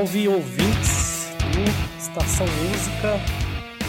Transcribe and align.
salve 0.00 0.28
ouvintes 0.28 1.28
do 1.52 1.98
Estação 1.98 2.46
Música. 2.46 3.18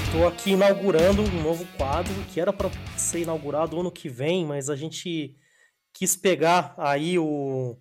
Estou 0.04 0.28
aqui 0.28 0.52
inaugurando 0.52 1.22
um 1.22 1.42
novo 1.42 1.66
quadro 1.78 2.14
que 2.34 2.42
era 2.42 2.52
para 2.52 2.70
ser 2.98 3.22
inaugurado 3.22 3.80
ano 3.80 3.90
que 3.90 4.10
vem, 4.10 4.46
mas 4.46 4.70
a 4.70 4.76
gente 4.76 5.38
quis 5.94 6.14
pegar 6.18 6.74
aí 6.78 7.18
o, 7.18 7.78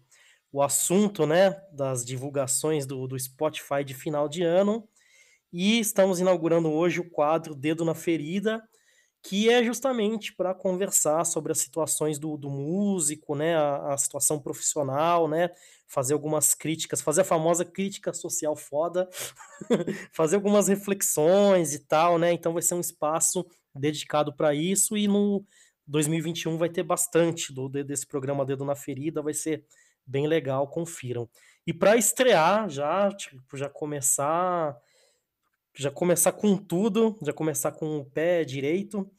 o 0.52 0.62
assunto 0.62 1.26
né, 1.26 1.60
das 1.72 2.04
divulgações 2.04 2.86
do, 2.86 3.08
do 3.08 3.18
Spotify 3.18 3.82
de 3.84 3.94
final 3.94 4.28
de 4.28 4.44
ano 4.44 4.88
e 5.52 5.80
estamos 5.80 6.20
inaugurando 6.20 6.70
hoje 6.70 7.00
o 7.00 7.10
quadro 7.10 7.52
Dedo 7.52 7.84
na 7.84 7.96
Ferida, 7.96 8.62
que 9.22 9.50
é 9.50 9.62
justamente 9.62 10.34
para 10.34 10.54
conversar 10.54 11.24
sobre 11.24 11.52
as 11.52 11.58
situações 11.58 12.18
do, 12.18 12.36
do 12.36 12.48
músico, 12.48 13.34
né, 13.34 13.54
a, 13.54 13.92
a, 13.92 13.98
situação 13.98 14.40
profissional, 14.40 15.28
né, 15.28 15.50
fazer 15.86 16.14
algumas 16.14 16.54
críticas, 16.54 17.02
fazer 17.02 17.20
a 17.20 17.24
famosa 17.24 17.64
crítica 17.64 18.12
social 18.12 18.56
foda, 18.56 19.08
fazer 20.12 20.36
algumas 20.36 20.68
reflexões 20.68 21.74
e 21.74 21.80
tal, 21.80 22.18
né, 22.18 22.32
então 22.32 22.52
vai 22.52 22.62
ser 22.62 22.74
um 22.74 22.80
espaço 22.80 23.44
dedicado 23.74 24.34
para 24.34 24.54
isso 24.54 24.96
e 24.96 25.06
no 25.06 25.44
2021 25.86 26.56
vai 26.56 26.68
ter 26.68 26.82
bastante 26.82 27.52
do, 27.52 27.68
desse 27.68 28.06
programa 28.06 28.46
Dedo 28.46 28.64
na 28.64 28.74
Ferida, 28.74 29.20
vai 29.20 29.34
ser 29.34 29.64
bem 30.06 30.26
legal, 30.26 30.66
confiram. 30.66 31.28
E 31.66 31.74
para 31.74 31.96
estrear, 31.96 32.68
já, 32.68 33.10
tipo, 33.12 33.56
já 33.56 33.68
começar 33.68 34.76
já 35.74 35.90
começar 35.90 36.32
com 36.32 36.56
tudo, 36.56 37.18
já 37.22 37.32
começar 37.32 37.72
com 37.72 37.98
o 37.98 38.04
pé 38.04 38.44
direito. 38.44 39.10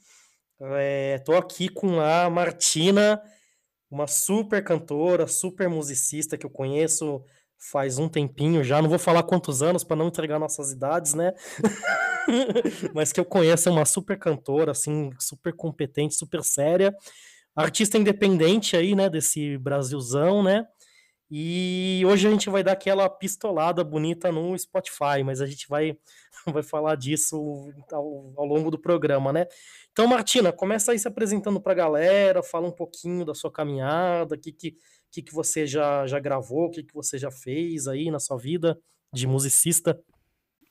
Estou 1.15 1.35
é, 1.35 1.39
aqui 1.39 1.69
com 1.69 1.99
a 1.99 2.29
Martina, 2.29 3.21
uma 3.89 4.07
super 4.07 4.63
cantora, 4.63 5.27
super 5.27 5.67
musicista 5.67 6.37
que 6.37 6.45
eu 6.45 6.49
conheço 6.49 7.23
faz 7.61 7.99
um 7.99 8.09
tempinho 8.09 8.63
já. 8.63 8.81
Não 8.81 8.89
vou 8.89 8.97
falar 8.97 9.23
quantos 9.23 9.61
anos 9.61 9.83
para 9.83 9.95
não 9.95 10.07
entregar 10.07 10.39
nossas 10.39 10.71
idades, 10.71 11.13
né? 11.13 11.33
Mas 12.93 13.11
que 13.11 13.19
eu 13.19 13.25
conheço 13.25 13.69
é 13.69 13.71
uma 13.71 13.85
super 13.85 14.17
cantora, 14.17 14.71
assim, 14.71 15.11
super 15.19 15.53
competente, 15.53 16.15
super 16.15 16.43
séria. 16.43 16.95
Artista 17.55 17.97
independente 17.97 18.75
aí, 18.75 18.95
né, 18.95 19.09
desse 19.09 19.57
Brasilzão, 19.57 20.41
né? 20.41 20.65
E 21.33 22.03
hoje 22.05 22.27
a 22.27 22.31
gente 22.31 22.49
vai 22.49 22.61
dar 22.61 22.73
aquela 22.73 23.09
pistolada 23.09 23.85
bonita 23.85 24.29
no 24.33 24.57
Spotify, 24.59 25.23
mas 25.23 25.39
a 25.39 25.45
gente 25.45 25.65
vai, 25.69 25.97
vai 26.45 26.61
falar 26.61 26.95
disso 26.95 27.71
ao, 27.89 28.33
ao 28.35 28.45
longo 28.45 28.69
do 28.69 28.77
programa, 28.77 29.31
né? 29.31 29.45
Então, 29.93 30.07
Martina, 30.07 30.51
começa 30.51 30.91
aí 30.91 30.99
se 30.99 31.07
apresentando 31.07 31.61
para 31.61 31.71
a 31.71 31.75
galera, 31.75 32.43
fala 32.43 32.67
um 32.67 32.71
pouquinho 32.71 33.23
da 33.23 33.33
sua 33.33 33.49
caminhada, 33.49 34.35
o 34.35 34.37
que, 34.37 34.51
que, 34.51 34.75
que, 35.09 35.21
que 35.21 35.33
você 35.33 35.65
já, 35.65 36.05
já 36.05 36.19
gravou, 36.19 36.65
o 36.65 36.69
que, 36.69 36.83
que 36.83 36.93
você 36.93 37.17
já 37.17 37.31
fez 37.31 37.87
aí 37.87 38.11
na 38.11 38.19
sua 38.19 38.37
vida 38.37 38.77
de 39.13 39.25
musicista. 39.25 39.97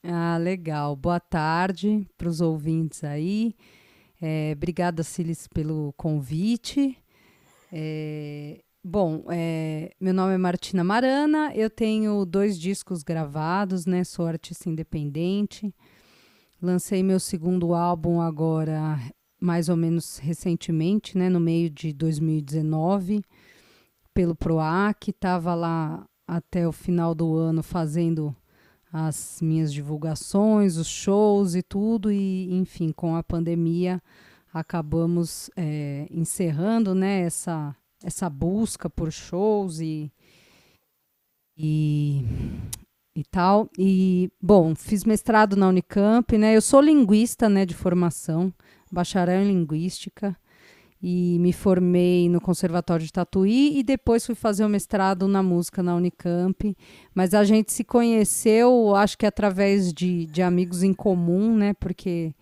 Ah, 0.03 0.37
legal. 0.37 0.95
Boa 0.95 1.21
tarde 1.21 2.07
para 2.19 2.29
os 2.29 2.43
ouvintes 2.43 3.03
aí. 3.03 3.55
É, 4.21 4.53
obrigada, 4.55 5.03
Silis, 5.03 5.49
pelo 5.49 5.95
convite. 5.95 6.99
É, 7.73 8.61
Bom, 8.83 9.25
é, 9.29 9.93
meu 10.01 10.15
nome 10.15 10.33
é 10.33 10.39
Martina 10.39 10.83
Marana, 10.83 11.53
eu 11.55 11.69
tenho 11.69 12.25
dois 12.25 12.59
discos 12.59 13.03
gravados, 13.03 13.85
né? 13.85 14.05
Sou 14.05 14.27
artista 14.27 14.71
independente. 14.71 15.75
Lancei 16.63 17.03
meu 17.03 17.21
segundo 17.21 17.75
álbum 17.75 18.23
agora, 18.23 18.99
mais 19.39 19.69
ou 19.69 19.77
menos 19.77 20.17
recentemente, 20.17 21.19
né? 21.19 21.29
No 21.29 21.39
meio 21.39 21.69
de 21.69 21.93
2019, 21.93 23.23
pelo 24.15 24.35
PROAC. 24.35 25.11
Estava 25.11 25.55
lá 25.55 26.07
até 26.27 26.67
o 26.67 26.73
final 26.73 27.15
do 27.15 27.35
ano 27.37 27.63
fazendo 27.63 28.35
as 28.91 29.41
minhas 29.43 29.75
divulgações, 29.75 30.79
os 30.79 30.89
shows 30.89 31.55
e 31.55 31.63
tudo. 31.63 32.11
E, 32.11 32.51
enfim, 32.55 32.93
com 32.93 33.15
a 33.15 33.23
pandemia, 33.23 34.03
acabamos 34.55 35.51
é, 35.55 36.07
encerrando, 36.11 36.95
né? 36.95 37.21
Essa 37.21 37.77
essa 38.05 38.29
busca 38.29 38.89
por 38.89 39.13
shows 39.13 39.81
e, 39.81 40.11
e, 41.57 42.25
e 43.15 43.25
tal. 43.31 43.69
E, 43.79 44.31
bom, 44.41 44.75
fiz 44.75 45.05
mestrado 45.05 45.57
na 45.57 45.69
Unicamp, 45.69 46.37
né? 46.37 46.57
Eu 46.57 46.63
sou 46.63 46.81
linguista, 46.81 47.49
né, 47.49 47.67
de 47.67 47.75
formação, 47.75 48.53
bacharel 48.91 49.43
em 49.43 49.49
linguística, 49.49 50.37
e 51.03 51.39
me 51.39 51.53
formei 51.53 52.29
no 52.29 52.41
Conservatório 52.41 53.07
de 53.07 53.13
Tatuí 53.13 53.79
e 53.79 53.83
depois 53.83 54.27
fui 54.27 54.35
fazer 54.35 54.65
o 54.65 54.69
mestrado 54.69 55.27
na 55.27 55.43
música 55.43 55.83
na 55.83 55.95
Unicamp. 55.95 56.77
Mas 57.15 57.33
a 57.33 57.43
gente 57.43 57.73
se 57.73 57.83
conheceu, 57.85 58.95
acho 58.95 59.17
que 59.17 59.25
através 59.25 59.95
de, 59.95 60.27
de 60.27 60.43
amigos 60.43 60.83
em 60.83 60.93
comum, 60.93 61.57
né? 61.57 61.73
Porque 61.75 62.35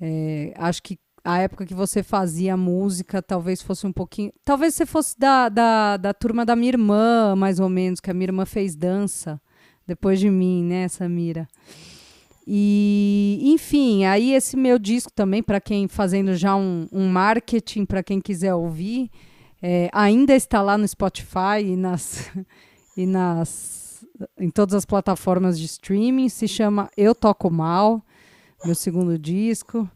é, 0.00 0.54
acho 0.56 0.80
que 0.82 0.96
a 1.28 1.36
época 1.40 1.66
que 1.66 1.74
você 1.74 2.02
fazia 2.02 2.56
música 2.56 3.20
talvez 3.20 3.60
fosse 3.60 3.86
um 3.86 3.92
pouquinho. 3.92 4.32
Talvez 4.42 4.74
você 4.74 4.86
fosse 4.86 5.18
da, 5.18 5.50
da, 5.50 5.98
da 5.98 6.14
turma 6.14 6.42
da 6.42 6.56
minha 6.56 6.70
irmã, 6.70 7.36
mais 7.36 7.60
ou 7.60 7.68
menos, 7.68 8.00
que 8.00 8.10
a 8.10 8.14
minha 8.14 8.28
irmã 8.28 8.46
fez 8.46 8.74
dança 8.74 9.38
depois 9.86 10.18
de 10.18 10.30
mim, 10.30 10.64
né, 10.64 10.88
Samira? 10.88 11.46
E, 12.46 13.40
enfim, 13.42 14.06
aí 14.06 14.32
esse 14.32 14.56
meu 14.56 14.78
disco 14.78 15.12
também, 15.12 15.42
para 15.42 15.60
quem 15.60 15.86
fazendo 15.86 16.34
já 16.34 16.56
um, 16.56 16.88
um 16.90 17.06
marketing, 17.06 17.84
para 17.84 18.02
quem 18.02 18.22
quiser 18.22 18.54
ouvir, 18.54 19.10
é, 19.60 19.90
ainda 19.92 20.34
está 20.34 20.62
lá 20.62 20.78
no 20.78 20.88
Spotify 20.88 21.60
e 21.62 21.76
nas, 21.76 22.30
e 22.96 23.04
nas 23.04 24.02
em 24.38 24.48
todas 24.48 24.74
as 24.74 24.86
plataformas 24.86 25.58
de 25.58 25.66
streaming. 25.66 26.30
Se 26.30 26.48
chama 26.48 26.88
Eu 26.96 27.14
Toco 27.14 27.50
Mal, 27.50 28.02
meu 28.64 28.74
segundo 28.74 29.18
disco. 29.18 29.86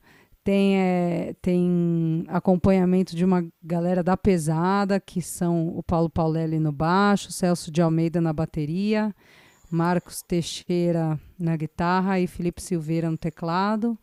Tem, 0.44 0.76
é, 0.76 1.36
tem 1.40 2.24
acompanhamento 2.26 3.14
de 3.14 3.24
uma 3.24 3.46
galera 3.62 4.02
da 4.02 4.16
pesada, 4.16 4.98
que 4.98 5.22
são 5.22 5.68
o 5.68 5.82
Paulo 5.84 6.10
Paulelli 6.10 6.58
no 6.58 6.72
baixo, 6.72 7.30
Celso 7.30 7.70
de 7.70 7.80
Almeida 7.80 8.20
na 8.20 8.32
bateria, 8.32 9.14
Marcos 9.70 10.20
Teixeira 10.20 11.18
na 11.38 11.56
guitarra 11.56 12.18
e 12.18 12.26
Felipe 12.26 12.60
Silveira 12.60 13.08
no 13.10 13.16
teclado. 13.16 13.96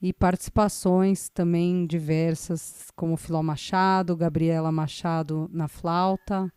E 0.00 0.14
participações 0.14 1.28
também 1.28 1.84
diversas, 1.86 2.90
como 2.96 3.18
Filó 3.18 3.42
Machado, 3.42 4.16
Gabriela 4.16 4.72
Machado 4.72 5.50
na 5.52 5.68
flauta, 5.68 6.50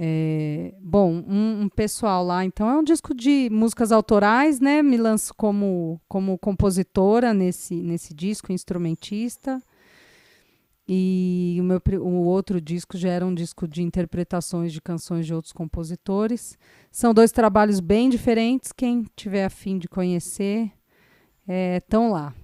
é, 0.00 0.72
bom, 0.80 1.24
um, 1.26 1.62
um, 1.62 1.68
pessoal 1.68 2.24
lá, 2.24 2.44
então 2.44 2.70
é 2.70 2.78
um 2.78 2.84
disco 2.84 3.12
de 3.12 3.48
músicas 3.50 3.90
autorais, 3.90 4.60
né? 4.60 4.80
Me 4.80 4.96
lanço 4.96 5.34
como, 5.34 6.00
como 6.06 6.38
compositora 6.38 7.34
nesse, 7.34 7.74
nesse 7.74 8.14
disco, 8.14 8.52
instrumentista. 8.52 9.60
E 10.86 11.58
o 11.60 11.64
meu 11.64 11.82
o 12.00 12.26
outro 12.26 12.60
disco 12.60 12.96
já 12.96 13.08
era 13.08 13.26
um 13.26 13.34
disco 13.34 13.66
de 13.66 13.82
interpretações 13.82 14.72
de 14.72 14.80
canções 14.80 15.26
de 15.26 15.34
outros 15.34 15.52
compositores. 15.52 16.56
São 16.92 17.12
dois 17.12 17.32
trabalhos 17.32 17.80
bem 17.80 18.08
diferentes. 18.08 18.70
Quem 18.70 19.04
tiver 19.16 19.44
afim 19.44 19.78
de 19.78 19.88
conhecer, 19.88 20.70
estão 21.76 22.06
é, 22.06 22.10
lá 22.10 22.34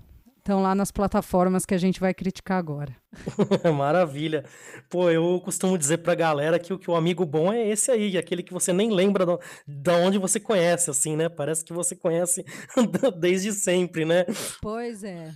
estão 0.45 0.61
lá 0.61 0.75
nas 0.75 0.93
plataformas 0.93 1.65
que 1.65 1.73
a 1.73 1.79
gente 1.79 1.99
vai 1.99 2.13
criticar 2.13 2.59
agora. 2.59 2.95
Maravilha. 3.75 4.45
Pô, 4.91 5.11
eu 5.11 5.41
costumo 5.41 5.79
dizer 5.79 5.99
pra 5.99 6.15
galera 6.15 6.59
que, 6.59 6.77
que 6.77 6.91
o 6.91 6.95
amigo 6.95 7.25
bom 7.25 7.51
é 7.51 7.67
esse 7.67 7.91
aí, 7.91 8.19
aquele 8.19 8.43
que 8.43 8.53
você 8.53 8.71
nem 8.71 8.93
lembra 8.93 9.25
de 9.25 9.39
da 9.67 9.97
onde 9.97 10.19
você 10.19 10.39
conhece, 10.39 10.91
assim, 10.91 11.17
né? 11.17 11.31
Parece 11.31 11.65
que 11.65 11.73
você 11.73 11.97
conhece 11.97 12.45
desde 13.19 13.53
sempre, 13.53 14.05
né? 14.05 14.27
Pois 14.61 15.03
é. 15.03 15.33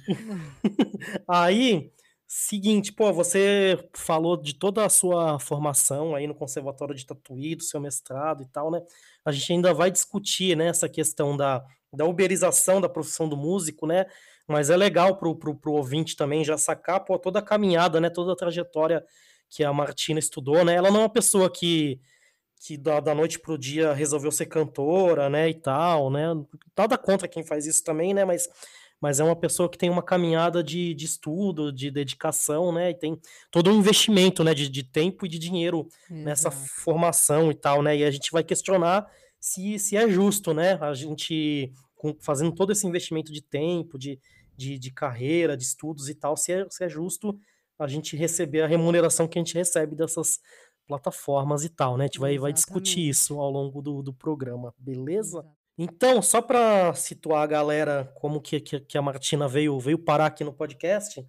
aí, 1.27 1.91
seguinte, 2.27 2.93
pô, 2.93 3.11
você 3.11 3.79
falou 3.95 4.37
de 4.37 4.55
toda 4.59 4.85
a 4.85 4.91
sua 4.91 5.39
formação 5.39 6.15
aí 6.15 6.27
no 6.27 6.35
Conservatório 6.35 6.95
de 6.95 7.07
Tatuí, 7.07 7.57
do 7.57 7.63
seu 7.63 7.81
mestrado 7.81 8.43
e 8.43 8.47
tal, 8.47 8.71
né? 8.71 8.83
A 9.25 9.33
gente 9.33 9.55
ainda 9.55 9.73
vai 9.73 9.91
discutir, 9.91 10.55
né, 10.55 10.67
essa 10.67 10.89
questão 10.89 11.35
da, 11.35 11.65
da 11.91 12.05
uberização 12.05 12.79
da 12.79 12.91
profissão 12.91 13.27
do 13.27 13.39
músico, 13.39 13.87
né? 13.87 14.05
Mas 14.49 14.71
é 14.71 14.77
legal 14.77 15.17
pro, 15.17 15.37
pro 15.37 15.73
ouvinte 15.73 16.17
também 16.17 16.43
já 16.43 16.57
sacar 16.57 17.05
pô, 17.05 17.19
toda 17.19 17.39
a 17.39 17.43
caminhada, 17.43 18.01
né, 18.01 18.09
toda 18.09 18.33
a 18.33 18.37
trajetória 18.37 19.05
que 19.49 19.63
a 19.63 19.73
Martina 19.73 20.19
estudou, 20.19 20.65
né, 20.65 20.75
ela 20.75 20.91
não 20.91 21.01
é 21.01 21.03
uma 21.03 21.09
pessoa 21.09 21.51
que, 21.51 22.01
que 22.61 22.77
da, 22.77 22.99
da 22.99 23.15
noite 23.15 23.39
pro 23.39 23.59
dia 23.59 23.93
resolveu 23.93 24.33
ser 24.33 24.47
cantora, 24.47 25.29
né, 25.29 25.51
e 25.51 25.55
tal, 25.55 26.11
né, 26.11 26.25
nada 26.77 26.97
contra 26.97 27.29
quem 27.29 27.45
faz 27.45 27.67
isso 27.67 27.85
também, 27.85 28.15
né, 28.15 28.25
mas, 28.25 28.49
mas 28.99 29.21
é 29.21 29.25
uma 29.25 29.37
pessoa 29.37 29.69
que 29.69 29.77
tem 29.77 29.91
uma 29.91 30.03
caminhada 30.03 30.63
de, 30.63 30.95
de 30.95 31.05
estudo, 31.05 31.71
de 31.71 31.91
dedicação, 31.91 32.73
né, 32.73 32.91
e 32.91 32.95
tem 32.95 33.21
todo 33.51 33.71
um 33.71 33.79
investimento, 33.79 34.43
né, 34.43 34.55
de, 34.55 34.69
de 34.69 34.83
tempo 34.83 35.27
e 35.27 35.29
de 35.29 35.39
dinheiro 35.39 35.87
Exato. 36.11 36.25
nessa 36.25 36.51
formação 36.51 37.51
e 37.51 37.55
tal, 37.55 37.83
né, 37.83 37.99
e 37.99 38.05
a 38.05 38.11
gente 38.11 38.33
vai 38.33 38.43
questionar 38.43 39.07
se, 39.39 39.79
se 39.79 39.97
é 39.97 40.09
justo, 40.09 40.53
né, 40.55 40.79
a 40.81 40.95
gente 40.95 41.73
fazendo 42.21 42.53
todo 42.53 42.73
esse 42.73 42.87
investimento 42.87 43.33
de 43.33 43.43
tempo, 43.43 43.99
de, 43.99 44.19
de, 44.59 44.77
de 44.77 44.91
carreira, 44.91 45.57
de 45.57 45.63
estudos 45.63 46.09
e 46.09 46.15
tal, 46.15 46.37
se 46.37 46.53
é, 46.53 46.67
se 46.69 46.85
é 46.85 46.89
justo 46.89 47.39
a 47.79 47.87
gente 47.87 48.17
receber 48.17 48.63
a 48.63 48.67
remuneração 48.67 49.29
que 49.29 49.39
a 49.39 49.43
gente 49.43 49.55
recebe 49.55 49.95
dessas 49.95 50.41
plataformas 50.85 51.65
e 51.65 51.69
tal, 51.69 51.97
né? 51.97 52.05
A 52.05 52.07
gente 52.09 52.19
vai, 52.19 52.37
vai 52.39 52.53
discutir 52.53 53.09
isso 53.09 53.39
ao 53.39 53.51
longo 53.51 53.81
do, 53.81 54.03
do 54.03 54.13
programa, 54.13 54.75
beleza? 54.77 55.39
Exato. 55.39 55.59
Então, 55.81 56.21
só 56.21 56.43
para 56.43 56.93
situar 56.95 57.45
a 57.45 57.47
galera 57.47 58.13
como 58.17 58.41
que, 58.41 58.59
que, 58.59 58.81
que, 58.81 58.99
a 58.99 59.03
Martina 59.03 59.47
veio, 59.47 59.79
veio 59.79 59.97
parar 59.97 60.27
aqui 60.27 60.43
no 60.43 60.53
podcast, 60.53 61.25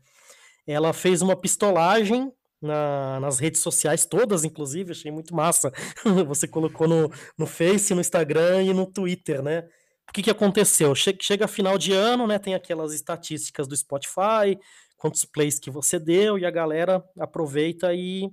ela 0.65 0.91
fez 0.91 1.21
uma 1.21 1.35
pistolagem 1.35 2.33
na, 2.59 3.19
nas 3.19 3.37
redes 3.37 3.61
sociais 3.61 4.05
todas, 4.05 4.43
inclusive, 4.43 4.91
achei 4.91 5.11
muito 5.11 5.35
massa. 5.35 5.71
Você 6.25 6.47
colocou 6.47 6.87
no, 6.87 7.11
no 7.37 7.45
Face, 7.45 7.93
no 7.93 8.01
Instagram 8.01 8.63
e 8.63 8.73
no 8.73 8.87
Twitter, 8.87 9.43
né? 9.43 9.67
O 10.09 10.13
que, 10.13 10.23
que 10.23 10.29
aconteceu? 10.29 10.93
Chega, 10.95 11.19
chega 11.21 11.47
final 11.47 11.77
de 11.77 11.93
ano, 11.93 12.25
né? 12.25 12.39
Tem 12.39 12.55
aquelas 12.55 12.93
estatísticas 12.93 13.67
do 13.67 13.77
Spotify, 13.77 14.57
quantos 14.97 15.23
plays 15.23 15.59
que 15.59 15.69
você 15.69 15.99
deu, 15.99 16.37
e 16.37 16.45
a 16.45 16.51
galera 16.51 17.03
aproveita 17.19 17.93
e, 17.93 18.29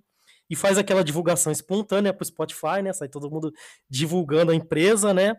e 0.49 0.56
faz 0.56 0.78
aquela 0.78 1.05
divulgação 1.05 1.52
espontânea 1.52 2.14
para 2.14 2.23
o 2.23 2.26
Spotify, 2.26 2.82
né? 2.82 2.93
Sai 2.93 3.08
todo 3.08 3.31
mundo 3.31 3.52
divulgando 3.88 4.52
a 4.52 4.55
empresa, 4.55 5.12
né? 5.12 5.37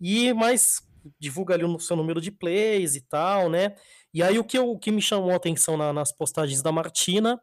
E 0.00 0.32
mais 0.32 0.80
divulga 1.18 1.54
ali 1.54 1.64
o 1.64 1.78
seu 1.78 1.96
número 1.96 2.20
de 2.20 2.30
plays 2.30 2.94
e 2.94 3.00
tal, 3.00 3.50
né? 3.50 3.74
E 4.14 4.22
aí 4.22 4.38
o 4.38 4.44
que, 4.44 4.58
eu, 4.58 4.70
o 4.70 4.78
que 4.78 4.92
me 4.92 5.02
chamou 5.02 5.30
a 5.30 5.36
atenção 5.36 5.76
na, 5.76 5.92
nas 5.92 6.12
postagens 6.12 6.62
da 6.62 6.70
Martina 6.70 7.40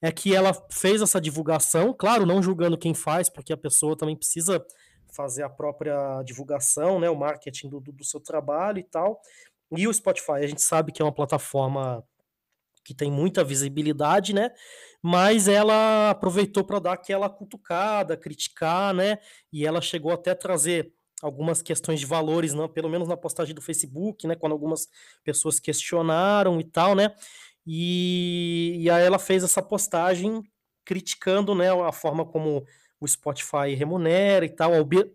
é 0.00 0.12
que 0.12 0.34
ela 0.34 0.52
fez 0.70 1.02
essa 1.02 1.20
divulgação, 1.20 1.92
claro, 1.92 2.24
não 2.24 2.42
julgando 2.42 2.78
quem 2.78 2.94
faz, 2.94 3.28
porque 3.28 3.52
a 3.52 3.56
pessoa 3.56 3.96
também 3.96 4.16
precisa 4.16 4.64
fazer 5.18 5.42
a 5.42 5.50
própria 5.50 6.22
divulgação, 6.22 7.00
né, 7.00 7.10
o 7.10 7.16
marketing 7.18 7.68
do, 7.68 7.80
do 7.80 8.04
seu 8.04 8.20
trabalho 8.20 8.78
e 8.78 8.84
tal. 8.84 9.20
E 9.76 9.88
o 9.88 9.92
Spotify, 9.92 10.34
a 10.34 10.46
gente 10.46 10.62
sabe 10.62 10.92
que 10.92 11.02
é 11.02 11.04
uma 11.04 11.12
plataforma 11.12 12.04
que 12.84 12.94
tem 12.94 13.10
muita 13.10 13.42
visibilidade, 13.42 14.32
né? 14.32 14.50
Mas 15.02 15.48
ela 15.48 16.10
aproveitou 16.10 16.64
para 16.64 16.78
dar 16.78 16.92
aquela 16.92 17.28
cutucada, 17.28 18.16
criticar, 18.16 18.94
né? 18.94 19.18
E 19.52 19.66
ela 19.66 19.80
chegou 19.80 20.12
até 20.12 20.30
a 20.30 20.36
trazer 20.36 20.94
algumas 21.20 21.60
questões 21.60 21.98
de 21.98 22.06
valores, 22.06 22.54
não, 22.54 22.68
pelo 22.68 22.88
menos 22.88 23.08
na 23.08 23.16
postagem 23.16 23.54
do 23.54 23.60
Facebook, 23.60 24.24
né, 24.24 24.36
quando 24.36 24.52
algumas 24.52 24.86
pessoas 25.24 25.58
questionaram 25.58 26.60
e 26.60 26.64
tal, 26.64 26.94
né, 26.94 27.12
e, 27.66 28.76
e 28.78 28.88
aí 28.88 29.04
ela 29.04 29.18
fez 29.18 29.42
essa 29.42 29.60
postagem 29.60 30.40
criticando, 30.84 31.56
né, 31.56 31.70
a 31.70 31.90
forma 31.90 32.24
como 32.24 32.64
o 33.00 33.06
Spotify 33.06 33.74
remunera 33.76 34.44
e 34.44 34.48
tal, 34.48 34.72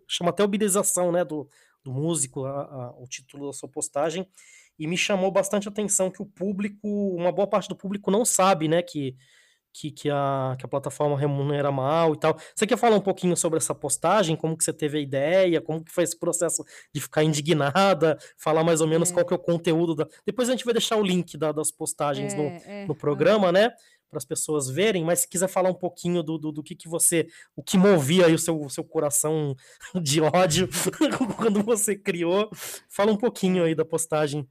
chama 0.08 0.30
até 0.30 0.42
uberização, 0.42 1.12
né, 1.12 1.24
do, 1.24 1.48
do 1.82 1.92
músico, 1.92 2.44
a, 2.44 2.62
a, 2.62 2.94
o 2.98 3.06
título 3.06 3.46
da 3.46 3.52
sua 3.52 3.68
postagem, 3.68 4.26
e 4.78 4.86
me 4.86 4.96
chamou 4.96 5.30
bastante 5.30 5.68
atenção 5.68 6.10
que 6.10 6.22
o 6.22 6.26
público, 6.26 6.88
uma 7.16 7.30
boa 7.30 7.46
parte 7.46 7.68
do 7.68 7.76
público 7.76 8.10
não 8.10 8.24
sabe, 8.24 8.68
né, 8.68 8.82
que 8.82 9.16
que, 9.74 9.90
que, 9.90 10.08
a, 10.08 10.54
que 10.56 10.64
a 10.64 10.68
plataforma 10.68 11.18
remunera 11.18 11.70
mal 11.72 12.14
e 12.14 12.18
tal. 12.18 12.38
Você 12.54 12.64
quer 12.64 12.78
falar 12.78 12.94
um 12.94 13.00
pouquinho 13.00 13.36
sobre 13.36 13.56
essa 13.56 13.74
postagem? 13.74 14.36
Como 14.36 14.56
que 14.56 14.62
você 14.62 14.72
teve 14.72 14.98
a 14.98 15.00
ideia? 15.00 15.60
Como 15.60 15.84
que 15.84 15.90
foi 15.90 16.04
esse 16.04 16.16
processo 16.16 16.64
de 16.94 17.00
ficar 17.00 17.24
indignada? 17.24 18.16
Falar 18.38 18.62
mais 18.62 18.80
ou 18.80 18.86
menos 18.86 19.10
é. 19.10 19.12
qual 19.12 19.26
que 19.26 19.34
é 19.34 19.36
o 19.36 19.40
conteúdo 19.40 19.96
da... 19.96 20.06
Depois 20.24 20.48
a 20.48 20.52
gente 20.52 20.64
vai 20.64 20.72
deixar 20.72 20.96
o 20.96 21.02
link 21.02 21.36
da, 21.36 21.50
das 21.50 21.72
postagens 21.72 22.32
é, 22.32 22.36
no, 22.36 22.42
é, 22.44 22.86
no 22.86 22.94
programa, 22.94 23.50
né? 23.50 23.72
Para 24.14 24.18
as 24.18 24.24
pessoas 24.24 24.70
verem, 24.70 25.04
mas 25.04 25.20
se 25.20 25.28
quiser 25.28 25.48
falar 25.48 25.70
um 25.70 25.74
pouquinho 25.74 26.22
do, 26.22 26.38
do, 26.38 26.52
do, 26.52 26.62
que, 26.62 26.76
que 26.76 26.88
você, 26.88 27.26
o 27.56 27.64
que 27.64 27.76
movia 27.76 28.26
aí 28.26 28.34
o 28.34 28.38
seu, 28.38 28.60
o 28.60 28.70
seu 28.70 28.84
coração 28.84 29.56
de 30.00 30.20
ódio 30.20 30.68
quando 31.36 31.64
você 31.64 31.96
criou, 31.96 32.48
fala 32.88 33.10
um 33.10 33.16
pouquinho 33.16 33.64
aí 33.64 33.74
da 33.74 33.84
postagem. 33.84 34.46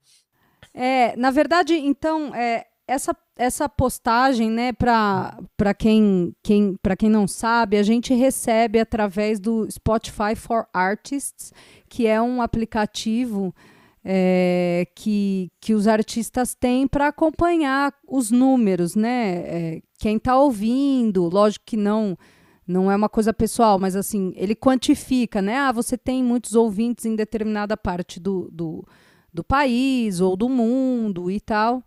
É, 0.73 1.15
na 1.15 1.31
verdade, 1.31 1.75
então, 1.75 2.35
é, 2.35 2.65
essa, 2.85 3.15
essa 3.37 3.69
postagem, 3.69 4.51
né, 4.51 4.73
para 4.73 5.73
quem, 5.79 6.35
quem, 6.43 6.77
quem 6.99 7.09
não 7.09 7.25
sabe, 7.25 7.77
a 7.77 7.83
gente 7.83 8.13
recebe 8.13 8.81
através 8.81 9.39
do 9.39 9.65
Spotify 9.71 10.35
for 10.35 10.67
Artists, 10.73 11.53
que 11.87 12.05
é 12.05 12.21
um 12.21 12.41
aplicativo 12.41 13.55
é, 14.03 14.87
que, 14.95 15.51
que 15.61 15.73
os 15.73 15.87
artistas 15.87 16.53
têm 16.53 16.87
para 16.87 17.07
acompanhar 17.07 17.93
os 18.07 18.31
números, 18.31 18.95
né? 18.95 19.35
É, 19.45 19.81
quem 19.97 20.17
está 20.17 20.37
ouvindo, 20.37 21.29
lógico 21.29 21.65
que 21.65 21.77
não 21.77 22.17
não 22.65 22.89
é 22.89 22.95
uma 22.95 23.09
coisa 23.09 23.33
pessoal, 23.33 23.77
mas 23.77 23.93
assim, 23.93 24.31
ele 24.37 24.55
quantifica, 24.55 25.41
né? 25.41 25.57
Ah, 25.57 25.71
você 25.73 25.97
tem 25.97 26.23
muitos 26.23 26.55
ouvintes 26.55 27.03
em 27.03 27.13
determinada 27.13 27.75
parte 27.75 28.21
do, 28.21 28.49
do, 28.53 28.87
do 29.33 29.43
país 29.43 30.21
ou 30.21 30.37
do 30.37 30.47
mundo 30.47 31.29
e 31.29 31.41
tal 31.41 31.83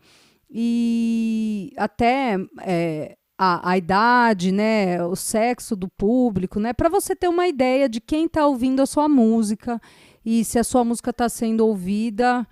e 0.51 1.73
até 1.77 2.37
é, 2.63 3.17
a, 3.37 3.71
a, 3.71 3.77
idade, 3.77 4.53
né, 4.53 5.05
o 5.05 5.17
sexo 5.17 5.75
do 5.75 5.89
público, 5.89 6.61
né, 6.61 6.73
para 6.73 6.89
você 6.89 7.15
ter 7.15 7.29
uma 7.29 7.47
ideia 7.49 7.89
de 7.89 8.01
quem 8.01 8.27
está 8.27 8.47
ouvindo 8.47 8.81
a 8.81 8.87
sua 8.87 9.09
música 9.09 9.81
e 10.27 10.45
se 10.45 10.59
a 10.59 10.65
sua 10.65 10.85
música 10.85 11.11
está 11.11 11.29
sendo 11.29 11.65
ouvida 11.65 12.45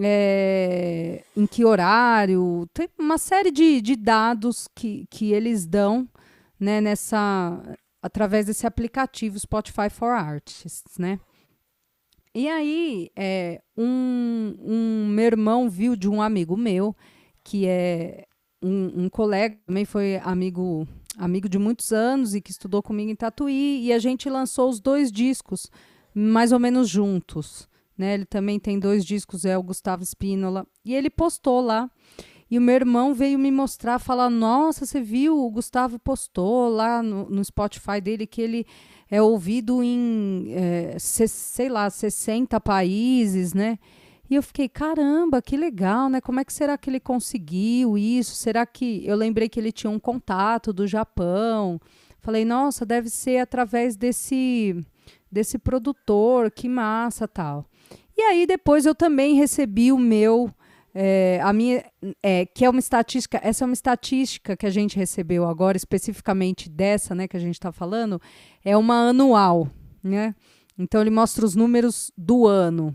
é, 0.00 1.22
em 1.36 1.46
que 1.46 1.64
horário, 1.64 2.68
tem 2.74 2.88
uma 2.98 3.18
série 3.18 3.52
de, 3.52 3.80
de 3.80 3.94
dados 3.94 4.68
que, 4.74 5.06
que 5.08 5.32
eles 5.32 5.64
dão, 5.64 6.08
né, 6.58 6.80
nessa 6.80 7.62
através 8.02 8.46
desse 8.46 8.66
aplicativo 8.66 9.38
Spotify 9.38 9.88
for 9.88 10.10
Artists, 10.10 10.98
né? 10.98 11.20
E 12.34 12.48
aí, 12.48 13.10
é, 13.16 13.62
um, 13.76 14.56
um 14.60 15.06
meu 15.08 15.24
irmão 15.24 15.70
viu 15.70 15.94
de 15.94 16.08
um 16.08 16.20
amigo 16.20 16.56
meu 16.56 16.96
que 17.44 17.64
é 17.66 18.26
um, 18.60 19.04
um, 19.04 19.08
colega, 19.08 19.56
também 19.64 19.84
foi 19.84 20.16
amigo 20.24 20.86
amigo 21.16 21.48
de 21.48 21.58
muitos 21.58 21.92
anos 21.92 22.34
e 22.34 22.40
que 22.40 22.50
estudou 22.50 22.82
comigo 22.82 23.08
em 23.08 23.14
Tatuí, 23.14 23.84
e 23.84 23.92
a 23.92 24.00
gente 24.00 24.28
lançou 24.28 24.68
os 24.68 24.80
dois 24.80 25.12
discos 25.12 25.70
mais 26.14 26.52
ou 26.52 26.58
menos 26.58 26.88
juntos. 26.88 27.68
Né? 27.96 28.14
Ele 28.14 28.24
também 28.24 28.58
tem 28.58 28.78
dois 28.78 29.04
discos, 29.04 29.44
é 29.44 29.56
o 29.56 29.62
Gustavo 29.62 30.02
Spínola, 30.04 30.66
e 30.84 30.94
ele 30.94 31.10
postou 31.10 31.60
lá. 31.60 31.90
E 32.50 32.58
o 32.58 32.60
meu 32.60 32.74
irmão 32.74 33.14
veio 33.14 33.38
me 33.38 33.50
mostrar, 33.50 33.98
falar: 33.98 34.30
Nossa, 34.30 34.84
você 34.86 35.00
viu? 35.00 35.38
O 35.38 35.50
Gustavo 35.50 35.98
postou 35.98 36.68
lá 36.68 37.02
no, 37.02 37.28
no 37.28 37.44
Spotify 37.44 38.00
dele 38.00 38.26
que 38.26 38.42
ele 38.42 38.66
é 39.10 39.20
ouvido 39.20 39.82
em, 39.82 40.46
é, 40.50 40.96
se, 40.98 41.26
sei 41.26 41.68
lá, 41.68 41.88
60 41.88 42.60
países, 42.60 43.54
né? 43.54 43.78
E 44.28 44.34
eu 44.34 44.42
fiquei, 44.42 44.68
caramba, 44.68 45.42
que 45.42 45.56
legal, 45.56 46.08
né? 46.08 46.20
Como 46.20 46.40
é 46.40 46.44
que 46.44 46.52
será 46.52 46.78
que 46.78 46.88
ele 46.88 47.00
conseguiu 47.00 47.98
isso? 47.98 48.34
Será 48.34 48.64
que. 48.64 49.02
Eu 49.06 49.16
lembrei 49.16 49.48
que 49.48 49.60
ele 49.60 49.72
tinha 49.72 49.90
um 49.90 49.98
contato 49.98 50.72
do 50.72 50.86
Japão. 50.86 51.80
Falei, 52.20 52.44
nossa, 52.44 52.86
deve 52.86 53.10
ser 53.10 53.38
através 53.38 53.96
desse, 53.96 54.74
desse 55.34 55.58
produtor, 55.58 56.50
que 56.50 56.68
massa 56.68 57.28
tal. 57.28 57.66
E 58.16 58.22
aí 58.22 58.46
depois 58.46 58.86
eu 58.86 58.94
também 58.94 59.34
recebi 59.34 59.92
o 59.92 59.98
meu. 59.98 60.50
É, 60.96 61.40
a 61.42 61.52
minha, 61.52 61.84
é, 62.22 62.46
que 62.46 62.64
é 62.64 62.70
uma 62.70 62.78
estatística, 62.78 63.40
essa 63.42 63.64
é 63.64 63.66
uma 63.66 63.74
estatística 63.74 64.56
que 64.56 64.64
a 64.64 64.70
gente 64.70 64.96
recebeu 64.96 65.44
agora, 65.44 65.76
especificamente 65.76 66.70
dessa, 66.70 67.16
né, 67.16 67.26
que 67.26 67.36
a 67.36 67.40
gente 67.40 67.54
está 67.54 67.72
falando, 67.72 68.22
é 68.64 68.76
uma 68.76 69.08
anual, 69.08 69.68
né? 70.00 70.36
Então 70.78 71.00
ele 71.00 71.10
mostra 71.10 71.44
os 71.44 71.56
números 71.56 72.12
do 72.16 72.46
ano. 72.46 72.94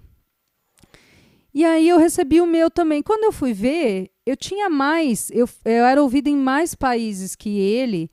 E 1.53 1.65
aí 1.65 1.89
eu 1.89 1.97
recebi 1.97 2.39
o 2.39 2.45
meu 2.45 2.71
também. 2.71 3.03
Quando 3.03 3.25
eu 3.25 3.33
fui 3.33 3.51
ver, 3.51 4.11
eu 4.25 4.37
tinha 4.37 4.69
mais, 4.69 5.29
eu, 5.31 5.49
eu 5.65 5.83
era 5.83 6.01
ouvida 6.01 6.29
em 6.29 6.37
mais 6.37 6.73
países 6.73 7.35
que 7.35 7.59
ele. 7.59 8.09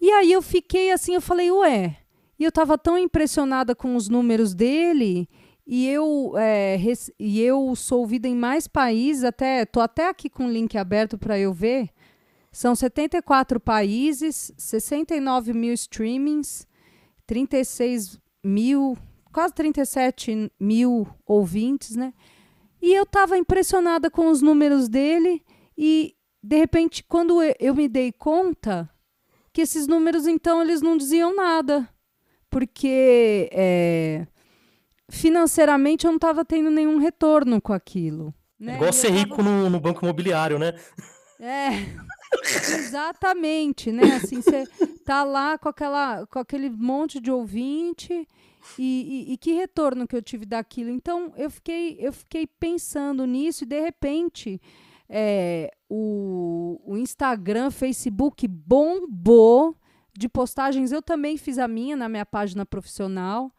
E 0.00 0.08
aí 0.10 0.30
eu 0.30 0.40
fiquei 0.40 0.92
assim, 0.92 1.14
eu 1.14 1.20
falei, 1.20 1.50
ué. 1.50 1.96
E 2.38 2.44
eu 2.44 2.50
estava 2.50 2.76
tão 2.76 2.98
impressionada 2.98 3.74
com 3.74 3.96
os 3.96 4.08
números 4.08 4.54
dele. 4.54 5.28
E 5.66 5.88
eu, 5.88 6.34
é, 6.36 6.78
e 7.18 7.40
eu 7.40 7.74
sou 7.74 8.00
ouvida 8.00 8.28
em 8.28 8.36
mais 8.36 8.68
países, 8.68 9.24
até 9.24 9.64
tô 9.64 9.80
até 9.80 10.08
aqui 10.08 10.30
com 10.30 10.46
o 10.46 10.50
link 10.50 10.78
aberto 10.78 11.18
para 11.18 11.38
eu 11.38 11.52
ver. 11.52 11.90
São 12.52 12.74
74 12.74 13.58
países, 13.58 14.52
69 14.56 15.52
mil 15.52 15.74
streamings, 15.74 16.66
36 17.26 18.20
mil, 18.44 18.96
quase 19.32 19.52
37 19.54 20.50
mil 20.58 21.06
ouvintes, 21.26 21.96
né? 21.96 22.14
E 22.80 22.94
eu 22.94 23.02
estava 23.02 23.36
impressionada 23.36 24.08
com 24.10 24.28
os 24.30 24.40
números 24.40 24.88
dele 24.88 25.42
e 25.76 26.14
de 26.42 26.56
repente 26.56 27.02
quando 27.02 27.42
eu 27.58 27.74
me 27.74 27.88
dei 27.88 28.12
conta 28.12 28.88
que 29.52 29.60
esses 29.60 29.86
números 29.88 30.26
então 30.26 30.62
eles 30.62 30.80
não 30.80 30.96
diziam 30.96 31.34
nada, 31.34 31.88
porque 32.56 33.50
é, 33.52 34.26
financeiramente 35.10 36.06
eu 36.06 36.10
não 36.10 36.16
estava 36.16 36.42
tendo 36.42 36.70
nenhum 36.70 36.96
retorno 36.96 37.60
com 37.60 37.74
aquilo. 37.74 38.32
Né? 38.58 38.72
É 38.72 38.76
igual 38.76 38.94
ser 38.94 39.08
tava... 39.08 39.18
rico 39.18 39.42
no, 39.42 39.68
no 39.68 39.78
banco 39.78 40.02
imobiliário, 40.02 40.58
né? 40.58 40.72
É, 41.38 41.68
exatamente, 42.78 43.92
né? 43.92 44.14
Assim, 44.16 44.40
você 44.40 44.64
tá 45.04 45.22
lá 45.22 45.58
com, 45.58 45.68
aquela, 45.68 46.26
com 46.28 46.38
aquele 46.38 46.70
monte 46.70 47.20
de 47.20 47.30
ouvinte 47.30 48.26
e, 48.78 49.26
e, 49.28 49.34
e, 49.34 49.36
que 49.36 49.52
retorno 49.52 50.08
que 50.08 50.16
eu 50.16 50.22
tive 50.22 50.46
daquilo? 50.46 50.88
Então, 50.88 51.34
eu 51.36 51.50
fiquei, 51.50 51.98
eu 52.00 52.10
fiquei 52.10 52.46
pensando 52.46 53.26
nisso 53.26 53.64
e, 53.64 53.66
de 53.66 53.82
repente, 53.82 54.58
é, 55.10 55.70
o, 55.90 56.80
o 56.86 56.96
Instagram, 56.96 57.70
Facebook 57.70 58.48
bombou 58.48 59.76
de 60.18 60.28
postagens, 60.28 60.92
eu 60.92 61.02
também 61.02 61.36
fiz 61.36 61.58
a 61.58 61.68
minha 61.68 61.96
na 61.96 62.08
minha 62.08 62.26
página 62.26 62.64
profissional. 62.64 63.52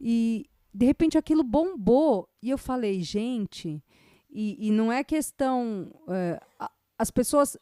E 0.00 0.46
de 0.72 0.86
repente 0.86 1.16
aquilo 1.16 1.42
bombou. 1.42 2.28
E 2.42 2.50
eu 2.50 2.58
falei, 2.58 3.02
gente, 3.02 3.82
e, 4.30 4.68
e 4.68 4.70
não 4.70 4.92
é 4.92 5.02
questão. 5.02 5.92
É, 6.08 6.40
as 6.98 7.10
pessoas. 7.10 7.56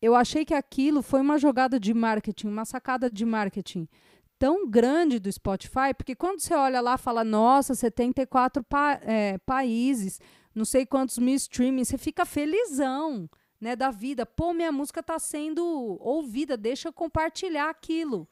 Eu 0.00 0.16
achei 0.16 0.44
que 0.44 0.54
aquilo 0.54 1.00
foi 1.00 1.20
uma 1.20 1.38
jogada 1.38 1.78
de 1.78 1.94
marketing, 1.94 2.48
uma 2.48 2.64
sacada 2.64 3.08
de 3.08 3.24
marketing 3.24 3.88
tão 4.36 4.68
grande 4.68 5.20
do 5.20 5.30
Spotify, 5.30 5.94
porque 5.96 6.16
quando 6.16 6.40
você 6.40 6.52
olha 6.52 6.80
lá 6.80 6.98
fala, 6.98 7.22
nossa, 7.22 7.76
74 7.76 8.64
pa 8.64 8.98
é, 9.02 9.38
países, 9.46 10.20
não 10.52 10.64
sei 10.64 10.84
quantos 10.84 11.16
mil 11.18 11.36
streamings, 11.36 11.86
você 11.86 11.96
fica 11.96 12.24
felizão 12.24 13.30
né, 13.62 13.76
da 13.76 13.92
vida. 13.92 14.26
Pô, 14.26 14.52
minha 14.52 14.72
música 14.72 14.98
está 14.98 15.20
sendo 15.20 15.64
ouvida, 16.00 16.56
deixa 16.56 16.88
eu 16.88 16.92
compartilhar 16.92 17.70
aquilo. 17.70 18.28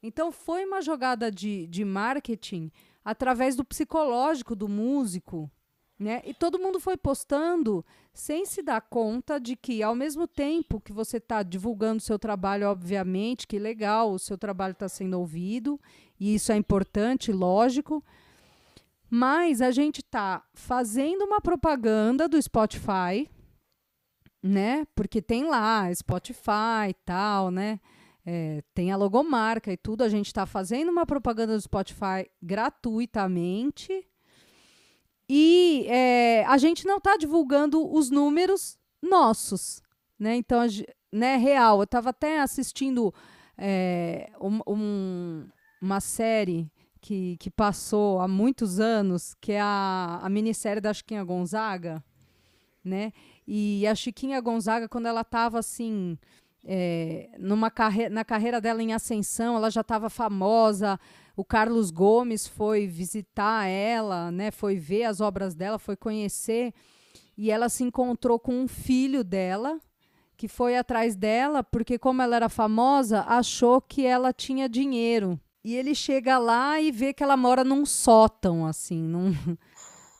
Então 0.00 0.30
foi 0.30 0.64
uma 0.64 0.80
jogada 0.80 1.32
de, 1.32 1.66
de 1.66 1.84
marketing 1.84 2.70
através 3.04 3.56
do 3.56 3.64
psicológico 3.64 4.54
do 4.54 4.68
músico, 4.68 5.50
né? 5.98 6.22
E 6.24 6.32
todo 6.32 6.60
mundo 6.60 6.78
foi 6.78 6.96
postando 6.96 7.84
sem 8.14 8.46
se 8.46 8.62
dar 8.62 8.80
conta 8.80 9.40
de 9.40 9.56
que, 9.56 9.82
ao 9.82 9.96
mesmo 9.96 10.28
tempo 10.28 10.80
que 10.80 10.92
você 10.92 11.16
está 11.16 11.42
divulgando 11.42 12.00
seu 12.00 12.16
trabalho, 12.16 12.68
obviamente, 12.68 13.48
que 13.48 13.58
legal, 13.58 14.12
o 14.12 14.18
seu 14.18 14.38
trabalho 14.38 14.72
está 14.72 14.88
sendo 14.88 15.18
ouvido, 15.18 15.80
e 16.20 16.36
isso 16.36 16.52
é 16.52 16.56
importante, 16.56 17.32
lógico, 17.32 18.04
mas 19.10 19.60
a 19.60 19.72
gente 19.72 19.98
está 19.98 20.44
fazendo 20.54 21.24
uma 21.24 21.40
propaganda 21.40 22.28
do 22.28 22.40
Spotify, 22.40 23.28
né? 24.42 24.86
Porque 24.94 25.20
tem 25.20 25.44
lá 25.44 25.92
Spotify 25.94 26.90
e 26.90 26.94
tal, 27.04 27.50
né? 27.50 27.80
É, 28.24 28.62
tem 28.74 28.92
a 28.92 28.96
logomarca 28.96 29.72
e 29.72 29.76
tudo. 29.76 30.02
A 30.02 30.08
gente 30.08 30.26
está 30.26 30.44
fazendo 30.46 30.90
uma 30.90 31.06
propaganda 31.06 31.54
do 31.56 31.62
Spotify 31.62 32.28
gratuitamente. 32.42 34.06
E 35.28 35.86
é, 35.88 36.44
a 36.46 36.56
gente 36.56 36.86
não 36.86 36.98
está 36.98 37.16
divulgando 37.16 37.90
os 37.92 38.10
números 38.10 38.78
nossos, 39.02 39.82
né? 40.18 40.36
Então, 40.36 40.60
né, 41.12 41.36
real. 41.36 41.78
Eu 41.78 41.84
estava 41.84 42.10
até 42.10 42.40
assistindo 42.40 43.12
é, 43.56 44.30
um, 44.40 44.60
um, 44.66 45.48
uma 45.80 46.00
série 46.00 46.70
que, 47.00 47.36
que 47.38 47.50
passou 47.50 48.20
há 48.20 48.28
muitos 48.28 48.80
anos, 48.80 49.34
que 49.40 49.52
é 49.52 49.60
a, 49.60 50.20
a 50.22 50.28
minissérie 50.28 50.80
da 50.80 50.92
Chiquinha 50.92 51.24
Gonzaga, 51.24 52.02
né? 52.84 53.12
E 53.50 53.86
a 53.86 53.94
Chiquinha 53.94 54.38
Gonzaga, 54.42 54.86
quando 54.86 55.06
ela 55.06 55.22
estava 55.22 55.58
assim, 55.58 56.18
é, 56.62 57.30
numa 57.38 57.70
carre 57.70 58.10
na 58.10 58.22
carreira 58.22 58.60
dela 58.60 58.82
em 58.82 58.92
ascensão, 58.92 59.56
ela 59.56 59.70
já 59.70 59.80
estava 59.80 60.10
famosa. 60.10 61.00
O 61.34 61.42
Carlos 61.42 61.90
Gomes 61.90 62.46
foi 62.46 62.86
visitar 62.86 63.64
ela, 63.66 64.30
né? 64.30 64.50
Foi 64.50 64.76
ver 64.76 65.04
as 65.04 65.22
obras 65.22 65.54
dela, 65.54 65.78
foi 65.78 65.96
conhecer. 65.96 66.74
E 67.38 67.50
ela 67.50 67.70
se 67.70 67.82
encontrou 67.82 68.38
com 68.38 68.52
um 68.52 68.68
filho 68.68 69.24
dela, 69.24 69.80
que 70.36 70.46
foi 70.46 70.76
atrás 70.76 71.16
dela, 71.16 71.64
porque 71.64 71.98
como 71.98 72.20
ela 72.20 72.36
era 72.36 72.50
famosa, 72.50 73.24
achou 73.26 73.80
que 73.80 74.04
ela 74.04 74.30
tinha 74.30 74.68
dinheiro. 74.68 75.40
E 75.64 75.74
ele 75.74 75.94
chega 75.94 76.36
lá 76.36 76.78
e 76.82 76.92
vê 76.92 77.14
que 77.14 77.22
ela 77.22 77.36
mora 77.36 77.64
num 77.64 77.86
sótão, 77.86 78.66
assim, 78.66 79.02
num, 79.02 79.32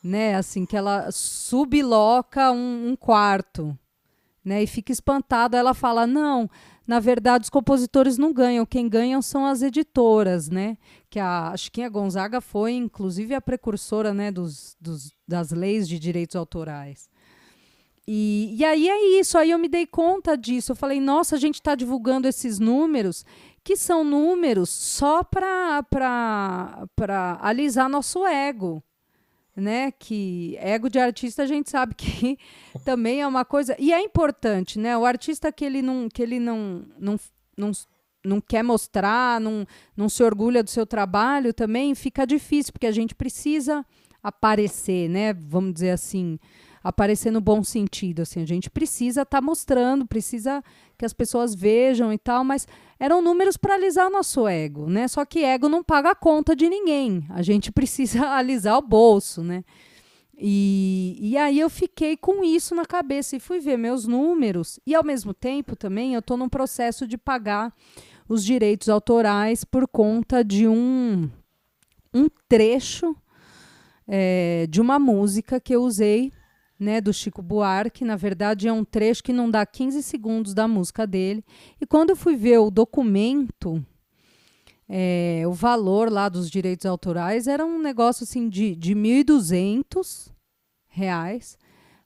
né? 0.03 0.35
Assim, 0.35 0.65
que 0.65 0.77
ela 0.77 1.11
subloca 1.11 2.51
um, 2.53 2.91
um 2.91 2.97
quarto, 2.97 3.77
né? 4.45 4.63
E 4.63 4.67
fica 4.67 4.93
espantada. 4.93 5.57
Ela 5.57 5.75
fala: 5.75 6.07
não, 6.07 6.49
na 6.87 7.01
verdade, 7.01 7.45
os 7.45 7.51
compositores 7.51 8.17
não 8.17 8.33
ganham, 8.33 8.65
quem 8.65 8.89
ganham 8.89 9.21
são 9.21 9.45
as 9.45 9.61
editoras, 9.63 10.49
né? 10.49 10.79
Que 11.11 11.21
a 11.21 11.55
Chiquinha 11.57 11.89
Gonzaga 11.89 12.41
foi, 12.41 12.73
inclusive, 12.73 13.35
a 13.35 13.41
precursora 13.41 14.15
né, 14.15 14.31
dos, 14.31 14.77
dos, 14.81 15.13
das 15.27 15.51
leis 15.51 15.87
de 15.87 15.99
direitos 15.99 16.35
autorais. 16.35 17.11
E, 18.07 18.55
e 18.57 18.65
aí 18.65 18.89
é 18.89 19.21
isso, 19.21 19.37
aí 19.37 19.51
eu 19.51 19.59
me 19.59 19.69
dei 19.69 19.87
conta 19.87 20.35
disso. 20.35 20.73
Eu 20.73 20.77
falei, 20.77 20.99
nossa, 20.99 21.37
a 21.37 21.39
gente 21.39 21.57
está 21.57 21.75
divulgando 21.75 22.27
esses 22.27 22.59
números, 22.59 23.23
que 23.63 23.77
são 23.77 24.03
números 24.03 24.71
só 24.71 25.23
para 25.23 25.85
alisar 27.43 27.87
nosso 27.91 28.27
ego 28.27 28.83
né? 29.59 29.91
Que 29.91 30.57
ego 30.61 30.89
de 30.89 30.99
artista 30.99 31.43
a 31.43 31.47
gente 31.47 31.69
sabe 31.71 31.95
que 31.95 32.39
também 32.85 33.21
é 33.21 33.27
uma 33.27 33.45
coisa 33.45 33.75
e 33.79 33.93
é 33.93 34.01
importante, 34.01 34.79
né? 34.79 34.97
O 34.97 35.05
artista 35.05 35.51
que 35.53 35.65
ele 35.65 35.83
não 35.83 36.09
que 36.09 36.23
ele 36.23 36.39
não 36.39 36.85
não, 36.99 37.17
não, 37.57 37.73
não 38.25 38.41
quer 38.41 38.63
mostrar, 38.63 39.41
não, 39.41 39.67
não 39.97 40.09
se 40.09 40.23
orgulha 40.23 40.63
do 40.63 40.71
seu 40.71 40.87
trabalho 40.87 41.53
também 41.53 41.95
fica 41.95 42.27
difícil 42.27 42.73
porque 42.73 42.87
a 42.87 42.93
gente 42.93 43.15
precisa 43.15 43.85
aparecer, 44.23 45.09
né? 45.09 45.33
Vamos 45.33 45.75
dizer 45.75 45.91
assim, 45.91 46.39
aparecer 46.83 47.31
no 47.31 47.41
bom 47.41 47.63
sentido, 47.63 48.23
assim, 48.23 48.43
a 48.43 48.47
gente 48.47 48.71
precisa 48.71 49.23
estar 49.23 49.39
tá 49.39 49.45
mostrando, 49.45 50.07
precisa 50.07 50.63
que 50.97 51.05
as 51.05 51.13
pessoas 51.13 51.55
vejam 51.55 52.13
e 52.13 52.19
tal, 52.19 52.45
mas 52.45 52.67
eram 52.99 53.23
números 53.23 53.57
para 53.57 53.75
alisar 53.75 54.11
nosso 54.11 54.47
ego, 54.49 54.89
né? 54.89 55.07
Só 55.07 55.25
que 55.25 55.45
ego 55.45 55.69
não 55.69 55.85
paga 55.85 56.11
a 56.11 56.15
conta 56.15 56.57
de 56.57 56.69
ninguém. 56.69 57.25
A 57.31 57.43
gente 57.43 57.71
precisa 57.73 58.31
alisar 58.31 58.77
o 58.77 58.83
bolso, 58.83 59.43
né? 59.43 59.65
E, 60.41 61.19
e 61.21 61.37
aí 61.37 61.59
eu 61.59 61.69
fiquei 61.69 62.17
com 62.17 62.45
isso 62.45 62.75
na 62.75 62.87
cabeça 62.87 63.35
e 63.37 63.41
fui 63.41 63.59
ver 63.59 63.77
meus 63.77 64.07
números. 64.07 64.79
E 64.87 64.95
ao 64.95 65.05
mesmo 65.05 65.35
tempo 65.35 65.75
também 65.75 66.15
eu 66.15 66.21
estou 66.21 66.37
num 66.37 66.49
processo 66.49 67.07
de 67.07 67.19
pagar 67.19 67.75
os 68.29 68.45
direitos 68.45 68.89
autorais 68.89 69.65
por 69.65 69.89
conta 69.89 70.45
de 70.45 70.69
um, 70.69 71.29
um 72.15 72.29
trecho 72.49 73.17
é, 74.07 74.67
de 74.69 74.81
uma 74.81 74.99
música 74.99 75.61
que 75.61 75.75
eu 75.75 75.83
usei 75.83 76.33
né, 76.79 77.01
do 77.01 77.13
Chico 77.13 77.43
Buarque, 77.43 78.05
na 78.05 78.15
verdade 78.15 78.69
é 78.69 78.73
um 78.73 78.85
trecho 78.85 79.23
que 79.23 79.33
não 79.33 79.51
dá 79.51 79.67
15 79.67 80.03
segundos 80.03 80.55
da 80.55 80.69
música 80.69 81.07
dele. 81.07 81.45
E 81.81 81.87
quando 81.87 82.11
eu 82.11 82.17
fui 82.17 82.37
ver 82.37 82.59
o 82.59 82.71
documento, 82.71 83.85
é, 84.89 85.43
o 85.47 85.53
valor 85.53 86.11
lá 86.11 86.29
dos 86.29 86.49
direitos 86.49 86.87
autorais 86.87 87.47
era 87.49 87.67
um 87.67 87.81
negócio 87.81 88.25
assim 88.25 88.49
de, 88.49 88.77
de 88.77 88.95
1.200 88.95 90.31
reais, 90.87 91.59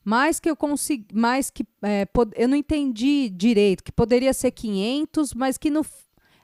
mais 0.04 0.40
que 0.40 0.50
eu 0.50 0.56
consegui, 0.56 1.06
mais 1.12 1.50
que 1.50 1.64
é, 1.82 2.08
eu 2.34 2.48
não 2.48 2.56
entendi 2.56 3.28
direito, 3.28 3.84
que 3.84 3.92
poderia 3.92 4.32
ser 4.32 4.50
500, 4.50 5.34
mas 5.34 5.58
que 5.58 5.70
no 5.70 5.84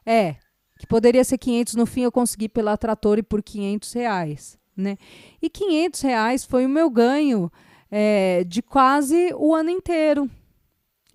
é 0.05 0.37
que 0.79 0.87
poderia 0.87 1.25
ser 1.25 1.39
500 1.39 1.75
no 1.75 1.85
fim 1.85 2.03
eu 2.03 2.13
consegui 2.13 2.49
pela 2.49 2.77
Trattori 2.77 3.21
por 3.21 3.43
500 3.43 3.93
reais, 3.95 4.59
né? 4.77 4.97
E 5.43 5.51
500 5.51 6.01
reais 6.03 6.45
foi 6.45 6.65
o 6.65 6.69
meu 6.69 6.89
ganho 6.89 7.51
é, 7.91 8.45
de 8.45 8.63
quase 8.63 9.33
o 9.35 9.55
ano 9.55 9.71
inteiro. 9.71 10.31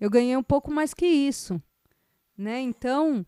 Eu 0.00 0.10
ganhei 0.10 0.36
um 0.36 0.42
pouco 0.42 0.70
mais 0.70 0.92
que 0.92 1.06
isso. 1.06 1.60
Né? 2.36 2.60
Então, 2.60 3.24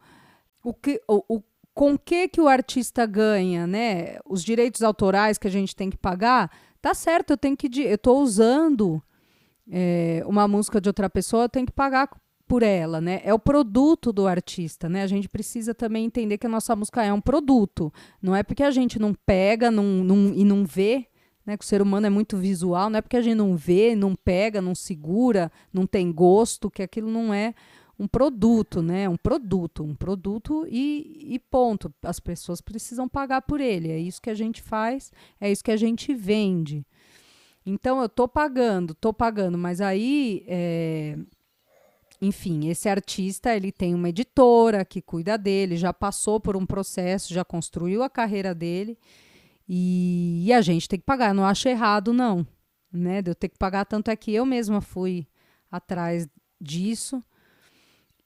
o 0.63 0.75
que, 0.75 1.01
o, 1.09 1.23
o, 1.29 1.43
com 1.73 1.97
que 1.97 2.29
que 2.29 2.41
o 2.41 2.49
artista 2.49 3.07
ganha, 3.07 3.67
né? 3.67 4.19
Os 4.25 4.43
direitos 4.43 4.83
autorais 4.83 5.39
que 5.39 5.47
a 5.47 5.51
gente 5.51 5.77
tem 5.77 5.91
que 5.91 5.97
pagar, 5.97 6.51
tá 6.81 6.93
certo, 6.93 7.31
eu 7.31 7.37
tenho 7.37 7.57
que 7.57 7.69
eu 7.83 7.95
estou 7.95 8.21
usando 8.21 9.03
é, 9.71 10.23
uma 10.27 10.49
música 10.49 10.81
de 10.81 10.89
outra 10.89 11.09
pessoa, 11.09 11.45
eu 11.45 11.49
tenho 11.49 11.67
que 11.67 11.73
pagar 11.73 12.09
por 12.49 12.63
ela, 12.63 13.01
né? 13.01 13.21
É 13.25 13.35
o 13.35 13.39
produto 13.39 14.13
do 14.13 14.27
artista, 14.27 14.89
né? 14.89 15.03
A 15.03 15.07
gente 15.07 15.29
precisa 15.29 15.75
também 15.75 16.05
entender 16.05 16.39
que 16.39 16.47
a 16.47 16.51
nossa 16.51 16.75
música 16.75 17.05
é 17.05 17.13
um 17.13 17.21
produto. 17.21 17.93
Não 18.23 18.35
é 18.35 18.43
porque 18.43 18.63
a 18.63 18.71
gente 18.71 18.99
não 18.99 19.13
pega 19.15 19.71
não, 19.71 19.85
não, 19.85 20.33
e 20.33 20.45
não 20.45 20.65
vê 20.65 21.07
né, 21.47 21.57
que 21.57 21.65
o 21.65 21.69
ser 21.69 21.81
humano 21.81 22.07
é 22.07 22.11
muito 22.11 22.37
visual, 22.37 22.91
não 22.91 22.99
é 22.99 23.01
porque 23.01 23.17
a 23.17 23.23
gente 23.23 23.37
não 23.37 23.57
vê, 23.57 23.95
não 23.95 24.17
pega, 24.17 24.61
não 24.61 24.75
segura, 24.75 25.51
não 25.73 25.87
tem 25.87 26.11
gosto, 26.11 26.71
que 26.71 26.83
aquilo 26.83 27.09
não 27.09 27.33
é 27.33 27.55
um 27.99 28.07
produto, 28.07 28.83
né? 28.83 29.09
Um 29.09 29.17
produto, 29.17 29.83
um 29.83 29.95
produto 29.95 30.67
e, 30.69 31.35
e 31.35 31.39
ponto. 31.39 31.95
As 32.03 32.21
pessoas 32.21 32.61
precisam 32.61 33.09
pagar 33.09 33.43
por 33.43 33.61
ele. 33.61 33.91
É 33.91 33.99
isso 33.99 34.21
que 34.21 34.29
a 34.29 34.35
gente 34.35 34.61
faz, 34.61 35.13
é 35.41 35.51
isso 35.51 35.65
que 35.65 35.71
a 35.71 35.77
gente 35.77 36.13
vende. 36.13 36.85
Então 37.65 38.03
eu 38.03 38.09
tô 38.09 38.29
pagando, 38.29 38.95
tô 38.95 39.13
pagando, 39.13 39.57
mas 39.57 39.81
aí, 39.81 40.45
é... 40.47 41.17
enfim, 42.21 42.69
esse 42.69 42.89
artista 42.89 43.57
ele 43.57 43.73
tem 43.73 43.95
uma 43.95 44.09
editora 44.09 44.85
que 44.85 45.01
cuida 45.01 45.39
dele, 45.39 45.77
já 45.77 45.93
passou 45.93 46.39
por 46.39 46.57
um 46.57 46.67
processo, 46.67 47.33
já 47.33 47.45
construiu 47.45 48.03
a 48.03 48.11
carreira 48.11 48.55
dele 48.55 48.99
e, 49.69 50.45
e, 50.47 50.53
a 50.53 50.61
gente 50.61 50.89
tem 50.89 50.99
que 50.99 51.05
pagar. 51.05 51.29
Eu 51.31 51.35
não 51.35 51.45
acho 51.45 51.69
errado, 51.69 52.13
não. 52.13 52.47
Né? 52.93 53.21
De 53.21 53.31
eu 53.31 53.35
ter 53.35 53.49
que 53.49 53.59
pagar, 53.59 53.85
tanto 53.85 54.11
é 54.11 54.17
que 54.17 54.33
eu 54.33 54.47
mesma 54.47 54.81
fui 54.81 55.27
atrás 55.71 56.29
disso. 56.61 57.23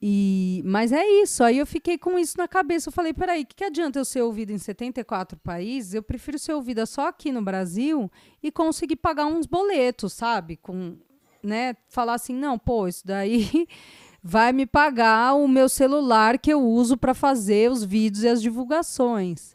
E, 0.02 0.62
mas 0.64 0.92
é 0.92 1.06
isso, 1.06 1.44
aí 1.44 1.59
eu 1.59 1.66
fiquei 1.66 1.99
com 1.99 2.18
isso 2.18 2.38
na 2.38 2.49
cabeça. 2.49 2.88
Eu 2.88 2.92
falei, 2.92 3.12
peraí, 3.12 3.42
o 3.42 3.47
que, 3.47 3.54
que 3.54 3.64
adianta 3.64 3.99
eu 3.99 4.04
ser 4.04 4.23
ouvida 4.23 4.50
em 4.50 4.59
74 4.59 5.38
países? 5.38 5.92
Eu 5.92 6.02
prefiro 6.02 6.38
ser 6.38 6.54
ouvida 6.54 6.87
só 6.87 7.09
aqui 7.09 7.30
no 7.30 7.42
Brasil 7.42 8.11
e 8.42 8.50
conseguir 8.50 8.97
pagar 8.97 9.26
uns 9.26 9.44
boletos, 9.44 10.14
sabe? 10.14 10.56
Com, 10.56 10.97
né? 11.42 11.76
Falar 11.88 12.14
assim, 12.14 12.35
não, 12.35 12.59
pô, 12.59 12.88
isso 12.88 13.06
daí 13.06 13.68
vai 14.23 14.54
me 14.54 14.64
pagar 14.64 15.35
o 15.35 15.47
meu 15.47 15.68
celular 15.68 16.38
que 16.38 16.50
eu 16.50 16.62
uso 16.62 16.97
para 16.97 17.12
fazer 17.12 17.70
os 17.70 17.85
vídeos 17.85 18.25
e 18.25 18.28
as 18.28 18.40
divulgações. 18.40 19.54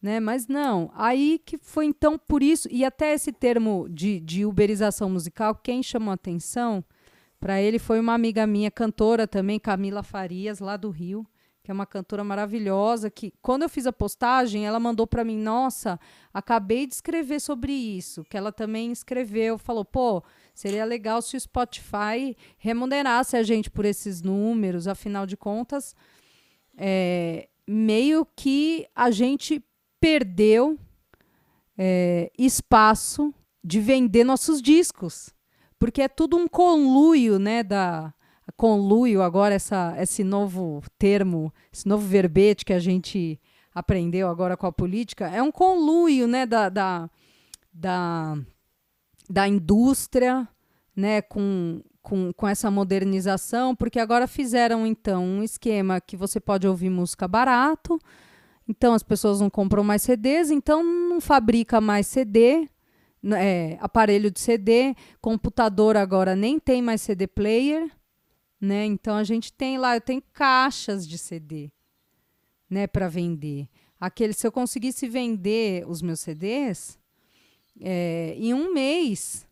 Né? 0.00 0.20
Mas 0.20 0.46
não, 0.46 0.90
aí 0.94 1.40
que 1.44 1.58
foi 1.58 1.86
então 1.86 2.16
por 2.16 2.42
isso, 2.42 2.68
e 2.70 2.84
até 2.84 3.12
esse 3.12 3.32
termo 3.32 3.88
de, 3.90 4.20
de 4.20 4.46
uberização 4.46 5.10
musical, 5.10 5.54
quem 5.56 5.82
chamou 5.82 6.12
atenção 6.12 6.84
para 7.40 7.60
ele 7.60 7.78
foi 7.78 7.98
uma 7.98 8.14
amiga 8.14 8.46
minha, 8.46 8.70
cantora 8.70 9.26
também, 9.26 9.58
Camila 9.58 10.02
Farias, 10.02 10.60
lá 10.60 10.76
do 10.76 10.90
Rio, 10.90 11.26
que 11.62 11.70
é 11.70 11.74
uma 11.74 11.84
cantora 11.84 12.24
maravilhosa, 12.24 13.10
que 13.10 13.32
quando 13.42 13.62
eu 13.62 13.68
fiz 13.68 13.86
a 13.86 13.92
postagem, 13.92 14.66
ela 14.66 14.80
mandou 14.80 15.06
para 15.06 15.22
mim, 15.22 15.36
nossa, 15.36 16.00
acabei 16.32 16.86
de 16.86 16.94
escrever 16.94 17.40
sobre 17.40 17.72
isso, 17.72 18.24
que 18.24 18.36
ela 18.36 18.50
também 18.50 18.90
escreveu, 18.90 19.58
falou, 19.58 19.84
pô, 19.84 20.22
seria 20.54 20.84
legal 20.84 21.20
se 21.20 21.36
o 21.36 21.40
Spotify 21.40 22.36
remunerasse 22.56 23.36
a 23.36 23.42
gente 23.42 23.70
por 23.70 23.84
esses 23.84 24.22
números, 24.22 24.88
afinal 24.88 25.26
de 25.26 25.36
contas, 25.36 25.94
é, 26.76 27.48
meio 27.66 28.26
que 28.34 28.88
a 28.96 29.10
gente 29.10 29.62
perdeu 30.00 30.78
é, 31.76 32.30
espaço 32.38 33.32
de 33.62 33.80
vender 33.80 34.24
nossos 34.24 34.60
discos, 34.62 35.30
porque 35.78 36.02
é 36.02 36.08
tudo 36.08 36.36
um 36.36 36.48
conluio, 36.48 37.38
né, 37.38 37.62
da 37.62 38.12
conluio 38.56 39.22
agora 39.22 39.54
essa 39.54 39.94
esse 39.98 40.24
novo 40.24 40.82
termo, 40.98 41.52
esse 41.72 41.86
novo 41.86 42.06
verbete 42.06 42.64
que 42.64 42.72
a 42.72 42.78
gente 42.78 43.38
aprendeu 43.74 44.28
agora 44.28 44.56
com 44.56 44.66
a 44.66 44.72
política, 44.72 45.28
é 45.28 45.42
um 45.42 45.52
conluio, 45.52 46.26
né, 46.26 46.44
da, 46.44 46.68
da, 46.68 47.10
da, 47.72 48.36
da 49.30 49.46
indústria, 49.46 50.48
né, 50.96 51.22
com, 51.22 51.80
com, 52.02 52.32
com 52.32 52.48
essa 52.48 52.70
modernização, 52.70 53.76
porque 53.76 54.00
agora 54.00 54.26
fizeram 54.26 54.84
então 54.84 55.22
um 55.24 55.42
esquema 55.44 56.00
que 56.00 56.16
você 56.16 56.40
pode 56.40 56.66
ouvir 56.66 56.90
música 56.90 57.28
barato, 57.28 58.00
então 58.68 58.92
as 58.92 59.02
pessoas 59.02 59.40
não 59.40 59.48
compram 59.48 59.82
mais 59.82 60.02
CDs, 60.02 60.50
então 60.50 60.84
não 60.84 61.20
fabrica 61.20 61.80
mais 61.80 62.06
CD, 62.06 62.68
é, 63.34 63.78
aparelho 63.80 64.30
de 64.30 64.38
CD, 64.38 64.94
computador 65.20 65.96
agora 65.96 66.36
nem 66.36 66.58
tem 66.58 66.82
mais 66.82 67.00
CD 67.00 67.26
player, 67.26 67.90
né? 68.60 68.84
Então 68.84 69.16
a 69.16 69.24
gente 69.24 69.52
tem 69.52 69.78
lá, 69.78 69.96
eu 69.96 70.00
tenho 70.00 70.22
caixas 70.32 71.06
de 71.08 71.16
CD, 71.16 71.70
né, 72.68 72.86
para 72.86 73.08
vender. 73.08 73.68
Aquele, 73.98 74.32
se 74.32 74.46
eu 74.46 74.52
conseguisse 74.52 75.08
vender 75.08 75.84
os 75.88 76.02
meus 76.02 76.20
CDs 76.20 76.98
é, 77.80 78.34
em 78.36 78.54
um 78.54 78.72
mês, 78.72 79.46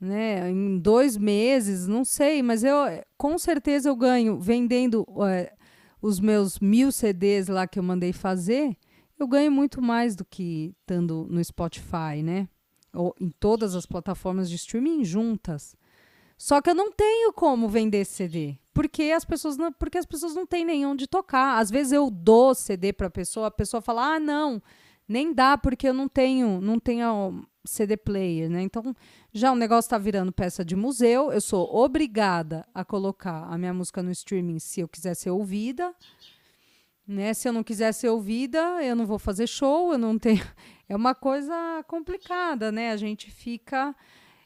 né, 0.00 0.50
em 0.50 0.78
dois 0.78 1.16
meses, 1.16 1.86
não 1.86 2.04
sei, 2.04 2.42
mas 2.42 2.64
eu 2.64 2.76
com 3.16 3.38
certeza 3.38 3.88
eu 3.88 3.96
ganho 3.96 4.38
vendendo 4.40 5.06
é, 5.28 5.52
os 6.00 6.20
meus 6.20 6.58
mil 6.58 6.92
CDs 6.92 7.48
lá 7.48 7.66
que 7.66 7.78
eu 7.78 7.82
mandei 7.82 8.12
fazer, 8.12 8.76
eu 9.18 9.26
ganho 9.26 9.50
muito 9.50 9.80
mais 9.80 10.14
do 10.14 10.24
que 10.24 10.74
estando 10.80 11.26
no 11.30 11.42
Spotify, 11.42 12.22
né? 12.22 12.48
Ou 12.92 13.14
em 13.20 13.30
todas 13.30 13.74
as 13.74 13.86
plataformas 13.86 14.48
de 14.48 14.56
streaming 14.56 15.04
juntas. 15.04 15.76
Só 16.38 16.60
que 16.60 16.68
eu 16.68 16.74
não 16.74 16.92
tenho 16.92 17.32
como 17.32 17.68
vender 17.68 18.04
CD, 18.04 18.58
porque 18.74 19.04
as 19.04 19.24
pessoas 19.24 19.56
não, 19.56 19.72
porque 19.72 19.96
as 19.96 20.04
pessoas 20.04 20.34
não 20.34 20.46
têm 20.46 20.66
nenhum 20.66 20.94
de 20.94 21.06
tocar. 21.06 21.58
Às 21.58 21.70
vezes 21.70 21.92
eu 21.92 22.10
dou 22.10 22.54
CD 22.54 22.92
para 22.92 23.06
a 23.06 23.10
pessoa, 23.10 23.46
a 23.46 23.50
pessoa 23.50 23.80
fala: 23.80 24.16
"Ah, 24.16 24.20
não, 24.20 24.62
nem 25.08 25.32
dá 25.32 25.56
porque 25.56 25.88
eu 25.88 25.94
não 25.94 26.08
tenho, 26.08 26.60
não 26.60 26.78
tenho 26.78 27.46
CD 27.64 27.96
player, 27.96 28.50
né? 28.50 28.62
Então, 28.62 28.94
já 29.36 29.52
o 29.52 29.56
negócio 29.56 29.86
está 29.86 29.98
virando 29.98 30.32
peça 30.32 30.64
de 30.64 30.74
museu. 30.74 31.30
Eu 31.30 31.42
sou 31.42 31.68
obrigada 31.76 32.66
a 32.74 32.82
colocar 32.82 33.44
a 33.44 33.58
minha 33.58 33.74
música 33.74 34.02
no 34.02 34.10
streaming 34.10 34.58
se 34.58 34.80
eu 34.80 34.88
quiser 34.88 35.14
ser 35.14 35.28
ouvida. 35.28 35.94
Né? 37.06 37.34
Se 37.34 37.46
eu 37.46 37.52
não 37.52 37.62
quiser 37.62 37.92
ser 37.92 38.08
ouvida, 38.08 38.58
eu 38.82 38.96
não 38.96 39.04
vou 39.04 39.18
fazer 39.18 39.46
show, 39.46 39.92
eu 39.92 39.98
não 39.98 40.18
tenho. 40.18 40.42
É 40.88 40.94
uma 40.94 41.16
coisa 41.16 41.52
complicada, 41.88 42.70
né? 42.70 42.92
A 42.92 42.96
gente 42.96 43.28
fica. 43.28 43.92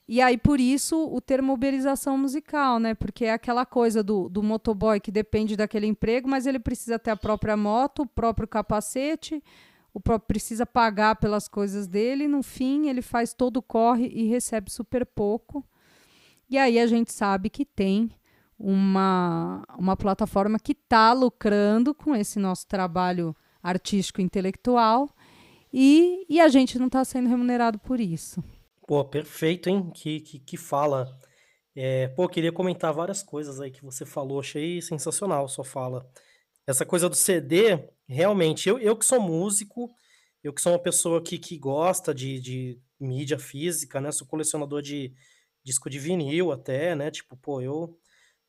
E 0.08 0.22
aí, 0.22 0.38
por 0.38 0.58
isso, 0.58 0.96
o 1.14 1.20
termo 1.20 1.52
uberização 1.52 2.16
musical, 2.16 2.80
né? 2.80 2.94
Porque 2.94 3.26
é 3.26 3.32
aquela 3.34 3.66
coisa 3.66 4.02
do, 4.02 4.26
do 4.26 4.42
motoboy 4.42 4.98
que 5.00 5.12
depende 5.12 5.54
daquele 5.54 5.86
emprego, 5.86 6.26
mas 6.26 6.46
ele 6.46 6.58
precisa 6.58 6.98
ter 6.98 7.10
a 7.10 7.16
própria 7.16 7.58
moto, 7.58 8.04
o 8.04 8.06
próprio 8.06 8.48
capacete, 8.48 9.44
o 9.92 10.00
próprio 10.00 10.28
precisa 10.28 10.64
pagar 10.64 11.16
pelas 11.16 11.48
coisas 11.48 11.86
dele, 11.86 12.28
no 12.28 12.42
fim 12.42 12.88
ele 12.88 13.02
faz 13.02 13.34
todo 13.34 13.58
o 13.58 13.62
corre 13.62 14.06
e 14.06 14.28
recebe 14.28 14.70
super 14.70 15.04
pouco. 15.04 15.64
E 16.48 16.58
aí 16.58 16.78
a 16.78 16.86
gente 16.86 17.12
sabe 17.12 17.48
que 17.48 17.64
tem 17.64 18.10
uma, 18.58 19.64
uma 19.78 19.96
plataforma 19.96 20.58
que 20.58 20.72
está 20.72 21.12
lucrando 21.12 21.94
com 21.94 22.14
esse 22.14 22.38
nosso 22.38 22.66
trabalho 22.66 23.34
artístico 23.62 24.20
intelectual 24.20 25.08
e, 25.72 26.26
e 26.28 26.40
a 26.40 26.48
gente 26.48 26.78
não 26.78 26.86
está 26.86 27.04
sendo 27.04 27.28
remunerado 27.28 27.78
por 27.78 28.00
isso. 28.00 28.42
Pô, 28.86 29.04
perfeito, 29.04 29.68
hein? 29.68 29.90
Que, 29.94 30.20
que, 30.20 30.38
que 30.40 30.56
fala. 30.56 31.16
É, 31.74 32.08
pô, 32.08 32.28
queria 32.28 32.52
comentar 32.52 32.92
várias 32.92 33.22
coisas 33.22 33.60
aí 33.60 33.70
que 33.70 33.84
você 33.84 34.04
falou, 34.04 34.40
achei 34.40 34.82
sensacional 34.82 35.48
sua 35.48 35.64
fala. 35.64 36.04
Essa 36.66 36.84
coisa 36.84 37.08
do 37.08 37.16
CD, 37.16 37.88
realmente, 38.10 38.68
eu, 38.68 38.78
eu 38.78 38.96
que 38.96 39.04
sou 39.04 39.20
músico, 39.20 39.90
eu 40.42 40.52
que 40.52 40.60
sou 40.60 40.72
uma 40.72 40.78
pessoa 40.78 41.22
que, 41.22 41.38
que 41.38 41.56
gosta 41.56 42.12
de, 42.12 42.40
de 42.40 42.80
mídia 42.98 43.38
física, 43.38 44.00
né? 44.00 44.10
Sou 44.10 44.26
colecionador 44.26 44.82
de 44.82 45.12
disco 45.62 45.88
de 45.88 45.98
vinil 45.98 46.50
até, 46.50 46.94
né? 46.94 47.10
Tipo, 47.10 47.36
pô, 47.36 47.60
eu, 47.60 47.96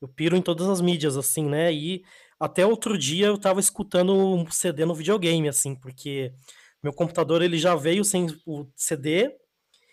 eu 0.01 0.07
piro 0.07 0.35
em 0.35 0.41
todas 0.41 0.67
as 0.67 0.81
mídias, 0.81 1.15
assim, 1.15 1.45
né? 1.45 1.71
E 1.71 2.03
até 2.39 2.65
outro 2.65 2.97
dia 2.97 3.27
eu 3.27 3.37
tava 3.37 3.59
escutando 3.59 4.13
um 4.15 4.49
CD 4.49 4.83
no 4.85 4.95
videogame, 4.95 5.47
assim, 5.47 5.75
porque 5.75 6.33
meu 6.81 6.91
computador 6.91 7.41
ele 7.41 7.57
já 7.57 7.75
veio 7.75 8.03
sem 8.03 8.27
o 8.45 8.67
CD. 8.75 9.35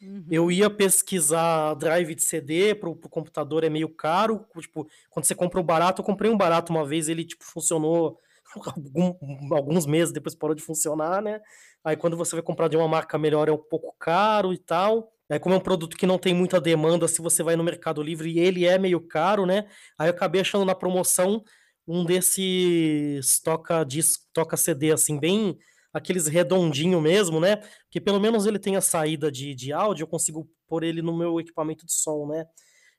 Uhum. 0.01 0.27
Eu 0.31 0.51
ia 0.51 0.71
pesquisar 0.71 1.75
drive 1.75 2.15
de 2.15 2.23
CD 2.23 2.75
pro, 2.75 2.97
pro 2.97 3.11
computador 3.11 3.65
é 3.65 3.69
meio 3.69 3.89
caro. 3.89 4.47
Tipo, 4.59 4.89
quando 5.11 5.27
você 5.27 5.35
compra 5.35 5.61
um 5.61 5.65
barato, 5.65 6.01
eu 6.01 6.07
comprei 6.07 6.31
um 6.31 6.37
barato 6.39 6.73
uma 6.73 6.87
vez, 6.87 7.09
ele 7.09 7.25
tipo 7.25 7.45
funcionou 7.45 8.19
algum, 8.67 9.15
alguns 9.55 9.87
meses 9.87 10.13
depois 10.13 10.35
parou 10.35 10.55
de 10.55 10.63
funcionar, 10.63 11.23
né? 11.23 11.41
Aí 11.85 11.97
quando 11.97 12.17
você 12.17 12.35
vai 12.35 12.43
comprar 12.43 12.69
de 12.69 12.77
uma 12.77 12.89
marca 12.89 13.19
melhor 13.19 13.49
é 13.49 13.53
um 13.53 13.59
pouco 13.59 13.95
caro 13.99 14.53
e 14.53 14.59
tal. 14.59 15.13
Aí 15.31 15.39
como 15.39 15.55
é 15.55 15.59
um 15.59 15.63
produto 15.63 15.97
que 15.97 16.07
não 16.07 16.19
tem 16.19 16.35
muita 16.35 16.61
demanda, 16.61 17.07
se 17.07 17.21
você 17.21 17.43
vai 17.43 17.55
no 17.57 17.65
Mercado 17.65 18.03
Livre 18.03 18.31
e 18.31 18.39
ele 18.39 18.67
é 18.67 18.79
meio 18.79 19.01
caro, 19.01 19.45
né? 19.45 19.67
Aí 19.99 20.09
eu 20.09 20.15
acabei 20.15 20.41
achando 20.41 20.65
na 20.65 20.75
promoção 20.75 21.43
um 21.87 22.05
desses 22.05 23.41
toca 23.41 23.85
disco, 23.85 24.25
toca 24.33 24.57
CD 24.57 24.93
assim 24.93 25.19
bem 25.19 25.57
aqueles 25.93 26.27
redondinho 26.27 27.01
mesmo, 27.01 27.41
né? 27.41 27.63
Que 27.91 28.01
pelo 28.01 28.21
menos 28.21 28.47
ele 28.47 28.59
tem 28.59 28.77
a 28.77 28.81
saída 28.81 29.31
de, 29.31 29.55
de 29.55 29.73
áudio, 29.73 30.05
eu 30.05 30.09
consigo 30.09 30.49
pôr 30.67 30.83
ele 30.83 31.03
no 31.03 31.17
meu 31.17 31.41
equipamento 31.41 31.87
de 31.87 31.93
som, 31.93 32.27
né? 32.27 32.47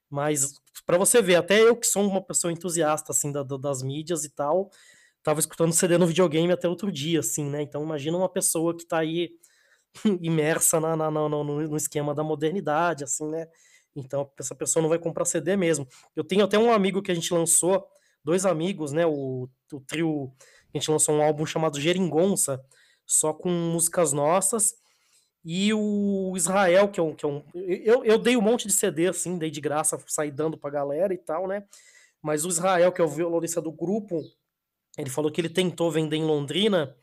Mas 0.10 0.54
para 0.86 0.98
você 0.98 1.22
ver, 1.22 1.36
até 1.36 1.62
eu 1.62 1.76
que 1.76 1.86
sou 1.86 2.04
uma 2.08 2.22
pessoa 2.22 2.52
entusiasta 2.52 3.12
assim 3.12 3.32
da, 3.32 3.44
das 3.44 3.84
mídias 3.84 4.26
e 4.26 4.30
tal, 4.30 4.72
tava 5.24 5.40
escutando 5.40 5.74
CD 5.74 5.98
no 5.98 6.08
videogame 6.08 6.52
até 6.52 6.68
outro 6.68 6.92
dia, 6.92 7.20
assim, 7.20 7.50
né? 7.50 7.62
Então 7.62 7.84
imagina 7.84 8.18
uma 8.18 8.30
pessoa 8.30 8.76
que 8.76 8.86
tá 8.86 9.00
aí 9.00 9.32
imersa 10.22 10.80
na, 10.80 10.96
na, 10.96 11.12
no, 11.12 11.44
no, 11.44 11.78
esquema 11.78 12.14
da 12.14 12.24
modernidade, 12.24 13.04
assim, 13.04 13.28
né? 13.30 13.48
Então 13.96 14.32
essa 14.40 14.56
pessoa 14.56 14.82
não 14.82 14.90
vai 14.90 15.00
comprar 15.00 15.26
CD 15.26 15.56
mesmo. 15.56 15.88
Eu 16.16 16.24
tenho 16.24 16.44
até 16.44 16.58
um 16.58 16.72
amigo 16.72 17.02
que 17.02 17.12
a 17.12 17.16
gente 17.16 17.34
lançou, 17.34 17.86
dois 18.24 18.46
amigos, 18.46 18.92
né? 18.92 19.06
O, 19.06 19.50
o 19.74 19.80
trio, 19.82 20.32
a 20.74 20.78
gente 20.78 20.90
lançou 20.92 21.16
um 21.16 21.22
álbum 21.22 21.46
chamado 21.46 21.80
Geringonça, 21.80 22.64
só 23.06 23.34
com 23.34 23.50
músicas 23.50 24.14
nossas. 24.14 24.74
E 25.44 25.74
o 25.74 26.34
Israel, 26.36 26.90
que 26.90 27.00
é 27.00 27.04
um. 27.04 27.16
Que 27.16 27.26
é 27.26 27.28
um 27.28 27.44
eu, 27.54 28.04
eu 28.04 28.18
dei 28.18 28.36
um 28.36 28.42
monte 28.42 28.68
de 28.68 28.74
CD, 28.74 29.08
assim, 29.08 29.38
dei 29.38 29.50
de 29.50 29.62
graça, 29.62 29.98
saí 30.08 30.32
dando 30.32 30.58
pra 30.58 30.70
galera 30.70 31.14
e 31.14 31.18
tal, 31.18 31.48
né? 31.48 31.64
Mas 32.22 32.46
o 32.46 32.50
Israel, 32.50 32.92
que 32.92 33.02
é 33.02 33.04
o 33.04 33.08
violonista 33.08 33.62
do 33.62 33.72
grupo, 33.72 34.22
ele 35.00 35.10
falou 35.10 35.32
que 35.32 35.40
ele 35.40 35.50
tentou 35.50 35.92
vender 35.92 36.18
em 36.18 36.26
Londrina 36.26 36.96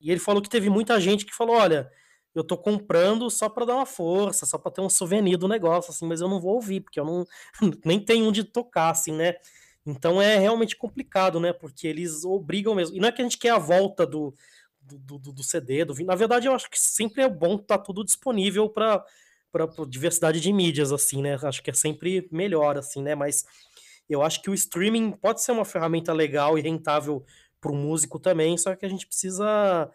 e 0.00 0.10
ele 0.10 0.20
falou 0.20 0.42
que 0.42 0.48
teve 0.48 0.68
muita 0.70 1.00
gente 1.00 1.24
que 1.24 1.34
falou: 1.34 1.56
olha, 1.56 1.90
eu 2.34 2.44
tô 2.44 2.56
comprando 2.56 3.30
só 3.30 3.48
para 3.48 3.64
dar 3.64 3.76
uma 3.76 3.86
força, 3.86 4.44
só 4.44 4.58
para 4.58 4.72
ter 4.72 4.80
um 4.80 4.90
souvenir 4.90 5.36
do 5.36 5.48
negócio, 5.48 5.90
assim, 5.90 6.06
mas 6.06 6.20
eu 6.20 6.28
não 6.28 6.40
vou 6.40 6.54
ouvir, 6.54 6.80
porque 6.80 6.98
eu 6.98 7.04
não 7.04 7.26
nem 7.84 7.98
tenho 7.98 8.28
onde 8.28 8.44
tocar, 8.44 8.90
assim, 8.90 9.12
né? 9.12 9.34
Então 9.86 10.20
é 10.20 10.38
realmente 10.38 10.76
complicado, 10.76 11.38
né? 11.38 11.52
Porque 11.52 11.86
eles 11.86 12.24
obrigam 12.24 12.74
mesmo. 12.74 12.96
E 12.96 13.00
não 13.00 13.08
é 13.08 13.12
que 13.12 13.20
a 13.20 13.24
gente 13.24 13.38
quer 13.38 13.50
a 13.50 13.58
volta 13.58 14.06
do, 14.06 14.34
do, 14.80 15.18
do, 15.18 15.32
do 15.32 15.42
CD, 15.42 15.84
do 15.84 15.94
Na 16.04 16.14
verdade, 16.14 16.46
eu 16.46 16.54
acho 16.54 16.70
que 16.70 16.78
sempre 16.78 17.22
é 17.22 17.28
bom 17.28 17.56
estar 17.56 17.78
tá 17.78 17.84
tudo 17.84 18.04
disponível 18.04 18.68
para 18.68 19.04
diversidade 19.88 20.40
de 20.40 20.52
mídias, 20.52 20.92
assim, 20.92 21.22
né? 21.22 21.38
Acho 21.42 21.62
que 21.62 21.70
é 21.70 21.74
sempre 21.74 22.28
melhor, 22.32 22.78
assim, 22.78 23.02
né? 23.02 23.14
Mas 23.14 23.44
eu 24.08 24.22
acho 24.22 24.42
que 24.42 24.50
o 24.50 24.54
streaming 24.54 25.12
pode 25.12 25.42
ser 25.42 25.52
uma 25.52 25.64
ferramenta 25.64 26.12
legal 26.12 26.58
e 26.58 26.62
rentável 26.62 27.24
para 27.60 27.72
o 27.72 27.76
músico 27.76 28.18
também, 28.18 28.58
só 28.58 28.74
que 28.76 28.84
a 28.84 28.88
gente 28.88 29.06
precisa. 29.06 29.90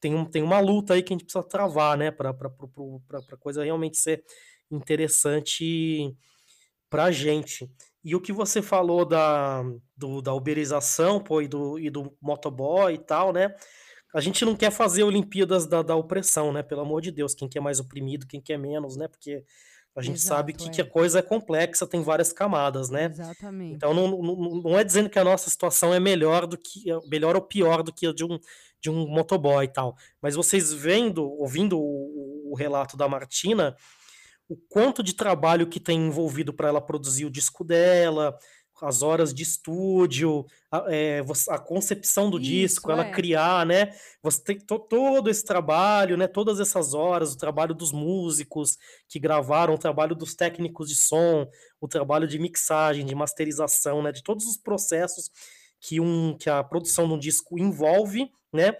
Tem, 0.00 0.14
um, 0.14 0.24
tem 0.24 0.42
uma 0.42 0.58
luta 0.58 0.94
aí 0.94 1.02
que 1.02 1.12
a 1.12 1.14
gente 1.14 1.24
precisa 1.24 1.44
travar, 1.44 1.96
né? 1.96 2.10
Para 2.10 2.30
a 2.30 3.36
coisa 3.36 3.62
realmente 3.62 3.96
ser 3.98 4.24
interessante 4.70 6.12
para 6.90 7.04
a 7.04 7.12
gente. 7.12 7.70
E 8.04 8.16
o 8.16 8.20
que 8.20 8.32
você 8.32 8.60
falou 8.60 9.04
da, 9.04 9.62
do, 9.96 10.20
da 10.20 10.34
uberização, 10.34 11.20
pô, 11.20 11.40
e 11.40 11.46
do, 11.46 11.78
e 11.78 11.88
do 11.88 12.12
motoboy 12.20 12.94
e 12.94 12.98
tal, 12.98 13.32
né? 13.32 13.54
A 14.14 14.20
gente 14.20 14.44
não 14.44 14.56
quer 14.56 14.70
fazer 14.70 15.04
Olimpíadas 15.04 15.66
da, 15.66 15.82
da 15.82 15.96
opressão, 15.96 16.52
né? 16.52 16.62
Pelo 16.62 16.82
amor 16.82 17.00
de 17.00 17.10
Deus, 17.10 17.34
quem 17.34 17.48
quer 17.48 17.60
mais 17.60 17.78
oprimido, 17.78 18.26
quem 18.26 18.40
quer 18.40 18.58
menos, 18.58 18.96
né? 18.96 19.06
Porque 19.06 19.44
a 19.94 20.00
gente 20.00 20.16
Exato, 20.16 20.36
sabe 20.36 20.52
que, 20.54 20.68
é. 20.68 20.70
que 20.70 20.80
a 20.80 20.88
coisa 20.88 21.18
é 21.18 21.22
complexa, 21.22 21.86
tem 21.86 22.02
várias 22.02 22.32
camadas, 22.32 22.88
né? 22.88 23.06
Exatamente. 23.12 23.74
Então 23.74 23.92
não, 23.92 24.08
não, 24.08 24.62
não 24.62 24.78
é 24.78 24.82
dizendo 24.82 25.10
que 25.10 25.18
a 25.18 25.24
nossa 25.24 25.50
situação 25.50 25.92
é 25.92 26.00
melhor 26.00 26.46
do 26.46 26.56
que 26.56 26.84
melhor 27.08 27.36
ou 27.36 27.42
pior 27.42 27.82
do 27.82 27.92
que 27.92 28.06
a 28.06 28.12
de 28.12 28.24
um, 28.24 28.38
de 28.80 28.88
um 28.88 29.06
motoboy 29.06 29.64
e 29.64 29.68
tal. 29.68 29.94
Mas 30.20 30.34
vocês 30.34 30.72
vendo, 30.72 31.24
ouvindo 31.24 31.78
o, 31.78 32.52
o 32.52 32.54
relato 32.56 32.96
da 32.96 33.06
Martina, 33.06 33.76
o 34.48 34.56
quanto 34.68 35.02
de 35.02 35.14
trabalho 35.14 35.66
que 35.66 35.78
tem 35.78 36.06
envolvido 36.06 36.52
para 36.54 36.68
ela 36.68 36.80
produzir 36.80 37.26
o 37.26 37.30
disco 37.30 37.62
dela, 37.62 38.36
as 38.82 39.02
horas 39.02 39.32
de 39.32 39.42
estúdio, 39.42 40.44
a, 40.70 40.84
é, 40.88 41.22
a 41.48 41.58
concepção 41.58 42.28
do 42.28 42.38
Isso, 42.38 42.50
disco, 42.50 42.90
ela 42.90 43.06
é. 43.06 43.10
criar, 43.10 43.64
né? 43.64 43.94
Você 44.22 44.42
tem 44.42 44.58
to, 44.58 44.78
todo 44.78 45.30
esse 45.30 45.44
trabalho, 45.44 46.16
né? 46.16 46.26
Todas 46.26 46.58
essas 46.58 46.92
horas, 46.92 47.32
o 47.32 47.38
trabalho 47.38 47.74
dos 47.74 47.92
músicos 47.92 48.76
que 49.08 49.20
gravaram, 49.20 49.74
o 49.74 49.78
trabalho 49.78 50.14
dos 50.16 50.34
técnicos 50.34 50.88
de 50.88 50.96
som, 50.96 51.48
o 51.80 51.86
trabalho 51.86 52.26
de 52.26 52.38
mixagem, 52.38 53.06
de 53.06 53.14
masterização, 53.14 54.02
né? 54.02 54.10
De 54.10 54.22
todos 54.22 54.46
os 54.46 54.56
processos 54.56 55.30
que, 55.80 56.00
um, 56.00 56.36
que 56.36 56.50
a 56.50 56.62
produção 56.62 57.06
de 57.06 57.14
um 57.14 57.18
disco 57.18 57.58
envolve, 57.58 58.30
né? 58.52 58.76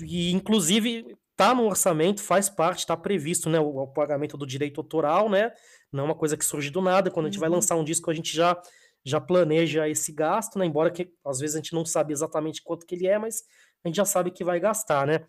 E 0.00 0.32
inclusive 0.32 1.16
tá 1.36 1.54
no 1.54 1.66
orçamento, 1.66 2.22
faz 2.22 2.48
parte, 2.48 2.80
está 2.80 2.96
previsto, 2.96 3.50
né? 3.50 3.58
O, 3.58 3.78
o, 3.78 3.86
pagamento 3.88 4.36
do 4.36 4.46
direito 4.46 4.80
autoral, 4.80 5.28
né? 5.28 5.52
Não 5.90 6.04
é 6.04 6.06
uma 6.06 6.14
coisa 6.14 6.36
que 6.36 6.44
surge 6.44 6.70
do 6.70 6.80
nada. 6.80 7.10
Quando 7.10 7.26
a 7.26 7.30
gente 7.30 7.40
vai 7.40 7.48
Uhum. 7.48 7.56
lançar 7.56 7.76
um 7.76 7.84
disco, 7.84 8.10
a 8.10 8.14
gente 8.14 8.34
já 8.34 8.60
já 9.04 9.20
planeja 9.20 9.88
esse 9.88 10.12
gasto, 10.12 10.58
né? 10.58 10.66
Embora 10.66 10.90
que 10.90 11.12
às 11.24 11.38
vezes 11.38 11.56
a 11.56 11.58
gente 11.58 11.74
não 11.74 11.84
sabe 11.84 12.12
exatamente 12.12 12.62
quanto 12.62 12.86
que 12.86 12.94
ele 12.94 13.06
é, 13.06 13.18
mas 13.18 13.42
a 13.84 13.88
gente 13.88 13.96
já 13.96 14.04
sabe 14.04 14.30
que 14.30 14.42
vai 14.42 14.58
gastar, 14.58 15.06
né? 15.06 15.26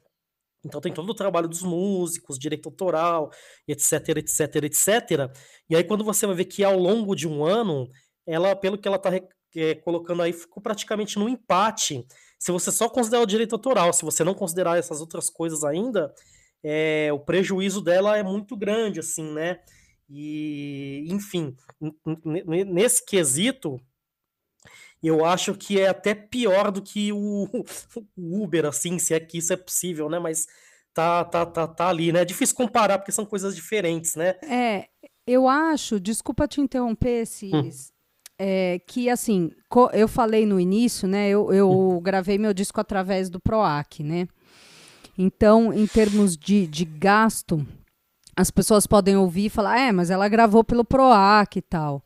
Então 0.65 0.81
tem 0.81 0.91
todo 0.91 1.09
o 1.09 1.13
trabalho 1.13 1.47
dos 1.47 1.61
músicos, 1.61 2.39
direito 2.39 2.69
autoral, 2.69 3.29
etc, 3.67 4.17
etc, 4.17 4.55
etc. 4.63 4.87
E 5.69 5.75
aí 5.75 5.83
quando 5.83 6.03
você 6.03 6.25
vai 6.25 6.35
ver 6.35 6.45
que 6.45 6.63
ao 6.63 6.77
longo 6.77 7.15
de 7.15 7.27
um 7.27 7.43
ano, 7.43 7.87
ela, 8.25 8.55
pelo 8.55 8.77
que 8.77 8.87
ela 8.87 8.97
está 8.97 9.11
é, 9.55 9.75
colocando 9.75 10.23
aí, 10.23 10.33
ficou 10.33 10.61
praticamente 10.63 11.19
no 11.19 11.29
empate. 11.29 12.05
Se 12.39 12.51
você 12.51 12.71
só 12.71 12.89
considerar 12.89 13.21
o 13.21 13.27
direito 13.27 13.53
autoral, 13.53 13.93
se 13.93 14.03
você 14.03 14.23
não 14.23 14.33
considerar 14.33 14.77
essas 14.77 15.01
outras 15.01 15.29
coisas 15.29 15.63
ainda, 15.63 16.13
é, 16.63 17.11
o 17.13 17.19
prejuízo 17.19 17.81
dela 17.81 18.17
é 18.17 18.23
muito 18.23 18.57
grande, 18.57 18.99
assim, 18.99 19.31
né? 19.31 19.59
E, 20.09 21.05
enfim, 21.09 21.55
nesse 22.67 23.03
quesito, 23.03 23.79
eu 25.01 25.25
acho 25.25 25.53
que 25.55 25.79
é 25.79 25.87
até 25.87 26.13
pior 26.13 26.71
do 26.71 26.81
que 26.81 27.11
o, 27.11 27.47
o, 28.15 28.43
Uber, 28.43 28.65
assim, 28.65 28.99
se 28.99 29.13
é 29.13 29.19
que 29.19 29.37
isso 29.37 29.53
é 29.53 29.57
possível, 29.57 30.09
né? 30.09 30.19
Mas 30.19 30.47
tá, 30.93 31.23
tá, 31.25 31.45
tá, 31.45 31.67
tá 31.67 31.89
ali, 31.89 32.11
né? 32.11 32.21
É 32.21 32.25
difícil 32.25 32.55
comparar, 32.55 32.99
porque 32.99 33.11
são 33.11 33.25
coisas 33.25 33.55
diferentes, 33.55 34.15
né? 34.15 34.35
É, 34.43 34.87
eu 35.25 35.47
acho, 35.47 35.99
desculpa 35.99 36.47
te 36.47 36.61
interromper, 36.61 37.25
Cis, 37.25 37.53
hum. 37.53 37.95
É, 38.37 38.79
que 38.85 39.09
assim, 39.09 39.49
eu 39.93 40.09
falei 40.09 40.45
no 40.45 40.59
início, 40.59 41.07
né? 41.07 41.29
Eu, 41.29 41.53
eu 41.53 41.69
hum. 41.69 42.01
gravei 42.01 42.37
meu 42.37 42.53
disco 42.53 42.81
através 42.81 43.29
do 43.29 43.39
PROAC, 43.39 44.03
né? 44.03 44.27
Então, 45.17 45.73
em 45.73 45.87
termos 45.87 46.35
de, 46.35 46.67
de 46.67 46.83
gasto, 46.83 47.65
as 48.35 48.51
pessoas 48.51 48.85
podem 48.85 49.15
ouvir 49.15 49.45
e 49.45 49.49
falar, 49.49 49.79
é, 49.79 49.91
mas 49.91 50.09
ela 50.09 50.27
gravou 50.27 50.63
pelo 50.63 50.83
PROAC 50.83 51.57
e 51.57 51.61
tal. 51.61 52.03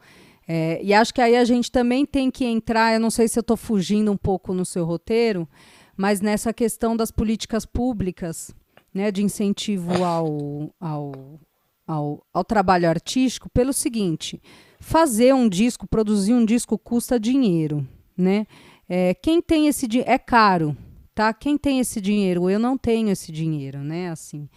É, 0.48 0.80
e 0.84 0.94
acho 0.94 1.14
que 1.14 1.22
aí 1.22 1.36
a 1.36 1.46
gente 1.46 1.72
também 1.72 2.06
tem 2.06 2.32
que 2.32 2.46
entrar, 2.46 2.94
eu 2.94 3.00
não 3.00 3.10
sei 3.10 3.28
se 3.28 3.38
eu 3.38 3.42
estou 3.42 3.58
fugindo 3.58 4.12
um 4.12 4.18
pouco 4.18 4.54
no 4.54 4.66
seu 4.66 4.84
roteiro, 4.86 5.48
mas 5.96 6.22
nessa 6.22 6.54
questão 6.54 6.96
das 6.96 7.12
políticas 7.12 7.66
públicas, 7.66 8.52
né, 8.94 9.12
de 9.12 9.24
incentivo 9.24 10.04
ao, 10.04 10.74
ao, 10.80 11.40
ao, 11.86 12.26
ao 12.34 12.44
trabalho 12.44 12.90
artístico, 12.90 13.50
pelo 13.50 13.74
seguinte, 13.74 14.42
fazer 14.80 15.36
um 15.36 15.48
disco, 15.48 15.88
produzir 15.88 16.34
um 16.34 16.46
disco 16.46 16.78
custa 16.78 17.20
dinheiro, 17.20 17.88
né? 18.18 18.48
É, 18.88 19.14
quem 19.14 19.40
tem 19.42 19.68
esse 19.68 19.88
é 20.04 20.18
caro, 20.18 20.76
tá? 21.14 21.32
Quem 21.32 21.58
tem 21.58 21.80
esse 21.80 22.02
dinheiro, 22.02 22.50
eu 22.50 22.58
não 22.58 22.76
tenho 22.76 23.10
esse 23.10 23.32
dinheiro, 23.32 23.80
né? 23.80 24.10
Assim, 24.10 24.50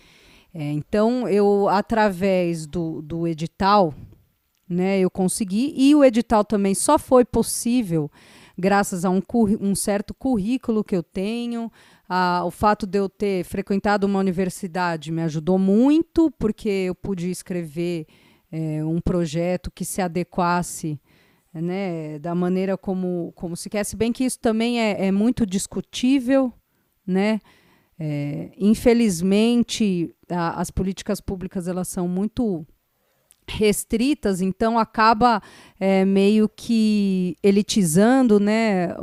é, 0.54 0.70
então, 0.72 1.28
eu, 1.28 1.68
através 1.68 2.66
do, 2.66 3.00
do 3.02 3.26
edital, 3.26 3.94
né, 4.68 5.00
eu 5.00 5.10
consegui, 5.10 5.74
e 5.76 5.94
o 5.94 6.04
edital 6.04 6.44
também 6.44 6.74
só 6.74 6.98
foi 6.98 7.24
possível 7.24 8.10
graças 8.56 9.04
a 9.04 9.10
um, 9.10 9.20
um 9.60 9.74
certo 9.74 10.14
currículo 10.14 10.84
que 10.84 10.94
eu 10.94 11.02
tenho, 11.02 11.70
a, 12.08 12.42
o 12.44 12.50
fato 12.50 12.86
de 12.86 12.98
eu 12.98 13.08
ter 13.08 13.44
frequentado 13.44 14.06
uma 14.06 14.18
universidade 14.18 15.10
me 15.10 15.22
ajudou 15.22 15.58
muito, 15.58 16.30
porque 16.38 16.68
eu 16.68 16.94
pude 16.94 17.30
escrever 17.30 18.06
é, 18.50 18.84
um 18.84 19.00
projeto 19.00 19.70
que 19.70 19.84
se 19.84 20.00
adequasse 20.00 21.00
né, 21.52 22.18
da 22.18 22.34
maneira 22.34 22.76
como, 22.76 23.32
como 23.34 23.56
se 23.56 23.68
quer, 23.68 23.84
se 23.84 23.96
bem 23.96 24.12
que 24.12 24.24
isso 24.24 24.38
também 24.38 24.80
é, 24.80 25.06
é 25.06 25.12
muito 25.12 25.44
discutível, 25.44 26.52
né? 27.06 27.40
É, 27.98 28.50
infelizmente, 28.58 30.14
a, 30.28 30.60
as 30.60 30.70
políticas 30.70 31.20
públicas 31.20 31.68
elas 31.68 31.88
são 31.88 32.08
muito 32.08 32.66
restritas, 33.46 34.40
então 34.40 34.78
acaba 34.78 35.42
é, 35.78 36.04
meio 36.04 36.48
que 36.48 37.36
elitizando, 37.42 38.40
né? 38.40 38.94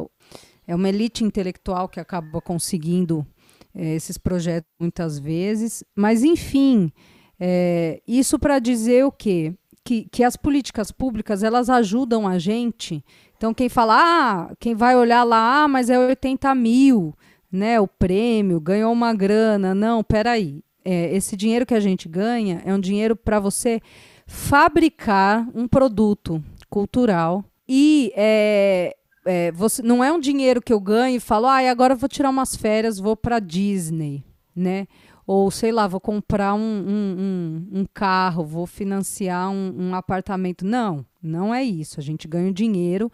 É 0.67 0.75
uma 0.75 0.89
elite 0.89 1.23
intelectual 1.23 1.89
que 1.89 1.99
acaba 1.99 2.41
conseguindo 2.41 3.25
é, 3.73 3.95
esses 3.95 4.17
projetos 4.17 4.69
muitas 4.79 5.19
vezes, 5.19 5.83
mas 5.95 6.23
enfim, 6.23 6.91
é, 7.39 8.01
isso 8.07 8.37
para 8.37 8.59
dizer 8.59 9.05
o 9.05 9.11
quê? 9.11 9.53
Que, 9.83 10.07
que 10.11 10.23
as 10.23 10.35
políticas 10.35 10.91
públicas 10.91 11.41
elas 11.41 11.69
ajudam 11.69 12.27
a 12.27 12.37
gente. 12.37 13.03
Então 13.37 13.53
quem 13.53 13.69
fala, 13.69 13.95
ah, 13.97 14.55
quem 14.59 14.75
vai 14.75 14.95
olhar 14.95 15.23
lá, 15.23 15.63
ah, 15.63 15.67
mas 15.67 15.89
é 15.89 15.97
80 15.97 16.53
mil, 16.53 17.15
né, 17.51 17.79
o 17.79 17.87
prêmio, 17.87 18.59
ganhou 18.59 18.91
uma 18.91 19.13
grana. 19.13 19.73
Não, 19.73 20.03
peraí. 20.03 20.63
É, 20.83 21.13
esse 21.13 21.35
dinheiro 21.35 21.65
que 21.65 21.73
a 21.73 21.79
gente 21.79 22.07
ganha 22.07 22.61
é 22.65 22.73
um 22.73 22.79
dinheiro 22.79 23.15
para 23.15 23.39
você 23.39 23.81
fabricar 24.25 25.47
um 25.53 25.67
produto 25.67 26.43
cultural 26.69 27.43
e 27.67 28.11
é, 28.15 28.95
é, 29.25 29.51
você, 29.51 29.83
não 29.83 30.03
é 30.03 30.11
um 30.11 30.19
dinheiro 30.19 30.61
que 30.61 30.73
eu 30.73 30.79
ganho 30.79 31.17
e 31.17 31.19
falo, 31.19 31.45
ah, 31.45 31.59
agora 31.69 31.93
eu 31.93 31.97
vou 31.97 32.09
tirar 32.09 32.29
umas 32.29 32.55
férias, 32.55 32.97
vou 32.97 33.15
para 33.15 33.39
Disney, 33.39 34.23
né? 34.55 34.87
Ou 35.27 35.51
sei 35.51 35.71
lá, 35.71 35.85
vou 35.85 35.99
comprar 35.99 36.55
um, 36.55 36.59
um, 36.59 37.69
um, 37.71 37.81
um 37.81 37.85
carro, 37.93 38.43
vou 38.43 38.65
financiar 38.65 39.51
um, 39.51 39.75
um 39.77 39.93
apartamento. 39.93 40.65
Não, 40.65 41.05
não 41.21 41.53
é 41.53 41.63
isso. 41.63 41.99
A 41.99 42.03
gente 42.03 42.27
ganha 42.27 42.51
dinheiro 42.51 43.11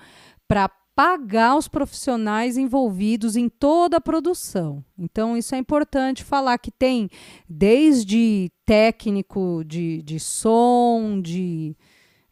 para 0.48 0.70
pagar 0.96 1.58
os 1.58 1.68
profissionais 1.68 2.58
envolvidos 2.58 3.36
em 3.36 3.50
toda 3.50 3.98
a 3.98 4.02
produção. 4.02 4.84
Então, 4.98 5.36
isso 5.36 5.54
é 5.54 5.58
importante 5.58 6.24
falar 6.24 6.58
que 6.58 6.72
tem 6.72 7.10
desde 7.50 8.50
técnico 8.66 9.64
de, 9.66 10.02
de 10.02 10.20
som, 10.20 11.20
de 11.22 11.76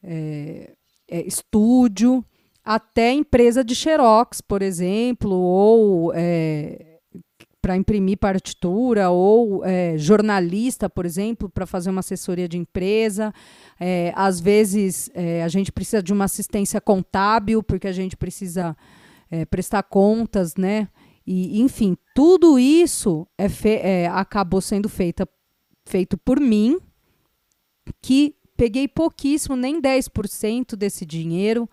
é, 0.01 0.73
é, 1.09 1.27
estúdio, 1.27 2.25
até 2.63 3.11
empresa 3.11 3.63
de 3.63 3.75
xerox, 3.75 4.39
por 4.39 4.61
exemplo, 4.61 5.35
ou 5.35 6.13
é, 6.15 6.92
para 7.63 7.77
imprimir 7.77 8.17
partitura, 8.17 9.09
ou 9.09 9.63
é, 9.63 9.97
jornalista, 9.97 10.89
por 10.89 11.05
exemplo, 11.05 11.49
para 11.49 11.65
fazer 11.65 11.89
uma 11.89 12.01
assessoria 12.01 12.45
de 12.45 12.57
empresa. 12.57 13.33
É, 13.79 14.11
às 14.17 14.41
vezes 14.41 15.09
é, 15.13 15.41
a 15.41 15.47
gente 15.47 15.71
precisa 15.71 16.03
de 16.03 16.11
uma 16.11 16.25
assistência 16.25 16.81
contábil, 16.81 17.63
porque 17.63 17.87
a 17.87 17.93
gente 17.93 18.17
precisa 18.17 18.75
é, 19.31 19.45
prestar 19.45 19.81
contas, 19.83 20.57
né? 20.57 20.89
E, 21.25 21.61
enfim, 21.61 21.95
tudo 22.13 22.59
isso 22.59 23.25
é, 23.37 23.47
é 24.03 24.07
acabou 24.07 24.59
sendo 24.59 24.89
feita, 24.89 25.25
feito 25.85 26.17
por 26.17 26.41
mim, 26.41 26.77
que 28.01 28.35
peguei 28.57 28.89
pouquíssimo, 28.89 29.55
nem 29.55 29.81
10% 29.81 30.75
desse 30.75 31.05
dinheiro, 31.05 31.69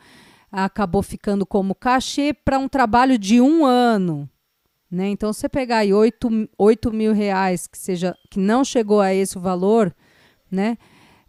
acabou 0.52 1.02
ficando 1.02 1.44
como 1.44 1.74
cachê 1.74 2.32
para 2.32 2.60
um 2.60 2.68
trabalho 2.68 3.18
de 3.18 3.40
um 3.40 3.66
ano. 3.66 4.30
Né? 4.90 5.08
Então, 5.08 5.32
você 5.32 5.48
pegar 5.48 5.78
aí 5.78 5.94
8, 5.94 6.48
8 6.58 6.92
mil 6.92 7.12
reais, 7.12 7.68
que, 7.68 7.78
seja, 7.78 8.16
que 8.28 8.40
não 8.40 8.64
chegou 8.64 9.00
a 9.00 9.14
esse 9.14 9.38
valor, 9.38 9.94
né? 10.50 10.76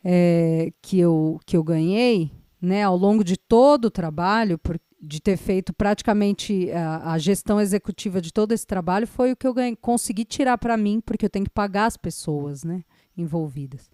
É, 0.04 0.74
que, 0.82 1.00
eu, 1.00 1.40
que 1.46 1.56
eu 1.56 1.64
ganhei, 1.64 2.32
né? 2.60 2.82
Ao 2.82 2.98
longo 2.98 3.24
de 3.24 3.38
todo 3.38 3.86
o 3.86 3.92
trabalho, 3.92 4.58
por, 4.58 4.80
de 5.00 5.22
ter 5.22 5.38
feito 5.38 5.72
praticamente 5.74 6.72
a, 6.72 7.14
a, 7.14 7.18
gestão 7.20 7.62
executiva 7.62 8.20
de 8.20 8.34
todo 8.34 8.52
esse 8.52 8.66
trabalho, 8.66 9.06
foi 9.06 9.32
o 9.32 9.36
que 9.36 9.46
eu 9.46 9.54
ganhei, 9.54 9.76
consegui 9.76 10.26
tirar 10.26 10.58
para 10.58 10.76
mim, 10.76 11.00
porque 11.00 11.26
eu 11.26 11.30
tenho 11.30 11.46
que 11.46 11.52
pagar 11.52 11.86
as 11.86 11.98
pessoas, 11.98 12.64
né? 12.64 12.84
Envolvidas. 13.16 13.92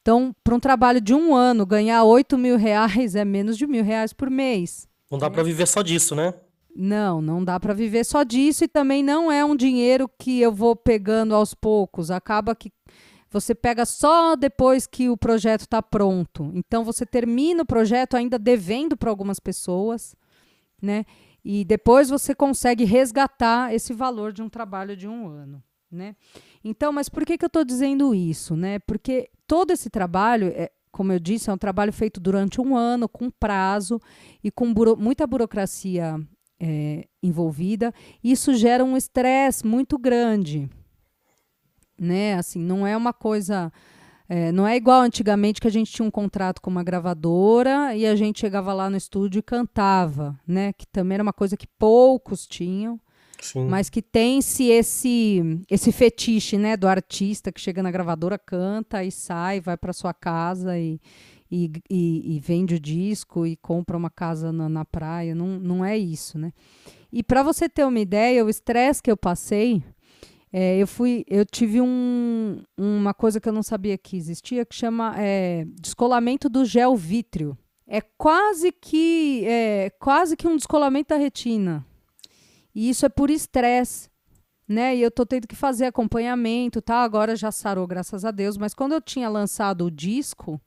Então, 0.00 0.34
para 0.44 0.54
um 0.54 0.60
trabalho 0.60 1.00
de 1.00 1.12
um 1.12 1.34
ano, 1.34 1.66
ganhar 1.66 2.04
8 2.04 2.38
mil 2.38 2.56
reais 2.56 3.16
é 3.16 3.24
menos 3.24 3.58
de 3.58 3.66
mil 3.66 3.82
reais 3.82 4.12
por 4.12 4.30
mês. 4.30 4.86
Não 5.10 5.18
dá 5.18 5.28
para 5.28 5.42
viver 5.42 5.66
só 5.66 5.82
disso, 5.82 6.14
né? 6.14 6.34
Não, 6.80 7.20
não 7.20 7.42
dá 7.42 7.58
para 7.58 7.74
viver 7.74 8.04
só 8.04 8.22
disso 8.22 8.62
e 8.62 8.68
também 8.68 9.02
não 9.02 9.32
é 9.32 9.44
um 9.44 9.56
dinheiro 9.56 10.08
que 10.16 10.40
eu 10.40 10.52
vou 10.52 10.76
pegando 10.76 11.34
aos 11.34 11.52
poucos. 11.52 12.08
Acaba 12.08 12.54
que 12.54 12.72
você 13.28 13.52
pega 13.52 13.84
só 13.84 14.36
depois 14.36 14.86
que 14.86 15.08
o 15.10 15.16
projeto 15.16 15.62
está 15.62 15.82
pronto. 15.82 16.52
Então 16.54 16.84
você 16.84 17.04
termina 17.04 17.64
o 17.64 17.66
projeto 17.66 18.16
ainda 18.16 18.38
devendo 18.38 18.96
para 18.96 19.10
algumas 19.10 19.40
pessoas, 19.40 20.14
né? 20.80 21.04
E 21.44 21.64
depois 21.64 22.10
você 22.10 22.32
consegue 22.32 22.84
resgatar 22.84 23.74
esse 23.74 23.92
valor 23.92 24.32
de 24.32 24.40
um 24.40 24.48
trabalho 24.48 24.96
de 24.96 25.08
um 25.08 25.26
ano, 25.26 25.60
né? 25.90 26.14
Então, 26.62 26.92
mas 26.92 27.08
por 27.08 27.26
que, 27.26 27.36
que 27.36 27.44
eu 27.44 27.48
estou 27.48 27.64
dizendo 27.64 28.14
isso, 28.14 28.54
né? 28.54 28.78
Porque 28.78 29.28
todo 29.48 29.72
esse 29.72 29.90
trabalho, 29.90 30.52
é, 30.54 30.70
como 30.92 31.12
eu 31.12 31.18
disse, 31.18 31.50
é 31.50 31.52
um 31.52 31.58
trabalho 31.58 31.92
feito 31.92 32.20
durante 32.20 32.60
um 32.60 32.76
ano, 32.76 33.08
com 33.08 33.28
prazo 33.32 34.00
e 34.44 34.48
com 34.48 34.72
buro 34.72 34.96
muita 34.96 35.26
burocracia 35.26 36.24
é, 36.60 37.06
envolvida. 37.22 37.92
Isso 38.22 38.54
gera 38.54 38.84
um 38.84 38.96
estresse 38.96 39.66
muito 39.66 39.98
grande, 39.98 40.68
né? 41.98 42.34
Assim, 42.34 42.60
não 42.60 42.86
é 42.86 42.96
uma 42.96 43.12
coisa. 43.12 43.72
É, 44.28 44.52
não 44.52 44.66
é 44.66 44.76
igual 44.76 45.00
antigamente 45.00 45.60
que 45.60 45.66
a 45.66 45.70
gente 45.70 45.90
tinha 45.90 46.06
um 46.06 46.10
contrato 46.10 46.60
com 46.60 46.68
uma 46.68 46.84
gravadora 46.84 47.94
e 47.96 48.06
a 48.06 48.14
gente 48.14 48.40
chegava 48.40 48.74
lá 48.74 48.90
no 48.90 48.96
estúdio 48.96 49.38
e 49.38 49.42
cantava, 49.42 50.38
né? 50.46 50.72
Que 50.74 50.86
também 50.86 51.14
era 51.14 51.22
uma 51.22 51.32
coisa 51.32 51.56
que 51.56 51.66
poucos 51.66 52.46
tinham. 52.46 53.00
Sim. 53.40 53.66
Mas 53.66 53.88
que 53.88 54.02
tem-se 54.02 54.64
esse, 54.64 55.62
esse 55.70 55.92
fetiche, 55.92 56.58
né, 56.58 56.76
do 56.76 56.88
artista 56.88 57.52
que 57.52 57.60
chega 57.60 57.80
na 57.82 57.90
gravadora, 57.90 58.36
canta 58.36 59.04
e 59.04 59.12
sai, 59.12 59.60
vai 59.60 59.76
para 59.76 59.92
sua 59.92 60.12
casa 60.12 60.76
e, 60.76 61.00
e, 61.50 61.70
e, 61.88 62.36
e, 62.36 62.40
vende 62.40 62.74
o 62.74 62.80
disco 62.80 63.46
e 63.46 63.56
compra 63.56 63.96
uma 63.96 64.10
casa 64.10 64.52
na, 64.52 64.68
na 64.68 64.84
praia. 64.84 65.34
Não, 65.34 65.58
não 65.58 65.84
é 65.84 65.96
isso, 65.96 66.38
né? 66.38 66.52
E 67.12 67.22
para 67.22 67.42
você 67.42 67.68
ter 67.68 67.84
uma 67.84 67.98
ideia, 67.98 68.44
o 68.44 68.50
estresse 68.50 69.02
que 69.02 69.10
eu 69.10 69.16
passei 69.16 69.82
é, 70.52 70.78
eu 70.78 70.86
fui, 70.86 71.24
eu 71.28 71.44
tive 71.44 71.80
um, 71.80 72.62
uma 72.76 73.12
coisa 73.12 73.40
que 73.40 73.48
eu 73.48 73.52
não 73.52 73.62
sabia 73.62 73.98
que 73.98 74.16
existia 74.16 74.64
que 74.64 74.74
chama 74.74 75.14
é, 75.18 75.66
descolamento 75.80 76.48
do 76.48 76.64
gel 76.64 76.96
vítreo. 76.96 77.56
É 77.86 78.00
quase 78.00 78.72
que 78.72 79.44
é 79.46 79.90
quase 79.98 80.36
que 80.36 80.46
um 80.46 80.56
descolamento 80.56 81.10
da 81.10 81.16
retina. 81.16 81.84
E 82.74 82.88
isso 82.88 83.04
é 83.04 83.08
por 83.08 83.30
estresse, 83.30 84.08
né? 84.66 84.96
E 84.96 85.02
eu 85.02 85.10
tô 85.10 85.24
tendo 85.26 85.46
que 85.46 85.56
fazer 85.56 85.86
acompanhamento, 85.86 86.80
tá? 86.80 87.02
Agora 87.02 87.34
já 87.34 87.50
sarou, 87.50 87.86
graças 87.86 88.24
a 88.24 88.30
Deus. 88.30 88.56
Mas 88.56 88.74
quando 88.74 88.92
eu 88.92 89.00
tinha 89.00 89.28
lançado 89.28 89.86
o 89.86 89.90
disco 89.90 90.60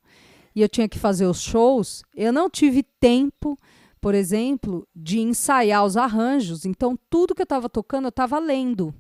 e 0.56 0.62
eu 0.62 0.70
tinha 0.70 0.88
que 0.88 1.00
fazer 1.00 1.26
os 1.26 1.42
shows, 1.42 2.04
eu 2.16 2.32
não 2.32 2.50
tive 2.50 2.84
tempo, 2.84 3.58
por 4.00 4.14
exemplo, 4.14 4.88
de 4.96 5.20
ensaiar 5.20 5.86
os 5.86 5.96
arranjos. 5.96 6.66
Então 6.66 6.98
tudo 7.10 7.36
que 7.36 7.42
eu 7.42 7.46
estava 7.46 7.70
tocando 7.70 8.06
eu 8.06 8.10
estava 8.10 8.40
lendo. 8.40 8.94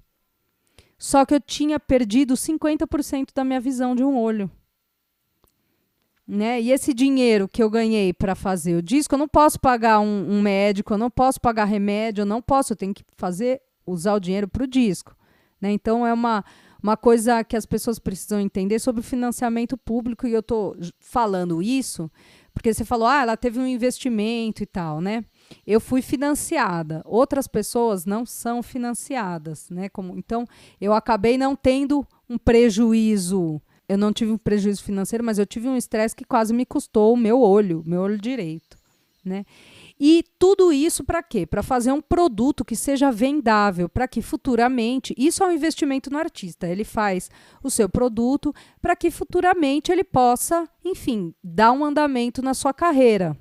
Só 0.97 1.25
que 1.25 1.33
eu 1.33 1.41
tinha 1.41 1.79
perdido 1.79 2.35
50% 2.35 3.29
da 3.33 3.43
minha 3.43 3.59
visão 3.59 3.95
de 3.95 4.03
um 4.03 4.17
olho. 4.17 4.49
Né? 6.27 6.61
E 6.61 6.71
esse 6.71 6.93
dinheiro 6.93 7.47
que 7.47 7.61
eu 7.61 7.69
ganhei 7.69 8.13
para 8.13 8.35
fazer 8.35 8.75
o 8.75 8.81
disco, 8.81 9.15
eu 9.15 9.19
não 9.19 9.27
posso 9.27 9.59
pagar 9.59 9.99
um, 9.99 10.31
um, 10.31 10.41
médico, 10.41 10.93
eu 10.93 10.97
não 10.97 11.09
posso 11.09 11.41
pagar 11.41 11.65
remédio, 11.65 12.21
eu 12.21 12.25
não 12.25 12.41
posso, 12.41 12.71
eu 12.71 12.77
tenho 12.77 12.93
que 12.93 13.03
fazer, 13.17 13.61
usar 13.85 14.13
o 14.13 14.19
dinheiro 14.19 14.47
para 14.47 14.63
o 14.63 14.67
disco. 14.67 15.13
Né? 15.59 15.71
Então 15.71 16.05
é 16.05 16.13
uma, 16.13 16.45
uma 16.81 16.97
coisa 16.97 17.43
que 17.43 17.55
as 17.55 17.65
pessoas 17.65 17.99
precisam 17.99 18.39
entender 18.39 18.79
sobre 18.79 19.01
financiamento 19.01 19.77
público, 19.77 20.27
e 20.27 20.33
eu 20.33 20.39
estou 20.39 20.75
falando 20.99 21.61
isso 21.61 22.09
porque 22.53 22.73
você 22.73 22.83
falou, 22.83 23.07
ah, 23.07 23.21
ela 23.21 23.37
teve 23.37 23.59
um 23.59 23.65
investimento 23.65 24.61
e 24.61 24.65
tal, 24.65 24.99
né? 24.99 25.23
eu 25.65 25.79
fui 25.79 26.01
financiada. 26.01 27.01
Outras 27.05 27.47
pessoas 27.47 28.05
não 28.05 28.25
são 28.25 28.63
financiadas, 28.63 29.69
né? 29.69 29.89
Como, 29.89 30.17
então, 30.17 30.45
eu 30.79 30.93
acabei 30.93 31.37
não 31.37 31.55
tendo 31.55 32.05
um 32.29 32.37
prejuízo. 32.37 33.61
Eu 33.87 33.97
não 33.97 34.13
tive 34.13 34.31
um 34.31 34.37
prejuízo 34.37 34.83
financeiro, 34.83 35.23
mas 35.23 35.37
eu 35.37 35.45
tive 35.45 35.67
um 35.67 35.75
estresse 35.75 36.15
que 36.15 36.23
quase 36.23 36.53
me 36.53 36.65
custou 36.65 37.13
o 37.13 37.17
meu 37.17 37.41
olho, 37.41 37.83
meu 37.85 38.01
olho 38.01 38.17
direito, 38.17 38.77
né? 39.23 39.43
E 40.03 40.23
tudo 40.39 40.73
isso 40.73 41.03
para 41.03 41.21
quê? 41.21 41.45
Para 41.45 41.61
fazer 41.61 41.91
um 41.91 42.01
produto 42.01 42.65
que 42.65 42.75
seja 42.75 43.11
vendável, 43.11 43.87
para 43.87 44.07
que 44.07 44.19
futuramente, 44.19 45.13
isso 45.15 45.43
é 45.43 45.47
um 45.47 45.51
investimento 45.51 46.09
no 46.09 46.17
artista. 46.17 46.67
Ele 46.67 46.83
faz 46.83 47.29
o 47.61 47.69
seu 47.69 47.87
produto 47.87 48.51
para 48.81 48.95
que 48.95 49.11
futuramente 49.11 49.91
ele 49.91 50.03
possa, 50.03 50.67
enfim, 50.83 51.35
dar 51.43 51.71
um 51.71 51.85
andamento 51.85 52.41
na 52.41 52.55
sua 52.55 52.73
carreira, 52.73 53.37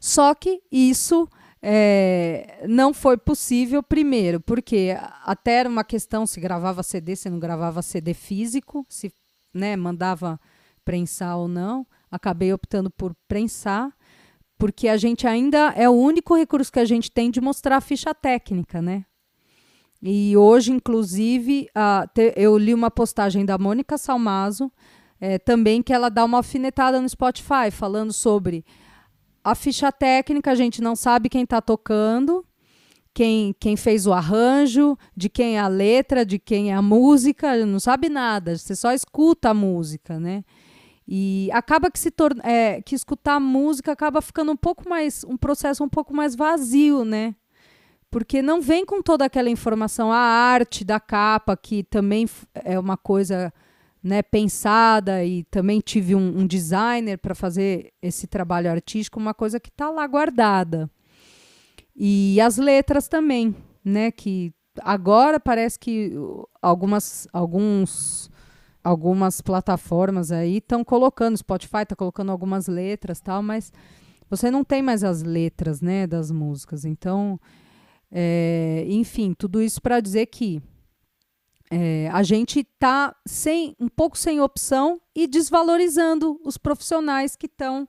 só 0.00 0.34
que 0.34 0.62
isso 0.70 1.28
é, 1.62 2.64
não 2.68 2.92
foi 2.92 3.16
possível, 3.16 3.82
primeiro, 3.82 4.40
porque 4.40 4.96
até 5.24 5.54
era 5.54 5.68
uma 5.68 5.84
questão 5.84 6.26
se 6.26 6.40
gravava 6.40 6.82
CD, 6.82 7.16
se 7.16 7.30
não 7.30 7.38
gravava 7.38 7.82
CD 7.82 8.14
físico, 8.14 8.84
se 8.88 9.12
né, 9.54 9.76
mandava 9.76 10.40
prensar 10.84 11.38
ou 11.38 11.48
não. 11.48 11.86
Acabei 12.10 12.52
optando 12.52 12.90
por 12.90 13.14
prensar, 13.26 13.92
porque 14.58 14.88
a 14.88 14.96
gente 14.96 15.26
ainda 15.26 15.72
é 15.76 15.88
o 15.88 15.92
único 15.92 16.34
recurso 16.34 16.72
que 16.72 16.80
a 16.80 16.84
gente 16.84 17.10
tem 17.10 17.30
de 17.30 17.40
mostrar 17.40 17.76
a 17.76 17.80
ficha 17.80 18.14
técnica, 18.14 18.80
né? 18.80 19.04
E 20.02 20.36
hoje, 20.36 20.72
inclusive, 20.72 21.68
te, 22.14 22.32
eu 22.36 22.56
li 22.56 22.74
uma 22.74 22.90
postagem 22.90 23.44
da 23.44 23.58
Mônica 23.58 23.96
Salmazo, 23.98 24.70
é, 25.20 25.38
também 25.38 25.82
que 25.82 25.92
ela 25.92 26.08
dá 26.08 26.24
uma 26.24 26.38
alfinetada 26.38 27.00
no 27.00 27.08
Spotify, 27.08 27.70
falando 27.70 28.12
sobre 28.12 28.64
a 29.42 29.54
ficha 29.54 29.90
técnica, 29.90 30.50
a 30.50 30.54
gente 30.54 30.82
não 30.82 30.94
sabe 30.94 31.28
quem 31.28 31.44
está 31.44 31.60
tocando, 31.60 32.44
quem, 33.14 33.54
quem 33.58 33.76
fez 33.76 34.06
o 34.06 34.12
arranjo, 34.12 34.96
de 35.16 35.28
quem 35.28 35.56
é 35.56 35.60
a 35.60 35.68
letra, 35.68 36.26
de 36.26 36.38
quem 36.38 36.70
é 36.70 36.74
a 36.74 36.82
música, 36.82 37.64
não 37.64 37.80
sabe 37.80 38.08
nada, 38.08 38.58
você 38.58 38.76
só 38.76 38.92
escuta 38.92 39.50
a 39.50 39.54
música, 39.54 40.20
né? 40.20 40.44
E 41.08 41.48
acaba 41.52 41.90
que 41.90 41.98
se 41.98 42.10
torna, 42.10 42.42
é, 42.44 42.82
que 42.82 42.94
escutar 42.94 43.38
música 43.38 43.92
acaba 43.92 44.20
ficando 44.20 44.50
um 44.52 44.56
pouco 44.56 44.88
mais, 44.88 45.24
um 45.24 45.36
processo 45.36 45.84
um 45.84 45.88
pouco 45.88 46.14
mais 46.14 46.34
vazio, 46.34 47.04
né? 47.04 47.34
Porque 48.10 48.42
não 48.42 48.60
vem 48.60 48.84
com 48.84 49.02
toda 49.02 49.24
aquela 49.24 49.50
informação, 49.50 50.12
a 50.12 50.18
arte 50.18 50.84
da 50.84 50.98
capa, 50.98 51.56
que 51.56 51.84
também 51.84 52.28
é 52.64 52.78
uma 52.78 52.96
coisa 52.96 53.52
né, 54.02 54.22
pensada 54.22 55.24
e 55.24 55.42
também 55.44 55.80
tive 55.80 56.14
um, 56.14 56.40
um 56.40 56.46
designer 56.46 57.18
para 57.18 57.34
fazer 57.34 57.92
esse 58.00 58.26
trabalho 58.26 58.70
artístico, 58.70 59.18
uma 59.18 59.34
coisa 59.34 59.58
que 59.58 59.68
está 59.68 59.90
lá 59.90 60.06
guardada. 60.06 60.88
E 61.94 62.40
as 62.40 62.56
letras 62.56 63.08
também, 63.08 63.54
né, 63.84 64.10
que 64.10 64.52
agora 64.82 65.40
parece 65.40 65.78
que 65.78 66.12
algumas, 66.62 67.26
alguns, 67.32 68.30
algumas 68.86 69.40
plataformas 69.40 70.30
aí 70.30 70.58
estão 70.58 70.84
colocando, 70.84 71.36
Spotify 71.36 71.82
está 71.82 71.96
colocando 71.96 72.30
algumas 72.30 72.68
letras 72.68 73.20
tal, 73.20 73.42
mas 73.42 73.72
você 74.30 74.48
não 74.48 74.62
tem 74.62 74.80
mais 74.80 75.02
as 75.02 75.24
letras, 75.24 75.80
né, 75.80 76.06
das 76.06 76.30
músicas. 76.30 76.84
Então, 76.84 77.38
é, 78.12 78.84
enfim, 78.88 79.34
tudo 79.36 79.60
isso 79.60 79.82
para 79.82 79.98
dizer 80.00 80.26
que 80.26 80.62
é, 81.68 82.08
a 82.12 82.22
gente 82.22 82.60
está 82.60 83.12
sem, 83.26 83.74
um 83.80 83.88
pouco 83.88 84.16
sem 84.16 84.40
opção 84.40 85.00
e 85.16 85.26
desvalorizando 85.26 86.40
os 86.44 86.56
profissionais 86.56 87.34
que 87.34 87.46
estão 87.46 87.88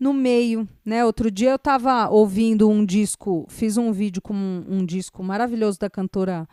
no 0.00 0.14
meio. 0.14 0.66
Né? 0.82 1.04
Outro 1.04 1.30
dia 1.30 1.50
eu 1.50 1.56
estava 1.56 2.08
ouvindo 2.08 2.70
um 2.70 2.86
disco, 2.86 3.44
fiz 3.50 3.76
um 3.76 3.92
vídeo 3.92 4.22
com 4.22 4.32
um, 4.32 4.64
um 4.66 4.86
disco 4.86 5.22
maravilhoso 5.22 5.78
da 5.78 5.90
cantora, 5.90 6.48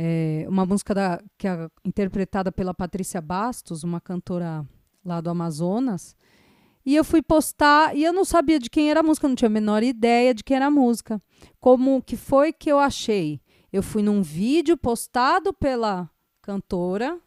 é, 0.00 0.46
uma 0.48 0.64
música 0.64 0.94
da, 0.94 1.20
que 1.36 1.48
é 1.48 1.68
interpretada 1.84 2.52
pela 2.52 2.72
Patrícia 2.72 3.20
Bastos, 3.20 3.82
uma 3.82 4.00
cantora 4.00 4.64
lá 5.04 5.20
do 5.20 5.28
Amazonas. 5.28 6.14
E 6.86 6.94
eu 6.94 7.02
fui 7.02 7.20
postar 7.20 7.96
e 7.96 8.04
eu 8.04 8.12
não 8.12 8.24
sabia 8.24 8.60
de 8.60 8.70
quem 8.70 8.92
era 8.92 9.00
a 9.00 9.02
música, 9.02 9.26
não 9.26 9.34
tinha 9.34 9.48
a 9.48 9.50
menor 9.50 9.82
ideia 9.82 10.32
de 10.32 10.44
quem 10.44 10.56
era 10.56 10.66
a 10.66 10.70
música. 10.70 11.20
Como 11.58 12.00
que 12.00 12.16
foi 12.16 12.52
que 12.52 12.70
eu 12.70 12.78
achei? 12.78 13.40
Eu 13.72 13.82
fui 13.82 14.00
num 14.00 14.22
vídeo 14.22 14.76
postado 14.76 15.52
pela 15.52 16.08
cantora 16.42 17.20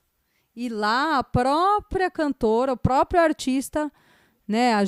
e 0.56 0.70
lá 0.70 1.18
a 1.18 1.24
própria 1.26 2.10
cantora, 2.10 2.72
o 2.72 2.78
próprio 2.78 3.20
artista, 3.20 3.92
né, 4.48 4.76
a, 4.76 4.84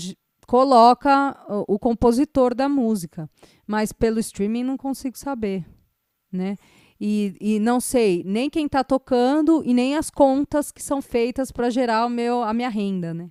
coloca 0.48 1.38
o, 1.50 1.76
o, 1.76 1.80
compositor 1.80 2.56
da 2.56 2.70
música, 2.70 3.30
mas 3.68 3.92
pelo 3.92 4.22
streaming 4.22 4.64
não 4.64 4.78
consigo 4.78 5.18
saber, 5.18 5.66
né? 6.32 6.56
E, 7.06 7.36
e 7.42 7.60
não 7.60 7.82
sei 7.82 8.24
nem 8.26 8.50
quem 8.50 8.66
está 8.66 8.82
tocando 8.82 9.62
e 9.66 9.74
nem 9.74 9.98
as 9.98 10.10
contas 10.10 10.72
que 10.72 10.82
são 10.82 11.02
feitas 11.02 11.52
para 11.52 11.70
gerar 11.70 12.06
o 12.06 12.10
meu, 12.10 12.42
a 12.42 12.54
minha 12.54 12.70
renda, 12.70 13.14
né? 13.14 13.28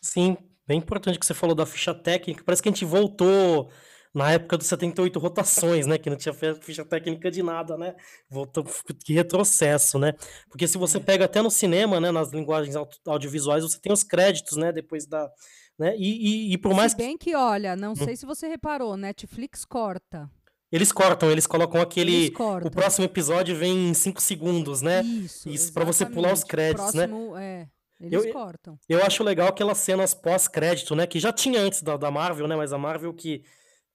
Sim, 0.00 0.34
bem 0.66 0.78
importante 0.78 1.18
que 1.18 1.26
você 1.26 1.34
falou 1.34 1.54
da 1.54 1.66
ficha 1.66 1.94
técnica. 1.94 2.42
Parece 2.42 2.62
que 2.62 2.70
a 2.70 2.72
gente 2.72 2.86
voltou 2.86 3.70
na 4.14 4.32
época 4.32 4.56
dos 4.56 4.66
78 4.66 5.18
rotações, 5.18 5.86
né? 5.86 5.98
Que 5.98 6.08
não 6.08 6.16
tinha 6.16 6.32
ficha 6.32 6.82
técnica 6.82 7.30
de 7.30 7.42
nada, 7.42 7.76
né? 7.76 7.94
Voltou 8.30 8.64
que 9.04 9.12
retrocesso, 9.12 9.98
né? 9.98 10.14
Porque 10.48 10.66
se 10.66 10.78
você 10.78 10.96
é. 10.96 11.00
pega 11.00 11.26
até 11.26 11.42
no 11.42 11.50
cinema, 11.50 12.00
né? 12.00 12.10
Nas 12.10 12.32
linguagens 12.32 12.74
audiovisuais, 13.06 13.62
você 13.62 13.78
tem 13.78 13.92
os 13.92 14.02
créditos, 14.02 14.56
né? 14.56 14.72
Depois 14.72 15.04
da. 15.04 15.30
Né? 15.78 15.94
E, 15.98 16.48
e, 16.48 16.54
e 16.54 16.56
por 16.56 16.72
mais. 16.72 16.92
Se 16.92 16.96
bem 16.96 17.18
que, 17.18 17.34
olha, 17.34 17.76
não 17.76 17.92
hum. 17.92 17.96
sei 17.96 18.16
se 18.16 18.24
você 18.24 18.48
reparou, 18.48 18.96
Netflix 18.96 19.66
corta. 19.66 20.30
Eles 20.72 20.92
cortam, 20.92 21.30
eles 21.30 21.46
colocam 21.46 21.80
aquele. 21.80 22.26
Eles. 22.26 22.38
O 22.64 22.70
próximo 22.70 23.04
episódio 23.04 23.56
vem 23.56 23.90
em 23.90 23.94
5 23.94 24.20
segundos, 24.20 24.80
né? 24.80 25.02
Isso. 25.02 25.48
Isso 25.48 25.72
para 25.72 25.84
você 25.84 26.06
pular 26.06 26.32
os 26.32 26.44
créditos, 26.44 26.94
né? 26.94 27.08
próximo, 27.08 27.34
né? 27.34 27.62
É. 27.62 27.80
Eles 28.00 28.24
eu, 28.24 28.32
cortam. 28.32 28.78
Eu 28.88 29.04
acho 29.04 29.22
legal 29.22 29.48
aquelas 29.48 29.78
cenas 29.78 30.14
pós-crédito, 30.14 30.94
né? 30.94 31.06
Que 31.06 31.20
já 31.20 31.32
tinha 31.32 31.60
antes 31.60 31.82
da, 31.82 31.96
da 31.96 32.10
Marvel, 32.10 32.48
né? 32.48 32.56
Mas 32.56 32.72
a 32.72 32.78
Marvel 32.78 33.12
que, 33.12 33.42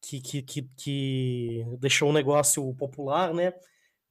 que, 0.01 0.21
que, 0.21 0.41
que, 0.43 0.69
que 0.77 1.65
deixou 1.79 2.09
o 2.09 2.13
negócio 2.13 2.73
popular, 2.75 3.33
né? 3.33 3.53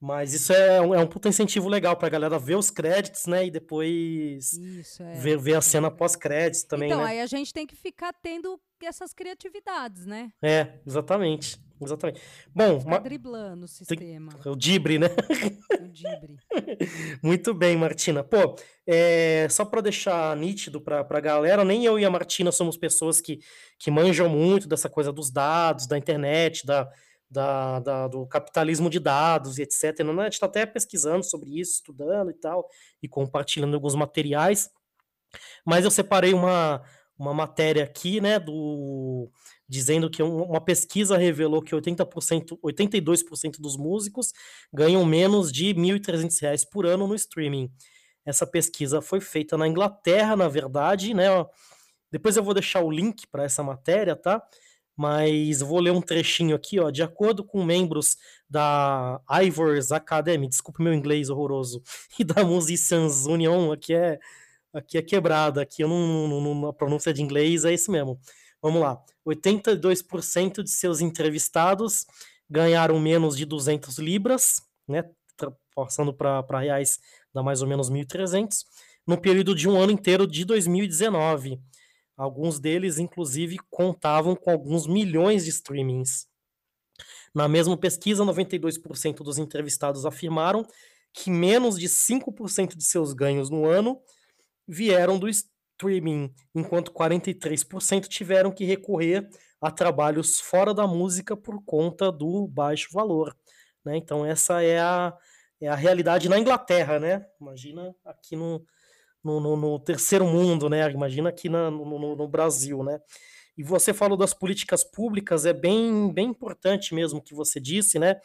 Mas 0.00 0.35
isso 0.35 0.53
é 0.53 0.81
um, 0.81 0.94
é 0.94 0.98
um 0.98 1.07
puta 1.07 1.29
incentivo 1.29 1.68
legal 1.68 1.96
pra 1.96 2.09
galera 2.09 2.38
ver 2.38 2.57
os 2.57 2.70
créditos, 2.70 3.27
né? 3.27 3.46
E 3.46 3.50
depois 3.50 4.53
isso, 4.53 5.03
é. 5.03 5.12
ver, 5.14 5.38
ver 5.38 5.55
a 5.55 5.62
cena 5.62 5.90
pós-créditos 5.90 6.64
também. 6.64 6.90
Então, 6.90 7.03
né? 7.03 7.11
aí 7.11 7.20
a 7.20 7.27
gente 7.27 7.53
tem 7.53 7.66
que 7.66 7.77
ficar 7.77 8.12
tendo 8.12 8.61
essas 8.83 9.14
criatividades, 9.14 10.05
né? 10.05 10.31
É, 10.42 10.74
exatamente. 10.87 11.59
Exatamente. 11.81 12.21
Bom, 12.55 12.81
Ficar 12.81 12.99
driblando 12.99 13.65
o 13.65 13.69
sistema. 13.69 14.33
O 14.47 14.57
Dibre, 14.57 14.99
né? 14.99 15.09
O 15.81 15.89
Dibre. 15.89 16.37
Muito 17.23 17.53
bem, 17.53 17.77
Martina. 17.77 18.23
Pô, 18.23 18.57
é, 18.87 19.47
só 19.51 19.65
para 19.65 19.81
deixar 19.81 20.37
nítido 20.37 20.81
para 20.81 21.07
a 21.09 21.21
galera, 21.21 21.65
nem 21.65 21.85
eu 21.85 21.99
e 21.99 22.05
a 22.05 22.11
Martina 22.11 22.51
somos 22.53 22.77
pessoas 22.77 23.21
que, 23.21 23.41
que 23.79 23.91
manjam 23.91 24.29
muito 24.29 24.69
dessa 24.69 24.89
coisa 24.89 25.13
dos 25.13 25.31
dados, 25.31 25.87
da 25.87 25.99
internet, 25.99 26.67
da, 26.67 26.89
da, 27.31 27.81
da, 27.81 28.09
do 28.09 28.27
capitalismo 28.27 28.89
de 28.89 29.01
dados 29.01 29.59
e 29.59 29.63
etc. 29.63 30.01
Né? 30.01 30.23
A 30.23 30.25
gente 30.25 30.35
está 30.35 30.47
até 30.47 30.65
pesquisando 30.65 31.25
sobre 31.25 31.59
isso, 31.59 31.75
estudando 31.75 32.31
e 32.31 32.35
tal, 32.35 32.69
e 33.03 33.09
compartilhando 33.09 33.75
alguns 33.75 33.95
materiais. 33.95 34.71
Mas 35.67 35.85
eu 35.85 35.91
separei 35.91 36.33
uma, 36.33 36.83
uma 37.18 37.33
matéria 37.33 37.85
aqui, 37.85 38.20
né, 38.20 38.38
do 38.38 39.31
dizendo 39.68 40.11
que 40.11 40.22
uma 40.22 40.61
pesquisa 40.61 41.16
revelou 41.16 41.62
que 41.62 41.74
80%, 41.74 42.59
82% 42.62 43.61
dos 43.61 43.77
músicos 43.77 44.33
ganham 44.72 45.05
menos 45.05 45.50
de 45.50 45.72
R$ 45.72 45.74
1.300 45.74 46.64
por 46.70 46.87
ano 46.87 47.07
no 47.07 47.14
streaming. 47.14 47.70
Essa 48.24 48.46
pesquisa 48.46 49.03
foi 49.03 49.20
feita 49.20 49.57
na 49.57 49.68
Inglaterra, 49.68 50.37
na 50.37 50.48
verdade, 50.48 51.14
né? 51.14 51.29
Depois 52.11 52.37
eu 52.37 52.44
vou 52.44 52.55
deixar 52.55 52.81
o 52.81 52.90
link 52.90 53.27
para 53.27 53.44
essa 53.44 53.62
matéria, 53.62 54.14
tá? 54.16 54.42
Mas 54.96 55.61
vou 55.61 55.81
ler 55.81 55.90
um 55.90 56.00
trechinho 56.00 56.55
aqui, 56.55 56.79
ó. 56.79 56.90
De 56.90 57.03
acordo 57.03 57.44
com 57.44 57.64
membros 57.64 58.16
da 58.48 59.20
Ivors 59.42 59.90
Academy, 59.92 60.48
desculpe 60.48 60.83
meu 60.83 60.94
inglês 60.94 61.29
horroroso, 61.29 61.83
e 62.18 62.24
da 62.24 62.44
Musicians 62.44 63.27
Union, 63.27 63.72
aqui 63.72 63.94
é, 63.94 64.18
aqui 64.75 64.99
é 64.99 65.03
quebrada, 65.03 65.63
aqui 65.63 65.83
eu 65.83 65.89
não, 65.89 66.29
não, 66.29 66.55
não, 66.55 66.69
a 66.69 66.73
pronúncia 66.73 67.15
de 67.15 67.23
inglês 67.23 67.65
é 67.65 67.73
isso 67.73 67.91
mesmo. 67.91 68.19
Vamos 68.61 68.81
lá. 68.81 69.01
82% 69.27 70.63
de 70.63 70.71
seus 70.71 71.01
entrevistados 71.01 72.05
ganharam 72.51 72.99
menos 72.99 73.37
de 73.37 73.45
200 73.45 73.99
libras, 73.99 74.61
né? 74.87 75.05
Passando 75.75 76.13
para 76.13 76.61
reais 76.61 76.99
dá 77.33 77.43
mais 77.43 77.63
ou 77.63 77.69
menos 77.69 77.91
1.300, 77.91 78.65
no 79.07 79.21
período 79.21 79.55
de 79.55 79.69
um 79.69 79.81
ano 79.81 79.93
inteiro 79.93 80.27
de 80.27 80.45
2019. 80.45 81.61
Alguns 82.17 82.61
deles, 82.61 82.99
inclusive, 82.99 83.59
contavam 83.71 84.37
com 84.37 84.51
alguns 84.51 84.87
milhões 84.87 85.45
de 85.45 85.51
streamings. 85.51 86.29
Na 87.35 87.49
mesma 87.49 87.77
pesquisa, 87.77 88.25
92% 88.25 89.17
dos 89.17 89.37
entrevistados 89.39 90.07
afirmaram 90.07 90.65
que 91.13 91.29
menos 91.29 91.79
de 91.79 91.89
5% 91.89 92.77
de 92.77 92.85
seus 92.85 93.13
ganhos 93.13 93.51
no 93.51 93.67
ano 93.67 94.01
vieram 94.66 95.18
do, 95.18 95.29
streaming, 95.74 96.33
enquanto 96.55 96.92
43% 96.92 98.07
tiveram 98.09 98.50
que 98.50 98.64
recorrer 98.64 99.29
a 99.61 99.70
trabalhos 99.70 100.40
fora 100.40 100.72
da 100.72 100.87
música 100.87 101.37
por 101.37 101.62
conta 101.64 102.12
do 102.12 102.46
baixo 102.46 102.88
valor. 102.92 103.37
Né? 103.85 103.96
Então, 103.96 104.24
essa 104.24 104.62
é 104.62 104.79
a, 104.79 105.12
é 105.61 105.68
a 105.68 105.74
realidade 105.74 106.29
na 106.29 106.38
Inglaterra, 106.38 106.98
né? 106.98 107.24
Imagina 107.40 107.94
aqui 108.05 108.37
no, 108.37 108.64
no, 109.22 109.40
no, 109.40 109.57
no 109.57 109.79
terceiro 109.79 110.27
mundo, 110.27 110.68
né? 110.68 110.90
Imagina 110.90 111.29
aqui 111.29 111.48
na, 111.48 111.70
no, 111.70 112.16
no, 112.16 112.29
Brasil, 112.29 112.83
né? 112.83 113.00
E 113.57 113.62
você 113.62 113.92
falou 113.92 114.16
das 114.16 114.35
políticas 114.35 114.83
públicas, 114.83 115.46
é 115.46 115.53
bem, 115.53 116.12
bem 116.12 116.29
importante 116.29 116.94
mesmo 116.94 117.22
que 117.22 117.35
você 117.35 117.61
disse, 117.61 117.98
né? 117.98 118.16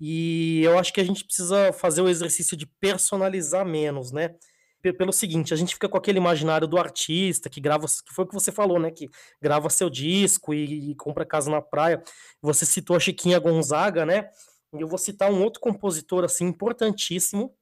E 0.00 0.62
eu 0.62 0.78
acho 0.78 0.92
que 0.92 1.00
a 1.00 1.04
gente 1.04 1.24
precisa 1.24 1.72
fazer 1.72 2.02
o 2.02 2.08
exercício 2.08 2.56
de 2.56 2.66
personalizar 2.66 3.64
menos, 3.64 4.12
né? 4.12 4.34
Pelo 4.80 5.12
seguinte, 5.12 5.52
a 5.52 5.56
gente 5.56 5.74
fica 5.74 5.88
com 5.88 5.96
aquele 5.96 6.18
imaginário 6.18 6.66
do 6.66 6.78
artista 6.78 7.50
que 7.50 7.60
grava, 7.60 7.86
que 7.86 8.14
foi 8.14 8.24
o 8.24 8.28
que 8.28 8.34
você 8.34 8.52
falou, 8.52 8.78
né, 8.78 8.90
que 8.90 9.08
grava 9.42 9.68
seu 9.68 9.90
disco 9.90 10.54
e, 10.54 10.90
e 10.90 10.94
compra 10.94 11.26
casa 11.26 11.50
na 11.50 11.60
praia. 11.60 12.02
Você 12.40 12.64
citou 12.64 12.96
a 12.96 13.00
Chiquinha 13.00 13.38
Gonzaga, 13.38 14.06
né? 14.06 14.28
E 14.76 14.80
eu 14.80 14.86
vou 14.86 14.98
citar 14.98 15.32
um 15.32 15.42
outro 15.42 15.60
compositor 15.60 16.24
assim 16.24 16.46
importantíssimo, 16.46 17.54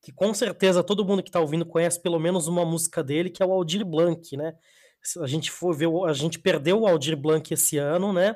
que 0.00 0.12
com 0.12 0.32
certeza 0.34 0.82
todo 0.82 1.04
mundo 1.04 1.22
que 1.22 1.28
está 1.28 1.40
ouvindo 1.40 1.66
conhece 1.66 2.00
pelo 2.00 2.18
menos 2.18 2.46
uma 2.46 2.64
música 2.64 3.02
dele, 3.02 3.30
que 3.30 3.42
é 3.42 3.46
o 3.46 3.52
Aldir 3.52 3.84
Blanc, 3.84 4.36
né? 4.36 4.54
A 5.20 5.26
gente 5.26 5.50
for 5.50 5.74
ver, 5.74 5.88
a 6.06 6.12
gente 6.12 6.38
perdeu 6.38 6.80
o 6.80 6.86
Aldir 6.86 7.16
Blanc 7.16 7.52
esse 7.52 7.78
ano, 7.78 8.12
né? 8.12 8.34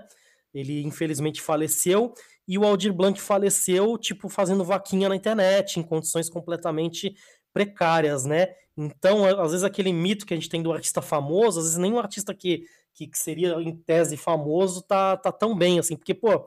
Ele 0.52 0.82
infelizmente 0.82 1.40
faleceu 1.40 2.14
e 2.48 2.56
o 2.56 2.64
Aldir 2.64 2.92
Blanc 2.92 3.20
faleceu, 3.20 3.98
tipo, 3.98 4.28
fazendo 4.28 4.64
vaquinha 4.64 5.08
na 5.08 5.16
internet, 5.16 5.78
em 5.78 5.82
condições 5.82 6.30
completamente 6.30 7.14
precárias, 7.56 8.26
né? 8.26 8.48
Então, 8.76 9.24
às 9.24 9.52
vezes, 9.52 9.64
aquele 9.64 9.90
mito 9.90 10.26
que 10.26 10.34
a 10.34 10.36
gente 10.36 10.50
tem 10.50 10.62
do 10.62 10.70
artista 10.70 11.00
famoso, 11.00 11.58
às 11.58 11.64
vezes 11.64 11.78
nem 11.78 11.90
um 11.90 11.98
artista 11.98 12.34
que, 12.34 12.66
que, 12.92 13.06
que 13.06 13.18
seria, 13.18 13.54
em 13.62 13.74
tese, 13.74 14.14
famoso 14.14 14.82
tá, 14.82 15.16
tá 15.16 15.32
tão 15.32 15.56
bem, 15.56 15.78
assim, 15.78 15.96
porque, 15.96 16.12
pô, 16.12 16.46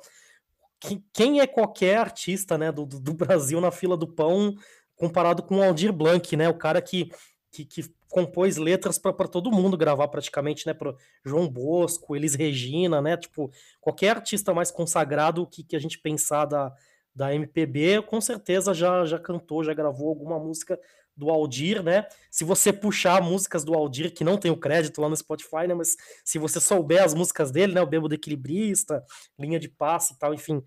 quem 1.12 1.39
é 1.39 1.48
qualquer 1.48 1.98
artista, 1.98 2.60
né, 2.60 2.72
do, 2.72 2.86
do 2.86 3.13
Brasil 3.15 3.60
na 3.60 3.72
fila 3.72 3.98
do 3.98 4.08
pão 4.08 4.56
comparado 4.95 5.41
com 5.41 5.58
o 5.58 5.63
Aldir 5.63 5.91
Blanc, 5.91 6.38
né, 6.38 6.48
o 6.48 6.54
cara 6.54 6.80
que, 6.80 7.12
que, 7.52 7.65
que 7.65 7.91
compôs 8.08 8.58
letras 8.58 9.00
para 9.00 9.28
todo 9.28 9.52
mundo 9.52 9.76
gravar 9.76 10.10
praticamente, 10.10 10.67
né, 10.67 10.76
para 10.76 10.93
João 11.26 11.50
Bosco, 11.50 12.15
Elis 12.15 12.36
Regina, 12.36 13.02
né, 13.02 13.17
tipo, 13.17 13.52
qualquer 13.82 14.17
artista 14.17 14.54
mais 14.54 14.69
consagrado 14.69 15.48
que, 15.48 15.63
que 15.63 15.76
a 15.76 15.80
gente 15.80 15.98
pensar 15.98 16.45
da, 16.45 16.72
da 17.15 17.34
MPB, 17.34 18.04
com 18.04 18.22
certeza 18.22 18.76
já, 18.76 19.04
já 19.06 19.17
cantou, 19.17 19.63
já 19.63 19.74
gravou 19.74 20.10
alguma 20.10 20.38
música 20.38 20.80
do 21.19 21.29
Aldir, 21.29 21.84
né? 21.84 22.08
Se 22.32 22.43
você 22.43 22.71
puxar 22.71 23.21
músicas 23.21 23.65
do 23.65 23.73
Aldir, 23.73 24.13
que 24.13 24.23
não 24.23 24.38
tem 24.38 24.49
o 24.49 24.58
crédito 24.58 25.01
lá 25.01 25.10
no 25.10 25.15
Spotify, 25.15 25.67
né? 25.67 25.73
Mas 25.73 25.97
se 26.23 26.39
você 26.39 26.60
souber 26.60 27.03
as 27.03 27.13
músicas 27.13 27.51
dele, 27.51 27.73
né? 27.73 27.82
O 27.82 27.86
Bêbado 27.86 28.15
Equilibrista, 28.15 29.03
Linha 29.38 29.60
de 29.60 29.67
Passe 29.67 30.13
e 30.13 30.17
tal, 30.17 30.34
enfim. 30.34 30.63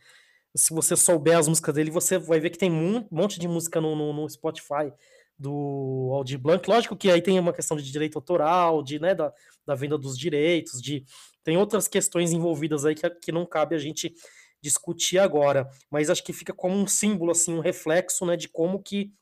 Se 0.55 0.75
você 0.75 0.95
souber 0.95 1.39
as 1.39 1.49
músicas 1.49 1.75
dele, 1.75 1.91
você 1.91 2.19
vai 2.19 2.39
ver 2.39 2.51
que 2.51 2.59
tem 2.59 2.71
um 2.71 3.07
monte 3.11 3.41
de 3.41 3.49
música 3.49 3.81
no, 3.81 3.97
no, 3.97 4.13
no 4.13 4.29
Spotify 4.29 4.93
do 5.39 6.11
Aldir 6.13 6.39
Blanc. 6.39 6.69
Lógico 6.69 6.95
que 6.95 7.11
aí 7.11 7.23
tem 7.23 7.41
uma 7.41 7.55
questão 7.55 7.77
de 7.77 7.91
direito 7.91 8.17
autoral, 8.17 8.83
de, 8.83 9.01
né, 9.01 9.15
da, 9.15 9.33
da 9.67 9.75
venda 9.75 9.97
dos 9.97 10.17
direitos, 10.19 10.81
de 10.81 11.05
tem 11.43 11.57
outras 11.57 11.89
questões 11.89 12.31
envolvidas 12.31 12.85
aí 12.85 12.95
que, 12.95 13.09
que 13.11 13.33
não 13.33 13.47
cabe 13.47 13.75
a 13.75 13.79
gente 13.79 14.15
discutir 14.63 15.19
agora, 15.19 15.69
mas 15.91 16.09
acho 16.09 16.23
que 16.23 16.33
fica 16.33 16.53
como 16.53 16.77
um 16.77 16.87
símbolo, 16.87 17.33
assim, 17.33 17.53
um 17.53 17.61
reflexo, 17.61 18.25
né, 18.25 18.37
de 18.37 18.49
como 18.49 18.81
que 18.81 19.13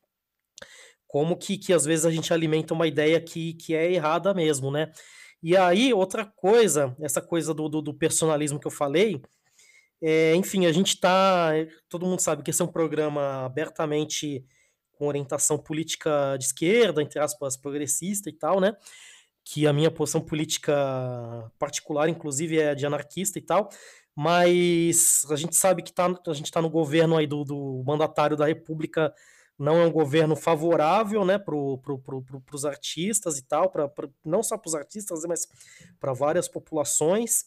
como 1.10 1.36
que, 1.36 1.58
que 1.58 1.72
às 1.72 1.84
vezes 1.84 2.06
a 2.06 2.10
gente 2.10 2.32
alimenta 2.32 2.72
uma 2.72 2.86
ideia 2.86 3.20
que, 3.20 3.54
que 3.54 3.74
é 3.74 3.92
errada 3.92 4.32
mesmo, 4.32 4.70
né? 4.70 4.92
E 5.42 5.56
aí, 5.56 5.92
outra 5.92 6.24
coisa, 6.24 6.94
essa 7.00 7.20
coisa 7.20 7.52
do, 7.52 7.68
do, 7.68 7.82
do 7.82 7.92
personalismo 7.92 8.60
que 8.60 8.66
eu 8.68 8.70
falei, 8.70 9.20
é, 10.00 10.36
enfim, 10.36 10.66
a 10.66 10.72
gente 10.72 10.94
está. 10.94 11.50
Todo 11.88 12.06
mundo 12.06 12.20
sabe 12.20 12.44
que 12.44 12.50
esse 12.50 12.62
é 12.62 12.64
um 12.64 12.68
programa 12.68 13.44
abertamente 13.44 14.44
com 14.92 15.08
orientação 15.08 15.58
política 15.58 16.36
de 16.38 16.44
esquerda, 16.44 17.02
entre 17.02 17.18
aspas, 17.18 17.56
progressista 17.56 18.30
e 18.30 18.32
tal, 18.32 18.60
né? 18.60 18.76
Que 19.44 19.66
a 19.66 19.72
minha 19.72 19.90
posição 19.90 20.20
política 20.20 20.72
particular, 21.58 22.08
inclusive, 22.08 22.60
é 22.60 22.72
de 22.72 22.86
anarquista 22.86 23.36
e 23.36 23.42
tal. 23.42 23.68
Mas 24.14 25.26
a 25.28 25.34
gente 25.34 25.56
sabe 25.56 25.82
que 25.82 25.92
tá, 25.92 26.06
a 26.06 26.34
gente 26.34 26.46
está 26.46 26.62
no 26.62 26.70
governo 26.70 27.16
aí 27.16 27.26
do, 27.26 27.42
do 27.42 27.82
mandatário 27.84 28.36
da 28.36 28.46
República 28.46 29.12
não 29.60 29.76
é 29.76 29.84
um 29.84 29.92
governo 29.92 30.34
favorável 30.34 31.22
né, 31.22 31.38
para 31.38 31.54
pro, 31.82 31.98
pro, 31.98 32.22
pro, 32.22 32.42
os 32.50 32.64
artistas 32.64 33.36
e 33.36 33.42
tal, 33.42 33.68
pra, 33.70 33.86
pra 33.86 34.08
não 34.24 34.42
só 34.42 34.56
para 34.56 34.68
os 34.68 34.74
artistas, 34.74 35.22
mas 35.28 35.46
para 36.00 36.14
várias 36.14 36.48
populações. 36.48 37.44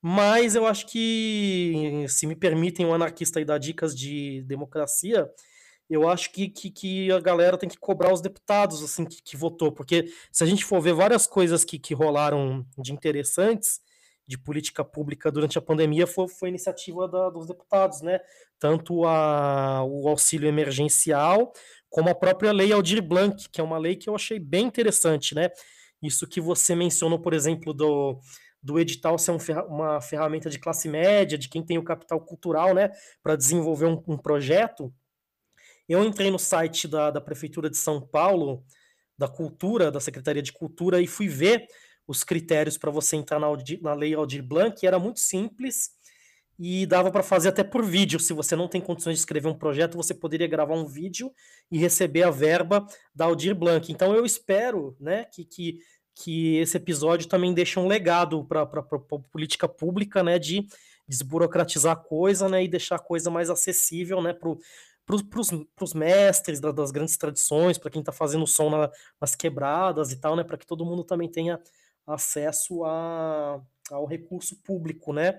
Mas 0.00 0.54
eu 0.54 0.66
acho 0.66 0.86
que, 0.86 2.04
se 2.06 2.26
me 2.26 2.36
permitem 2.36 2.84
um 2.84 2.92
anarquista 2.92 3.38
aí 3.38 3.46
dar 3.46 3.56
dicas 3.56 3.96
de 3.96 4.42
democracia, 4.42 5.28
eu 5.88 6.06
acho 6.06 6.30
que, 6.32 6.50
que, 6.50 6.70
que, 6.70 7.10
a 7.10 7.18
galera 7.18 7.56
tem 7.56 7.68
que 7.68 7.78
cobrar 7.78 8.12
os 8.12 8.20
deputados 8.20 8.82
assim 8.82 9.06
que, 9.06 9.22
que 9.22 9.36
votou, 9.36 9.72
porque 9.72 10.12
se 10.30 10.44
a 10.44 10.46
gente 10.46 10.66
for 10.66 10.82
ver 10.82 10.92
várias 10.92 11.26
coisas 11.26 11.64
que, 11.64 11.78
que 11.78 11.94
rolaram 11.94 12.64
de 12.76 12.92
interessantes, 12.92 13.80
de 14.28 14.36
política 14.36 14.84
pública 14.84 15.32
durante 15.32 15.56
a 15.56 15.62
pandemia 15.62 16.06
foi, 16.06 16.28
foi 16.28 16.50
iniciativa 16.50 17.08
da, 17.08 17.30
dos 17.30 17.46
deputados, 17.46 18.02
né? 18.02 18.20
Tanto 18.58 19.06
a, 19.06 19.82
o 19.82 20.06
auxílio 20.06 20.46
emergencial, 20.46 21.50
como 21.88 22.10
a 22.10 22.14
própria 22.14 22.52
lei 22.52 22.70
Aldir 22.70 23.02
Blanc, 23.02 23.48
que 23.48 23.58
é 23.58 23.64
uma 23.64 23.78
lei 23.78 23.96
que 23.96 24.10
eu 24.10 24.14
achei 24.14 24.38
bem 24.38 24.66
interessante, 24.66 25.34
né? 25.34 25.48
Isso 26.02 26.26
que 26.26 26.42
você 26.42 26.74
mencionou, 26.74 27.18
por 27.18 27.32
exemplo, 27.32 27.72
do, 27.72 28.20
do 28.62 28.78
edital 28.78 29.18
ser 29.18 29.30
um, 29.30 29.38
uma 29.66 29.98
ferramenta 30.00 30.50
de 30.50 30.58
classe 30.58 30.90
média, 30.90 31.38
de 31.38 31.48
quem 31.48 31.64
tem 31.64 31.78
o 31.78 31.84
capital 31.84 32.20
cultural, 32.20 32.74
né, 32.74 32.90
para 33.22 33.34
desenvolver 33.34 33.86
um, 33.86 34.02
um, 34.06 34.18
projeto. 34.18 34.92
Eu 35.88 36.04
entrei 36.04 36.30
no 36.30 36.38
site 36.38 36.86
da, 36.86 37.10
da 37.10 37.20
Prefeitura 37.20 37.70
de 37.70 37.78
São 37.78 38.06
Paulo, 38.06 38.62
da 39.16 39.26
Cultura, 39.26 39.90
da 39.90 40.00
Secretaria 40.00 40.42
de 40.42 40.52
Cultura, 40.52 41.00
e 41.00 41.06
fui 41.06 41.28
ver 41.28 41.66
os 42.08 42.24
critérios 42.24 42.78
para 42.78 42.90
você 42.90 43.16
entrar 43.16 43.38
na, 43.38 43.46
na 43.82 43.94
Lei 43.94 44.14
Aldir 44.14 44.42
Blanc, 44.42 44.84
era 44.84 44.98
muito 44.98 45.20
simples 45.20 45.90
e 46.58 46.86
dava 46.86 47.10
para 47.10 47.22
fazer 47.22 47.50
até 47.50 47.62
por 47.62 47.84
vídeo. 47.84 48.18
Se 48.18 48.32
você 48.32 48.56
não 48.56 48.66
tem 48.66 48.80
condições 48.80 49.14
de 49.14 49.20
escrever 49.20 49.46
um 49.46 49.54
projeto, 49.54 49.96
você 49.96 50.12
poderia 50.14 50.48
gravar 50.48 50.74
um 50.74 50.86
vídeo 50.86 51.30
e 51.70 51.78
receber 51.78 52.24
a 52.24 52.30
verba 52.30 52.84
da 53.14 53.26
Aldir 53.26 53.54
Blanc. 53.54 53.92
Então 53.92 54.14
eu 54.14 54.24
espero 54.24 54.96
né, 54.98 55.24
que, 55.26 55.44
que, 55.44 55.78
que 56.14 56.56
esse 56.56 56.76
episódio 56.78 57.28
também 57.28 57.54
deixe 57.54 57.78
um 57.78 57.86
legado 57.86 58.44
para 58.44 58.62
a 58.62 59.18
política 59.30 59.68
pública 59.68 60.22
né, 60.22 60.38
de 60.38 60.66
desburocratizar 61.06 61.92
a 61.92 61.96
coisa 61.96 62.48
né, 62.48 62.64
e 62.64 62.68
deixar 62.68 62.96
a 62.96 63.00
coisa 63.00 63.30
mais 63.30 63.50
acessível 63.50 64.20
né, 64.20 64.32
para 64.32 64.50
os 65.80 65.94
mestres 65.94 66.58
da, 66.58 66.72
das 66.72 66.90
grandes 66.90 67.16
tradições, 67.16 67.78
para 67.78 67.90
quem 67.90 68.00
está 68.00 68.12
fazendo 68.12 68.46
som 68.46 68.68
na, 68.68 68.90
nas 69.20 69.34
quebradas 69.36 70.10
e 70.10 70.16
tal, 70.16 70.34
né, 70.34 70.42
para 70.42 70.58
que 70.58 70.66
todo 70.66 70.84
mundo 70.84 71.04
também 71.04 71.30
tenha 71.30 71.60
acesso 72.08 72.84
a, 72.84 73.60
ao 73.90 74.06
recurso 74.06 74.56
público, 74.62 75.12
né? 75.12 75.38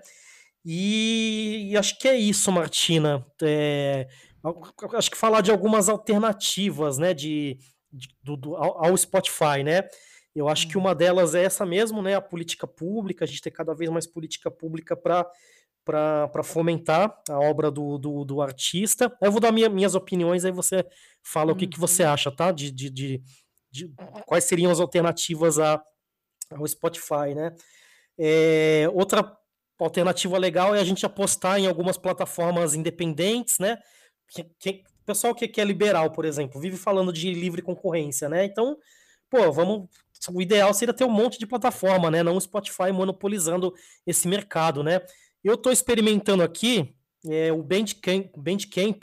E, 0.64 1.70
e 1.70 1.76
acho 1.76 1.98
que 1.98 2.06
é 2.06 2.16
isso, 2.16 2.52
Martina. 2.52 3.26
É, 3.42 4.08
acho 4.94 5.10
que 5.10 5.16
falar 5.16 5.40
de 5.40 5.50
algumas 5.50 5.88
alternativas, 5.88 6.98
né, 6.98 7.14
de, 7.14 7.58
de 7.92 8.08
do, 8.22 8.36
do, 8.36 8.56
ao 8.56 8.96
Spotify, 8.96 9.62
né? 9.64 9.88
Eu 10.34 10.48
acho 10.48 10.68
que 10.68 10.76
uhum. 10.76 10.84
uma 10.84 10.94
delas 10.94 11.34
é 11.34 11.42
essa 11.42 11.66
mesmo, 11.66 12.00
né? 12.00 12.14
A 12.14 12.20
política 12.20 12.66
pública, 12.66 13.24
a 13.24 13.28
gente 13.28 13.42
ter 13.42 13.50
cada 13.50 13.74
vez 13.74 13.90
mais 13.90 14.06
política 14.06 14.50
pública 14.50 14.96
para 14.96 15.26
para 15.82 16.42
fomentar 16.44 17.20
a 17.28 17.38
obra 17.40 17.68
do, 17.68 17.98
do, 17.98 18.24
do, 18.24 18.40
artista. 18.40 19.12
Eu 19.20 19.32
vou 19.32 19.40
dar 19.40 19.50
minha, 19.50 19.68
minhas 19.68 19.96
opiniões, 19.96 20.44
aí 20.44 20.52
você 20.52 20.84
fala 21.22 21.50
uhum. 21.50 21.56
o 21.56 21.58
que, 21.58 21.66
que 21.66 21.80
você 21.80 22.04
uhum. 22.04 22.10
acha, 22.10 22.30
tá? 22.30 22.52
De, 22.52 22.70
de, 22.70 22.90
de, 22.90 23.22
de, 23.72 23.92
quais 24.24 24.44
seriam 24.44 24.70
as 24.70 24.78
alternativas 24.78 25.58
a, 25.58 25.82
ao 26.50 26.66
Spotify, 26.66 27.34
né? 27.34 27.54
É, 28.18 28.88
outra 28.92 29.36
alternativa 29.78 30.36
legal 30.36 30.74
é 30.74 30.80
a 30.80 30.84
gente 30.84 31.06
apostar 31.06 31.58
em 31.58 31.66
algumas 31.66 31.96
plataformas 31.96 32.74
independentes, 32.74 33.58
né? 33.58 33.78
Que, 34.28 34.44
que, 34.58 34.84
o 35.02 35.04
pessoal 35.06 35.34
que, 35.34 35.48
que 35.48 35.60
é 35.60 35.64
liberal, 35.64 36.10
por 36.10 36.24
exemplo, 36.24 36.60
vive 36.60 36.76
falando 36.76 37.12
de 37.12 37.32
livre 37.32 37.62
concorrência, 37.62 38.28
né? 38.28 38.44
Então, 38.44 38.76
pô, 39.28 39.50
vamos. 39.50 39.88
O 40.32 40.42
ideal 40.42 40.74
seria 40.74 40.92
ter 40.92 41.04
um 41.04 41.10
monte 41.10 41.38
de 41.38 41.46
plataforma, 41.46 42.10
né? 42.10 42.22
Não 42.22 42.36
o 42.36 42.40
Spotify 42.40 42.92
monopolizando 42.92 43.72
esse 44.06 44.28
mercado, 44.28 44.82
né? 44.82 45.00
Eu 45.42 45.54
estou 45.54 45.72
experimentando 45.72 46.42
aqui 46.42 46.94
é, 47.26 47.50
o 47.50 47.62
Bandcamp, 47.62 48.30
Bandcamp 48.36 49.02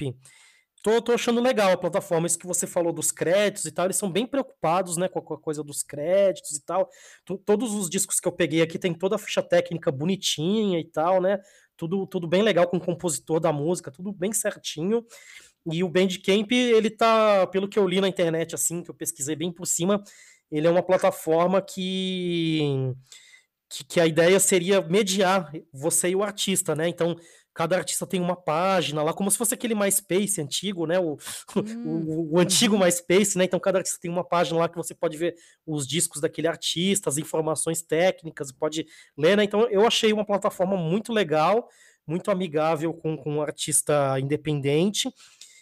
Tô, 0.87 1.01
tô 1.01 1.11
achando 1.11 1.41
legal 1.41 1.73
a 1.73 1.75
plataforma. 1.75 2.27
Isso 2.27 2.39
que 2.39 2.47
você 2.47 2.65
falou 2.65 2.93
dos 2.93 3.11
créditos 3.11 3.65
e 3.65 3.71
tal, 3.73 3.87
eles 3.87 3.97
são 3.97 4.09
bem 4.09 4.25
preocupados, 4.25 4.95
né, 4.95 5.09
com 5.09 5.19
a 5.19 5.37
coisa 5.37 5.61
dos 5.61 5.83
créditos 5.83 6.51
e 6.51 6.63
tal. 6.63 6.89
T 7.25 7.37
todos 7.45 7.73
os 7.73 7.89
discos 7.89 8.21
que 8.21 8.27
eu 8.27 8.31
peguei 8.31 8.61
aqui 8.61 8.79
tem 8.79 8.93
toda 8.93 9.17
a 9.17 9.19
ficha 9.19 9.43
técnica 9.43 9.91
bonitinha 9.91 10.79
e 10.79 10.85
tal, 10.85 11.21
né? 11.21 11.41
Tudo, 11.75 12.07
tudo 12.07 12.25
bem 12.25 12.41
legal 12.41 12.65
com 12.69 12.77
o 12.77 12.79
compositor 12.79 13.41
da 13.41 13.51
música, 13.51 13.91
tudo 13.91 14.13
bem 14.13 14.31
certinho. 14.31 15.05
E 15.69 15.83
o 15.83 15.89
Bandcamp, 15.89 16.49
ele 16.53 16.89
tá, 16.89 17.45
pelo 17.47 17.67
que 17.67 17.77
eu 17.77 17.85
li 17.85 17.99
na 17.99 18.07
internet, 18.07 18.55
assim, 18.55 18.81
que 18.81 18.89
eu 18.89 18.95
pesquisei 18.95 19.35
bem 19.35 19.51
por 19.51 19.65
cima, 19.67 20.01
ele 20.49 20.67
é 20.67 20.69
uma 20.69 20.81
plataforma 20.81 21.61
que, 21.61 22.93
que, 23.69 23.83
que, 23.83 23.99
a 23.99 24.07
ideia 24.07 24.39
seria 24.39 24.79
mediar 24.81 25.51
você 25.73 26.11
e 26.11 26.15
o 26.15 26.23
artista, 26.23 26.73
né? 26.73 26.87
Então, 26.87 27.17
cada 27.57 27.75
artista 27.75 28.05
tem 28.05 28.21
uma 28.21 28.35
página 28.35 29.01
lá, 29.01 29.11
como 29.11 29.31
se 29.31 29.37
fosse 29.37 29.51
aquele 29.51 29.73
MySpace 29.73 30.39
antigo, 30.39 30.85
né? 30.85 30.99
O, 30.99 31.17
hum. 31.55 32.05
o, 32.05 32.35
o, 32.35 32.39
antigo. 32.39 32.77
MySpace, 32.77 33.35
né? 33.35 33.45
Então 33.45 33.59
cada 33.59 33.79
artista 33.79 33.97
tem 33.99 34.11
uma 34.11 34.23
página 34.23 34.59
lá 34.59 34.69
que 34.69 34.75
você 34.75 34.93
pode 34.93 35.17
ver 35.17 35.35
os 35.65 35.87
discos 35.87 36.21
daquele 36.21 36.47
artista, 36.47 37.09
as 37.09 37.17
informações 37.17 37.81
técnicas, 37.81 38.51
pode 38.51 38.85
ler, 39.17 39.35
né? 39.35 39.43
Então 39.43 39.67
eu 39.71 39.87
achei 39.87 40.13
uma 40.13 40.23
plataforma 40.23 40.77
muito 40.77 41.11
legal, 41.11 41.67
muito 42.05 42.29
amigável 42.29 42.93
com, 42.93 43.17
com 43.17 43.37
um 43.37 43.41
artista 43.41 44.19
independente. 44.19 45.11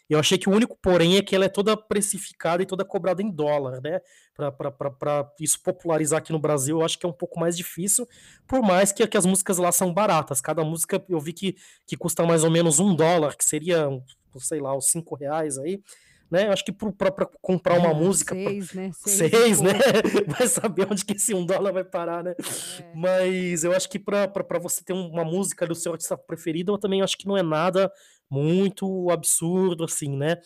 Eu 0.10 0.20
achei 0.20 0.38
que 0.38 0.48
o 0.48 0.52
único 0.52 0.78
porém 0.82 1.18
é 1.18 1.22
que 1.22 1.36
ela 1.36 1.46
é 1.46 1.50
toda 1.50 1.76
precificada 1.76 2.62
e 2.62 2.66
toda 2.66 2.86
cobrada 2.86 3.22
em 3.22 3.32
dólar, 3.32 3.82
né? 3.82 4.00
Para 4.36 5.32
isso 5.40 5.62
popularizar 5.64 6.20
aqui 6.20 6.32
no 6.32 6.40
Brasil, 6.40 6.80
eu 6.80 6.86
acho 6.86 7.00
que 7.00 7.06
é 7.06 7.10
um 7.10 7.14
pouco 7.14 7.40
mais 7.40 7.58
difícil, 7.58 8.08
por 8.48 8.62
mais 8.62 8.92
que, 8.92 9.06
que 9.08 9.18
as 9.18 9.26
músicas 9.26 9.58
lá 9.58 9.72
são 9.72 9.94
baratas. 9.94 10.42
Cada 10.42 10.64
música 10.64 11.04
eu 11.10 11.20
vi 11.20 11.34
que, 11.34 11.56
que 11.88 11.98
custa 11.98 12.26
mais 12.26 12.44
ou 12.44 12.52
menos 12.52 12.80
um 12.80 12.96
dólar, 12.96 13.36
que 13.36 13.46
seria, 13.46 13.88
sei 14.38 14.60
lá, 14.60 14.76
os 14.76 14.88
cinco 14.88 15.16
reais 15.16 15.58
aí 15.58 15.82
né? 16.30 16.50
Acho 16.50 16.66
que 16.66 16.72
para 16.72 17.26
comprar 17.42 17.78
uma 17.78 17.92
é, 17.92 17.94
música. 17.94 18.34
Seis, 18.34 18.74
né? 18.74 18.92
Seis, 19.06 19.32
seis 19.32 19.62
né? 19.62 19.74
vai 20.28 20.48
saber 20.48 20.88
onde 20.90 21.06
que 21.06 21.14
esse 21.14 21.34
um 21.34 21.46
dólar 21.46 21.72
vai 21.72 21.84
parar, 21.84 22.24
né? 22.24 22.36
É. 22.40 22.92
Mas 22.96 23.64
eu 23.64 23.72
acho 23.72 23.90
que 23.90 24.00
para 24.00 24.60
você 24.62 24.84
ter 24.84 24.94
uma 24.94 25.24
música 25.24 25.66
do 25.68 25.76
seu 25.76 25.92
artista 25.92 26.18
preferido, 26.18 26.74
eu 26.74 26.78
também 26.78 27.02
acho 27.02 27.18
que 27.18 27.28
não 27.28 27.38
é 27.38 27.44
nada 27.44 27.92
muito 28.30 29.10
absurdo, 29.12 29.84
assim, 29.84 30.16
né? 30.16 30.38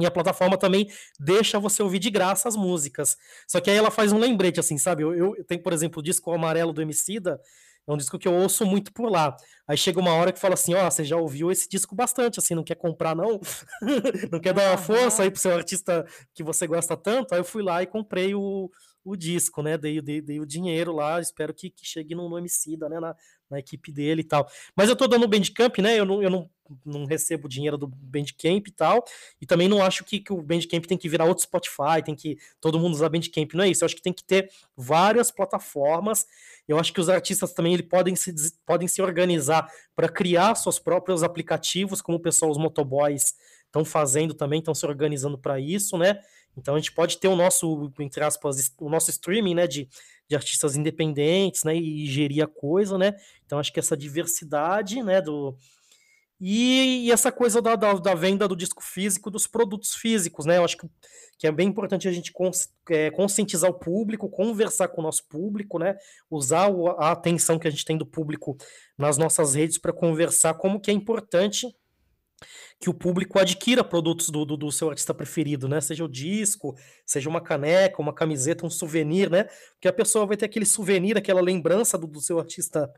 E 0.00 0.06
a 0.06 0.10
plataforma 0.10 0.56
também 0.56 0.88
deixa 1.18 1.58
você 1.58 1.82
ouvir 1.82 1.98
de 1.98 2.08
graça 2.08 2.48
as 2.48 2.54
músicas. 2.54 3.16
Só 3.48 3.60
que 3.60 3.68
aí 3.68 3.76
ela 3.76 3.90
faz 3.90 4.12
um 4.12 4.18
lembrete, 4.18 4.60
assim, 4.60 4.78
sabe? 4.78 5.02
Eu, 5.02 5.34
eu 5.34 5.44
tenho, 5.44 5.60
por 5.60 5.72
exemplo, 5.72 5.98
o 5.98 6.02
disco 6.02 6.32
amarelo 6.32 6.72
do 6.72 6.80
Emicida, 6.80 7.40
é 7.88 7.92
um 7.92 7.96
disco 7.96 8.18
que 8.18 8.28
eu 8.28 8.34
ouço 8.34 8.66
muito 8.66 8.92
por 8.92 9.10
lá. 9.10 9.34
Aí 9.66 9.76
chega 9.76 9.98
uma 9.98 10.12
hora 10.12 10.30
que 10.30 10.38
fala 10.38 10.54
assim, 10.54 10.74
ó, 10.74 10.86
oh, 10.86 10.90
você 10.90 11.02
já 11.04 11.16
ouviu 11.16 11.50
esse 11.50 11.68
disco 11.68 11.94
bastante, 11.94 12.38
assim, 12.38 12.54
não 12.54 12.62
quer 12.62 12.74
comprar 12.74 13.16
não? 13.16 13.40
não 14.30 14.38
quer 14.38 14.52
dar 14.52 14.70
uma 14.70 14.78
força 14.78 15.22
aí 15.22 15.30
pro 15.30 15.40
seu 15.40 15.54
artista 15.54 16.06
que 16.34 16.42
você 16.42 16.66
gosta 16.66 16.96
tanto? 16.96 17.32
Aí 17.32 17.40
eu 17.40 17.44
fui 17.44 17.62
lá 17.62 17.82
e 17.82 17.86
comprei 17.86 18.34
o, 18.34 18.70
o 19.02 19.16
disco, 19.16 19.62
né? 19.62 19.78
Dei, 19.78 20.02
dei, 20.02 20.20
dei 20.20 20.38
o 20.38 20.46
dinheiro 20.46 20.92
lá, 20.92 21.18
espero 21.18 21.54
que, 21.54 21.70
que 21.70 21.86
chegue 21.86 22.14
no, 22.14 22.28
no 22.28 22.38
Emicida, 22.38 22.88
né? 22.88 23.00
Na, 23.00 23.16
na 23.50 23.58
equipe 23.58 23.90
dele 23.90 24.20
e 24.20 24.24
tal. 24.24 24.48
Mas 24.76 24.88
eu 24.88 24.96
tô 24.96 25.06
dando 25.06 25.24
o 25.24 25.28
Bandcamp, 25.28 25.78
né? 25.78 25.98
Eu 25.98 26.04
não, 26.04 26.22
eu 26.22 26.30
não, 26.30 26.50
não 26.84 27.04
recebo 27.04 27.48
dinheiro 27.48 27.78
do 27.78 27.86
Bandcamp 27.86 28.66
e 28.66 28.72
tal. 28.72 29.04
E 29.40 29.46
também 29.46 29.68
não 29.68 29.82
acho 29.82 30.04
que, 30.04 30.20
que 30.20 30.32
o 30.32 30.42
Bandcamp 30.42 30.84
tem 30.84 30.98
que 30.98 31.08
virar 31.08 31.24
outro 31.24 31.44
Spotify, 31.44 32.02
tem 32.04 32.14
que 32.14 32.38
todo 32.60 32.78
mundo 32.78 32.94
usar 32.94 33.08
Bandcamp. 33.08 33.54
Não 33.54 33.64
é 33.64 33.68
isso. 33.68 33.84
Eu 33.84 33.86
acho 33.86 33.96
que 33.96 34.02
tem 34.02 34.12
que 34.12 34.24
ter 34.24 34.50
várias 34.76 35.30
plataformas. 35.30 36.26
Eu 36.66 36.78
acho 36.78 36.92
que 36.92 37.00
os 37.00 37.08
artistas 37.08 37.52
também 37.52 37.74
ele 37.74 37.82
podem, 37.82 38.14
se, 38.14 38.34
podem 38.66 38.86
se 38.86 39.00
organizar 39.00 39.70
para 39.96 40.08
criar 40.08 40.54
seus 40.54 40.78
próprios 40.78 41.22
aplicativos, 41.22 42.02
como 42.02 42.18
o 42.18 42.22
pessoal, 42.22 42.50
os 42.50 42.58
motoboys 42.58 43.34
estão 43.66 43.84
fazendo 43.84 44.34
também, 44.34 44.58
estão 44.58 44.74
se 44.74 44.84
organizando 44.86 45.38
para 45.38 45.60
isso, 45.60 45.96
né? 45.96 46.20
Então 46.56 46.74
a 46.74 46.78
gente 46.78 46.92
pode 46.92 47.18
ter 47.18 47.28
o 47.28 47.36
nosso, 47.36 47.92
entre 48.00 48.22
aspas, 48.24 48.72
o 48.78 48.90
nosso 48.90 49.10
streaming, 49.10 49.54
né, 49.54 49.66
de, 49.66 49.88
de 50.28 50.36
artistas 50.36 50.76
independentes, 50.76 51.64
né, 51.64 51.74
e 51.74 52.06
gerir 52.06 52.44
a 52.44 52.46
coisa, 52.46 52.98
né? 52.98 53.14
Então 53.46 53.58
acho 53.58 53.72
que 53.72 53.80
essa 53.80 53.96
diversidade, 53.96 55.02
né, 55.02 55.20
do 55.22 55.56
e, 56.40 57.06
e 57.06 57.10
essa 57.10 57.32
coisa 57.32 57.60
da, 57.60 57.74
da, 57.74 57.94
da, 57.94 58.14
venda 58.14 58.46
do 58.46 58.54
disco 58.54 58.80
físico, 58.82 59.28
dos 59.28 59.46
produtos 59.46 59.94
físicos, 59.94 60.46
né? 60.46 60.58
Eu 60.58 60.64
acho 60.64 60.76
que, 60.76 60.88
que 61.36 61.46
é 61.48 61.52
bem 61.52 61.66
importante 61.68 62.06
a 62.06 62.12
gente 62.12 62.32
cons, 62.32 62.72
é, 62.90 63.10
conscientizar 63.10 63.68
o 63.68 63.74
público, 63.74 64.28
conversar 64.28 64.86
com 64.88 65.00
o 65.00 65.04
nosso 65.04 65.26
público, 65.28 65.80
né? 65.80 65.96
Usar 66.30 66.70
o, 66.70 66.90
a 66.90 67.10
atenção 67.10 67.58
que 67.58 67.66
a 67.66 67.70
gente 67.70 67.84
tem 67.84 67.98
do 67.98 68.06
público 68.06 68.56
nas 68.96 69.18
nossas 69.18 69.54
redes 69.54 69.78
para 69.78 69.92
conversar 69.92 70.54
como 70.54 70.80
que 70.80 70.92
é 70.92 70.94
importante 70.94 71.66
que 72.80 72.88
o 72.88 72.94
público 72.94 73.38
adquira 73.38 73.82
produtos 73.82 74.30
do, 74.30 74.44
do, 74.44 74.56
do, 74.56 74.70
seu 74.70 74.88
artista 74.88 75.12
preferido, 75.12 75.68
né? 75.68 75.80
Seja 75.80 76.04
o 76.04 76.08
disco, 76.08 76.76
seja 77.04 77.28
uma 77.28 77.40
caneca, 77.40 78.00
uma 78.00 78.12
camiseta, 78.12 78.64
um 78.64 78.70
souvenir, 78.70 79.30
né? 79.30 79.44
Porque 79.72 79.88
a 79.88 79.92
pessoa 79.92 80.26
vai 80.26 80.36
ter 80.36 80.46
aquele 80.46 80.66
souvenir, 80.66 81.16
aquela 81.16 81.40
lembrança 81.40 81.98
do, 81.98 82.06
do 82.06 82.20
seu 82.20 82.38
artista 82.38 82.92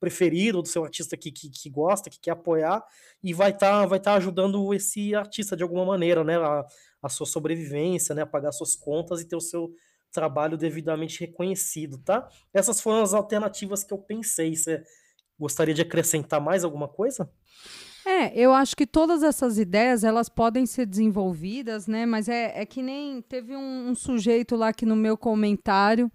preferido, 0.00 0.62
do 0.62 0.68
seu 0.68 0.84
artista 0.84 1.16
que, 1.16 1.30
que, 1.30 1.50
que 1.50 1.68
gosta, 1.68 2.08
que 2.08 2.20
quer 2.20 2.30
apoiar, 2.30 2.82
e 3.22 3.34
vai 3.34 3.50
estar 3.50 3.82
tá, 3.82 3.86
vai 3.86 4.00
tá 4.00 4.14
ajudando 4.14 4.72
esse 4.72 5.14
artista 5.14 5.56
de 5.56 5.62
alguma 5.62 5.84
maneira, 5.84 6.24
né? 6.24 6.36
A, 6.36 6.66
a 7.02 7.08
sua 7.08 7.26
sobrevivência, 7.26 8.14
né? 8.14 8.22
A 8.22 8.26
pagar 8.26 8.52
suas 8.52 8.74
contas 8.74 9.20
e 9.20 9.28
ter 9.28 9.36
o 9.36 9.40
seu 9.40 9.70
trabalho 10.10 10.56
devidamente 10.56 11.20
reconhecido, 11.20 11.98
tá? 11.98 12.26
Essas 12.54 12.80
foram 12.80 13.02
as 13.02 13.12
alternativas 13.12 13.84
que 13.84 13.92
eu 13.92 13.98
pensei. 13.98 14.56
Você 14.56 14.82
gostaria 15.38 15.74
de 15.74 15.82
acrescentar 15.82 16.40
mais 16.40 16.64
alguma 16.64 16.88
coisa? 16.88 17.30
É, 18.06 18.32
eu 18.38 18.52
acho 18.52 18.76
que 18.76 18.86
todas 18.86 19.24
essas 19.24 19.58
ideias 19.58 20.04
elas 20.04 20.28
podem 20.28 20.64
ser 20.64 20.86
desenvolvidas, 20.86 21.88
né? 21.88 22.06
Mas 22.06 22.28
é, 22.28 22.52
é 22.54 22.64
que 22.64 22.80
nem 22.80 23.20
teve 23.20 23.56
um, 23.56 23.88
um 23.88 23.96
sujeito 23.96 24.54
lá 24.54 24.72
que 24.72 24.86
no 24.86 24.94
meu 24.94 25.16
comentário 25.16 26.08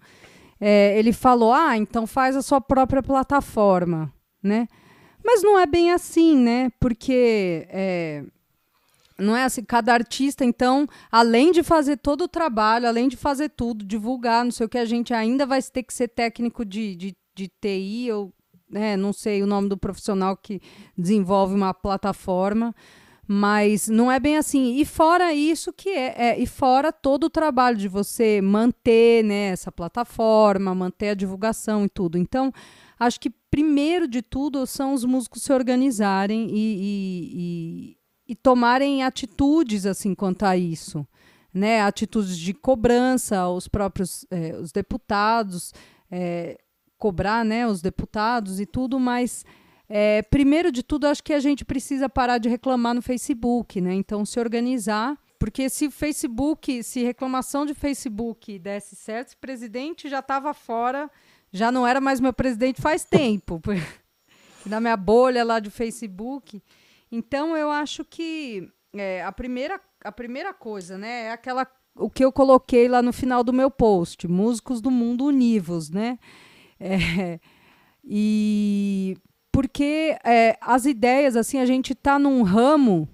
é, 0.58 0.98
ele 0.98 1.12
falou: 1.12 1.52
ah, 1.52 1.76
então 1.76 2.06
faz 2.06 2.34
a 2.34 2.40
sua 2.40 2.62
própria 2.62 3.02
plataforma, 3.02 4.10
né? 4.42 4.66
Mas 5.22 5.42
não 5.42 5.58
é 5.58 5.66
bem 5.66 5.92
assim, 5.92 6.34
né? 6.34 6.70
Porque 6.80 7.66
é, 7.68 8.24
não 9.18 9.36
é 9.36 9.44
assim, 9.44 9.62
cada 9.62 9.92
artista, 9.92 10.46
então, 10.46 10.88
além 11.10 11.52
de 11.52 11.62
fazer 11.62 11.98
todo 11.98 12.22
o 12.22 12.28
trabalho, 12.28 12.88
além 12.88 13.06
de 13.06 13.18
fazer 13.18 13.50
tudo, 13.50 13.84
divulgar, 13.84 14.46
não 14.46 14.50
sei 14.50 14.64
o 14.64 14.68
que, 14.68 14.78
a 14.78 14.86
gente 14.86 15.12
ainda 15.12 15.44
vai 15.44 15.60
ter 15.62 15.82
que 15.82 15.92
ser 15.92 16.08
técnico 16.08 16.64
de, 16.64 16.96
de, 16.96 17.16
de 17.34 17.48
TI, 17.60 18.10
ou 18.10 18.32
né, 18.72 18.96
não 18.96 19.12
sei 19.12 19.42
o 19.42 19.46
nome 19.46 19.68
do 19.68 19.76
profissional 19.76 20.36
que 20.36 20.60
desenvolve 20.96 21.54
uma 21.54 21.74
plataforma. 21.74 22.74
Mas 23.26 23.88
não 23.88 24.10
é 24.10 24.18
bem 24.18 24.36
assim. 24.36 24.76
E 24.76 24.84
fora 24.84 25.32
isso 25.32 25.72
que 25.72 25.88
é, 25.88 26.30
é, 26.30 26.38
e 26.38 26.46
fora 26.46 26.92
todo 26.92 27.24
o 27.24 27.30
trabalho 27.30 27.76
de 27.76 27.86
você 27.86 28.40
manter 28.42 29.22
né, 29.24 29.50
essa 29.50 29.70
plataforma, 29.70 30.74
manter 30.74 31.10
a 31.10 31.14
divulgação 31.14 31.84
e 31.84 31.88
tudo. 31.88 32.18
Então, 32.18 32.52
acho 32.98 33.20
que 33.20 33.30
primeiro 33.50 34.08
de 34.08 34.22
tudo 34.22 34.66
são 34.66 34.92
os 34.92 35.04
músicos 35.04 35.42
se 35.42 35.52
organizarem 35.52 36.50
e, 36.50 36.56
e, 36.56 37.30
e, 37.34 38.32
e 38.32 38.34
tomarem 38.34 39.04
atitudes 39.04 39.86
assim 39.86 40.14
quanto 40.14 40.44
a 40.44 40.56
isso. 40.56 41.06
Né, 41.54 41.82
atitudes 41.82 42.38
de 42.38 42.54
cobrança 42.54 43.46
os 43.46 43.68
próprios 43.68 44.24
é, 44.30 44.56
os 44.56 44.72
deputados, 44.72 45.74
é, 46.10 46.58
cobrar 47.02 47.44
né, 47.44 47.66
os 47.66 47.82
deputados 47.82 48.60
e 48.60 48.64
tudo, 48.64 49.00
mas 49.00 49.44
é, 49.88 50.22
primeiro 50.22 50.70
de 50.70 50.84
tudo, 50.84 51.08
acho 51.08 51.20
que 51.20 51.32
a 51.32 51.40
gente 51.40 51.64
precisa 51.64 52.08
parar 52.08 52.38
de 52.38 52.48
reclamar 52.48 52.94
no 52.94 53.02
Facebook, 53.02 53.80
né? 53.80 53.92
Então, 53.92 54.24
se 54.24 54.38
organizar. 54.38 55.18
Porque 55.36 55.68
se 55.68 55.90
Facebook, 55.90 56.84
se 56.84 57.02
reclamação 57.02 57.66
de 57.66 57.74
Facebook 57.74 58.56
desse 58.60 58.94
certo, 58.94 59.30
esse 59.30 59.36
presidente 59.36 60.08
já 60.08 60.20
estava 60.20 60.54
fora, 60.54 61.10
já 61.50 61.72
não 61.72 61.84
era 61.84 62.00
mais 62.00 62.20
meu 62.20 62.32
presidente 62.32 62.80
faz 62.80 63.04
tempo, 63.04 63.60
na 64.64 64.80
minha 64.80 64.96
bolha 64.96 65.42
lá 65.42 65.58
de 65.58 65.70
Facebook. 65.70 66.62
Então, 67.10 67.56
eu 67.56 67.68
acho 67.68 68.04
que 68.04 68.70
é, 68.94 69.24
a, 69.24 69.32
primeira, 69.32 69.80
a 70.04 70.12
primeira 70.12 70.54
coisa, 70.54 70.96
né, 70.96 71.24
é 71.24 71.32
aquela 71.32 71.66
o 71.96 72.08
que 72.08 72.24
eu 72.24 72.30
coloquei 72.32 72.86
lá 72.86 73.02
no 73.02 73.12
final 73.12 73.42
do 73.42 73.52
meu 73.52 73.70
post, 73.70 74.28
músicos 74.28 74.80
do 74.80 74.90
mundo 74.90 75.26
univos, 75.26 75.90
né? 75.90 76.18
É, 76.84 77.38
e 78.04 79.16
porque 79.52 80.16
é, 80.24 80.58
as 80.60 80.86
ideias, 80.86 81.36
assim, 81.36 81.58
a 81.58 81.66
gente 81.66 81.92
está 81.92 82.18
num 82.18 82.42
ramo 82.42 83.08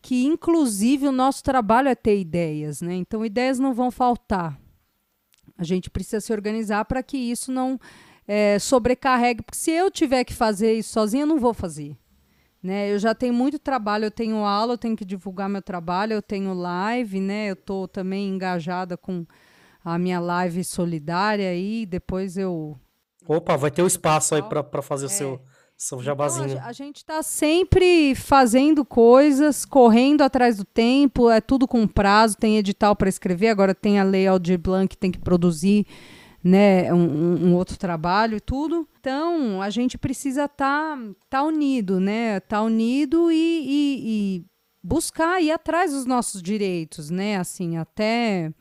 que, 0.00 0.24
inclusive, 0.24 1.08
o 1.08 1.12
nosso 1.12 1.42
trabalho 1.42 1.88
é 1.88 1.94
ter 1.94 2.20
ideias, 2.20 2.80
né? 2.82 2.94
Então, 2.94 3.24
ideias 3.24 3.58
não 3.58 3.72
vão 3.72 3.90
faltar. 3.90 4.60
A 5.56 5.64
gente 5.64 5.90
precisa 5.90 6.20
se 6.20 6.32
organizar 6.32 6.84
para 6.84 7.02
que 7.02 7.16
isso 7.16 7.50
não 7.50 7.78
é, 8.26 8.58
sobrecarregue, 8.58 9.42
porque 9.42 9.58
se 9.58 9.70
eu 9.70 9.90
tiver 9.90 10.24
que 10.24 10.34
fazer 10.34 10.74
isso 10.74 10.92
sozinha, 10.92 11.22
eu 11.22 11.26
não 11.26 11.38
vou 11.38 11.54
fazer. 11.54 11.96
Né? 12.62 12.92
Eu 12.92 12.98
já 12.98 13.14
tenho 13.14 13.34
muito 13.34 13.58
trabalho, 13.58 14.04
eu 14.04 14.10
tenho 14.10 14.36
aula, 14.44 14.74
eu 14.74 14.78
tenho 14.78 14.96
que 14.96 15.04
divulgar 15.04 15.48
meu 15.48 15.62
trabalho, 15.62 16.12
eu 16.12 16.22
tenho 16.22 16.54
live, 16.54 17.20
né? 17.20 17.50
Eu 17.50 17.54
estou 17.54 17.88
também 17.88 18.28
engajada 18.28 18.96
com 18.96 19.26
a 19.84 19.98
minha 19.98 20.20
live 20.20 20.62
solidária 20.62 21.48
aí, 21.48 21.84
depois 21.84 22.36
eu... 22.36 22.78
Opa, 23.26 23.56
vai 23.56 23.70
ter 23.70 23.82
o 23.82 23.84
um 23.84 23.88
espaço 23.88 24.34
aí 24.34 24.42
para 24.42 24.82
fazer 24.82 25.04
é. 25.04 25.08
o 25.08 25.10
seu 25.10 25.40
são 25.82 26.00
jabazinho. 26.00 26.50
Então, 26.50 26.62
a, 26.62 26.66
a, 26.68 26.72
gente 26.72 26.98
está 26.98 27.22
sempre 27.22 28.14
fazendo 28.14 28.84
coisas, 28.84 29.64
correndo 29.64 30.22
atrás 30.22 30.56
do 30.56 30.64
tempo, 30.64 31.28
é 31.28 31.40
tudo 31.40 31.66
com 31.66 31.88
prazo, 31.88 32.36
tem 32.36 32.56
edital 32.56 32.94
para 32.94 33.08
escrever, 33.08 33.48
agora 33.48 33.74
tem 33.74 33.98
a 33.98 34.04
lei 34.04 34.28
Aldir 34.28 34.58
Blanc 34.58 34.88
que 34.88 34.96
tem 34.96 35.10
que 35.10 35.18
produzir 35.18 35.84
né, 36.42 36.92
um, 36.92 37.48
um, 37.48 37.54
outro 37.54 37.76
trabalho 37.76 38.36
e 38.36 38.40
tudo. 38.40 38.86
Então, 39.00 39.60
a 39.60 39.70
gente 39.70 39.98
precisa 39.98 40.44
estar 40.44 40.96
tá, 40.96 41.02
tá 41.28 41.42
unido, 41.42 41.98
né? 41.98 42.38
Tá 42.40 42.62
unido 42.62 43.30
e, 43.32 43.34
e, 43.34 44.36
e 44.38 44.44
buscar 44.82 45.40
ir 45.40 45.50
atrás 45.50 45.92
dos 45.92 46.06
nossos 46.06 46.42
direitos, 46.42 47.10
né? 47.10 47.36
Assim, 47.36 47.76
até 47.76 48.52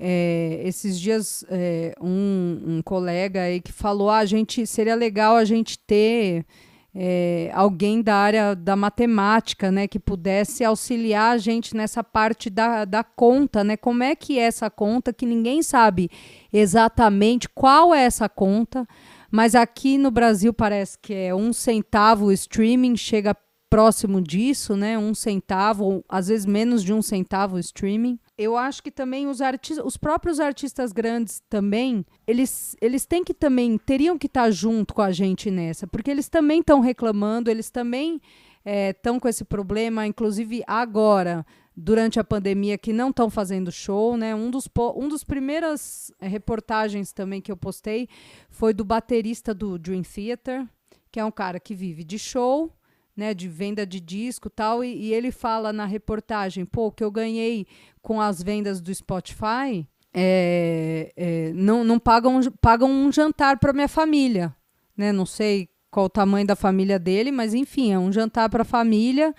é, 0.00 0.60
esses 0.64 1.00
dias, 1.00 1.44
é, 1.48 1.92
um, 2.00 2.62
um, 2.64 2.82
colega 2.82 3.42
aí 3.42 3.60
que 3.60 3.72
falou: 3.72 4.08
ah, 4.08 4.18
a 4.18 4.26
gente 4.26 4.64
seria 4.64 4.94
legal 4.94 5.36
a 5.36 5.44
gente 5.44 5.76
ter 5.76 6.46
é, 6.94 7.50
alguém 7.52 8.00
da 8.00 8.14
área 8.14 8.54
da 8.54 8.76
matemática, 8.76 9.72
né, 9.72 9.88
que 9.88 9.98
pudesse 9.98 10.62
auxiliar 10.64 11.34
a 11.34 11.38
gente 11.38 11.76
nessa 11.76 12.04
parte 12.04 12.48
da, 12.48 12.84
da 12.84 13.02
conta, 13.02 13.64
né? 13.64 13.76
Como 13.76 14.04
é 14.04 14.14
que 14.14 14.38
é 14.38 14.42
essa 14.42 14.70
conta 14.70 15.12
que 15.12 15.26
ninguém 15.26 15.62
sabe 15.62 16.08
exatamente 16.52 17.48
qual 17.48 17.92
é 17.92 18.04
essa 18.04 18.28
conta, 18.28 18.86
mas 19.32 19.56
aqui 19.56 19.98
no 19.98 20.12
Brasil 20.12 20.54
parece 20.54 20.96
que 20.96 21.12
é 21.12 21.34
um 21.34 21.52
centavo 21.52 22.26
o 22.26 22.32
streaming, 22.32 22.96
chega 22.96 23.36
próximo 23.68 24.22
disso, 24.22 24.76
né? 24.76 24.96
Um 24.96 25.12
centavo, 25.12 26.04
às 26.08 26.28
vezes 26.28 26.46
menos 26.46 26.84
de 26.84 26.92
um 26.92 27.02
centavo 27.02 27.56
o 27.56 27.58
streaming 27.58 28.16
eu 28.38 28.56
acho 28.56 28.80
que 28.80 28.90
também 28.90 29.26
os 29.26 29.42
artistas, 29.42 29.84
os 29.84 29.96
próprios 29.96 30.38
artistas 30.38 30.92
grandes 30.92 31.42
também, 31.50 32.06
eles, 32.24 32.76
eles 32.80 33.04
têm 33.04 33.24
que 33.24 33.34
também, 33.34 33.76
teriam 33.76 34.16
que 34.16 34.28
estar 34.28 34.48
junto 34.52 34.94
com 34.94 35.02
a 35.02 35.10
gente 35.10 35.50
nessa, 35.50 35.88
porque 35.88 36.08
eles 36.08 36.28
também 36.28 36.60
estão 36.60 36.78
reclamando, 36.78 37.50
eles 37.50 37.68
também 37.68 38.20
estão 38.64 39.16
é, 39.16 39.20
com 39.20 39.26
esse 39.26 39.44
problema, 39.44 40.06
inclusive 40.06 40.62
agora, 40.68 41.44
durante 41.76 42.20
a 42.20 42.24
pandemia, 42.24 42.78
que 42.78 42.92
não 42.92 43.10
estão 43.10 43.28
fazendo 43.28 43.72
show, 43.72 44.16
né? 44.16 44.34
Um 44.34 44.50
dos, 44.50 44.68
um 44.96 45.08
dos 45.08 45.24
primeiras 45.24 46.12
é, 46.20 46.28
reportagens 46.28 47.12
também 47.12 47.40
que 47.40 47.50
eu 47.50 47.56
postei 47.56 48.08
foi 48.48 48.72
do 48.72 48.84
baterista 48.84 49.52
do 49.52 49.78
Dream 49.78 50.02
Theater, 50.02 50.64
que 51.10 51.18
é 51.18 51.24
um 51.24 51.30
cara 51.30 51.58
que 51.58 51.74
vive 51.74 52.04
de 52.04 52.18
show, 52.18 52.72
né, 53.18 53.34
de 53.34 53.48
venda 53.48 53.84
de 53.84 53.98
disco 53.98 54.48
tal, 54.48 54.84
e, 54.84 54.94
e 54.94 55.12
ele 55.12 55.32
fala 55.32 55.72
na 55.72 55.84
reportagem, 55.84 56.64
pô, 56.64 56.92
que 56.92 57.02
eu 57.02 57.10
ganhei 57.10 57.66
com 58.00 58.20
as 58.20 58.40
vendas 58.40 58.80
do 58.80 58.94
Spotify, 58.94 59.84
é, 60.14 61.12
é, 61.16 61.52
não, 61.52 61.82
não 61.82 61.98
pagam, 61.98 62.40
pagam 62.60 62.88
um 62.88 63.10
jantar 63.10 63.58
para 63.58 63.72
minha 63.72 63.88
família, 63.88 64.54
né? 64.96 65.10
Não 65.10 65.26
sei 65.26 65.68
qual 65.90 66.06
o 66.06 66.08
tamanho 66.08 66.46
da 66.46 66.54
família 66.54 66.96
dele, 66.96 67.32
mas 67.32 67.54
enfim, 67.54 67.92
é 67.92 67.98
um 67.98 68.12
jantar 68.12 68.48
para 68.48 68.62
a 68.62 68.64
família 68.64 69.34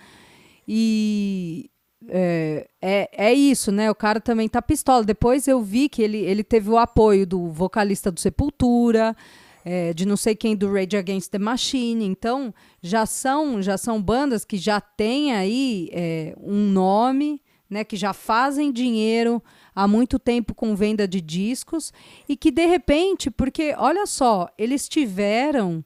e 0.68 1.72
é, 2.10 2.68
é, 2.82 3.10
é, 3.30 3.34
isso, 3.34 3.72
né? 3.72 3.90
O 3.90 3.96
cara 3.96 4.20
também 4.20 4.50
tá 4.50 4.62
pistola. 4.62 5.06
Depois 5.06 5.48
eu 5.48 5.62
vi 5.62 5.88
que 5.88 6.02
ele, 6.02 6.18
ele 6.18 6.44
teve 6.44 6.70
o 6.70 6.78
apoio 6.78 7.26
do 7.26 7.48
vocalista 7.48 8.12
do 8.12 8.20
Sepultura, 8.20 9.16
é, 9.64 9.94
de 9.94 10.06
não 10.06 10.18
sei 10.18 10.36
quem 10.36 10.56
do 10.56 10.72
Rage 10.72 10.98
Against 10.98 11.30
the 11.32 11.40
Machine. 11.40 12.06
Então, 12.06 12.54
já 12.82 13.06
são, 13.06 13.62
já 13.62 13.78
são 13.78 14.02
bandas 14.02 14.46
que 14.46 14.58
já 14.58 14.80
têm 14.80 15.34
aí 15.34 15.90
é, 15.92 16.36
um 16.40 16.70
nome, 16.70 17.42
né, 17.70 17.84
que 17.84 17.96
já 17.96 18.14
fazem 18.14 18.72
dinheiro 18.72 19.44
há 19.76 19.88
muito 19.88 20.18
tempo 20.18 20.56
com 20.56 20.76
venda 20.76 21.08
de 21.08 21.22
discos 21.22 21.94
e 22.28 22.36
que, 22.36 22.52
de 22.52 22.66
repente, 22.66 23.30
porque, 23.30 23.76
olha 23.78 24.06
só, 24.06 24.50
eles 24.58 24.90
tiveram 24.90 25.84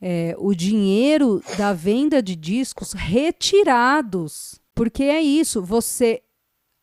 é, 0.00 0.36
o 0.38 0.54
dinheiro 0.54 1.42
da 1.58 1.72
venda 1.72 2.22
de 2.22 2.36
discos 2.36 2.92
retirados. 2.92 4.60
Porque 4.74 5.04
é 5.04 5.22
isso, 5.22 5.62
você 5.62 6.22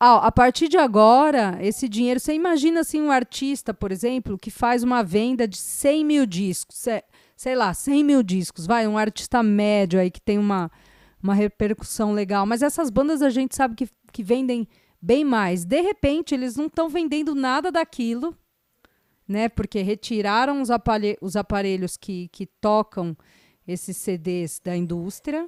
a 0.04 0.32
partir 0.32 0.68
de 0.68 0.78
agora, 0.78 1.58
esse 1.62 1.88
dinheiro, 1.88 2.20
você 2.20 2.34
imagina 2.34 2.82
assim 2.82 3.02
um 3.02 3.12
artista, 3.12 3.74
por 3.74 3.92
exemplo, 3.92 4.38
que 4.38 4.52
faz 4.52 4.84
uma 4.84 5.02
venda 5.04 5.48
de 5.48 5.58
100 5.58 6.06
mil 6.06 6.26
discos, 6.26 6.86
sei 7.38 7.56
lá, 7.56 7.74
100 7.74 8.04
mil 8.04 8.22
discos, 8.22 8.66
vai, 8.66 8.86
um 8.88 8.98
artista 8.98 9.42
médio 9.42 10.00
aí 10.00 10.12
que 10.12 10.20
tem 10.20 10.38
uma, 10.38 10.70
uma 11.22 11.34
repercussão 11.34 12.12
legal, 12.12 12.46
mas 12.46 12.62
essas 12.62 12.90
bandas 12.90 13.22
a 13.22 13.30
gente 13.30 13.56
sabe 13.56 13.76
que, 13.76 13.88
que 14.12 14.22
vendem 14.22 14.68
bem 15.02 15.24
mais. 15.24 15.64
De 15.64 15.80
repente, 15.80 16.34
eles 16.34 16.58
não 16.58 16.66
estão 16.66 16.90
vendendo 16.90 17.34
nada 17.34 17.72
daquilo, 17.72 18.36
né? 19.28 19.48
Porque 19.48 19.82
retiraram 19.82 20.62
os, 20.62 20.70
aparelhos, 20.70 21.18
os 21.22 21.36
aparelhos 21.36 21.98
que, 21.98 22.28
que 22.30 22.46
tocam 22.46 23.16
esses 23.66 23.96
CDs 23.96 24.60
da 24.62 24.76
indústria 24.76 25.48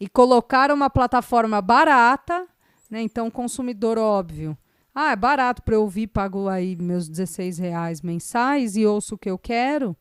e 0.00 0.08
colocaram 0.08 0.74
uma 0.74 0.88
plataforma 0.88 1.60
barata 1.60 2.46
né? 2.94 3.02
Então, 3.02 3.28
consumidor 3.28 3.98
óbvio. 3.98 4.56
Ah, 4.94 5.10
é 5.10 5.16
barato 5.16 5.62
para 5.62 5.74
eu 5.74 5.82
ouvir, 5.82 6.06
pago 6.06 6.48
aí 6.48 6.76
meus 6.76 7.08
16 7.08 7.58
reais 7.58 8.00
mensais 8.00 8.76
e 8.76 8.86
ouço 8.86 9.16
o 9.16 9.18
que 9.18 9.28
eu 9.28 9.36
quero. 9.36 9.96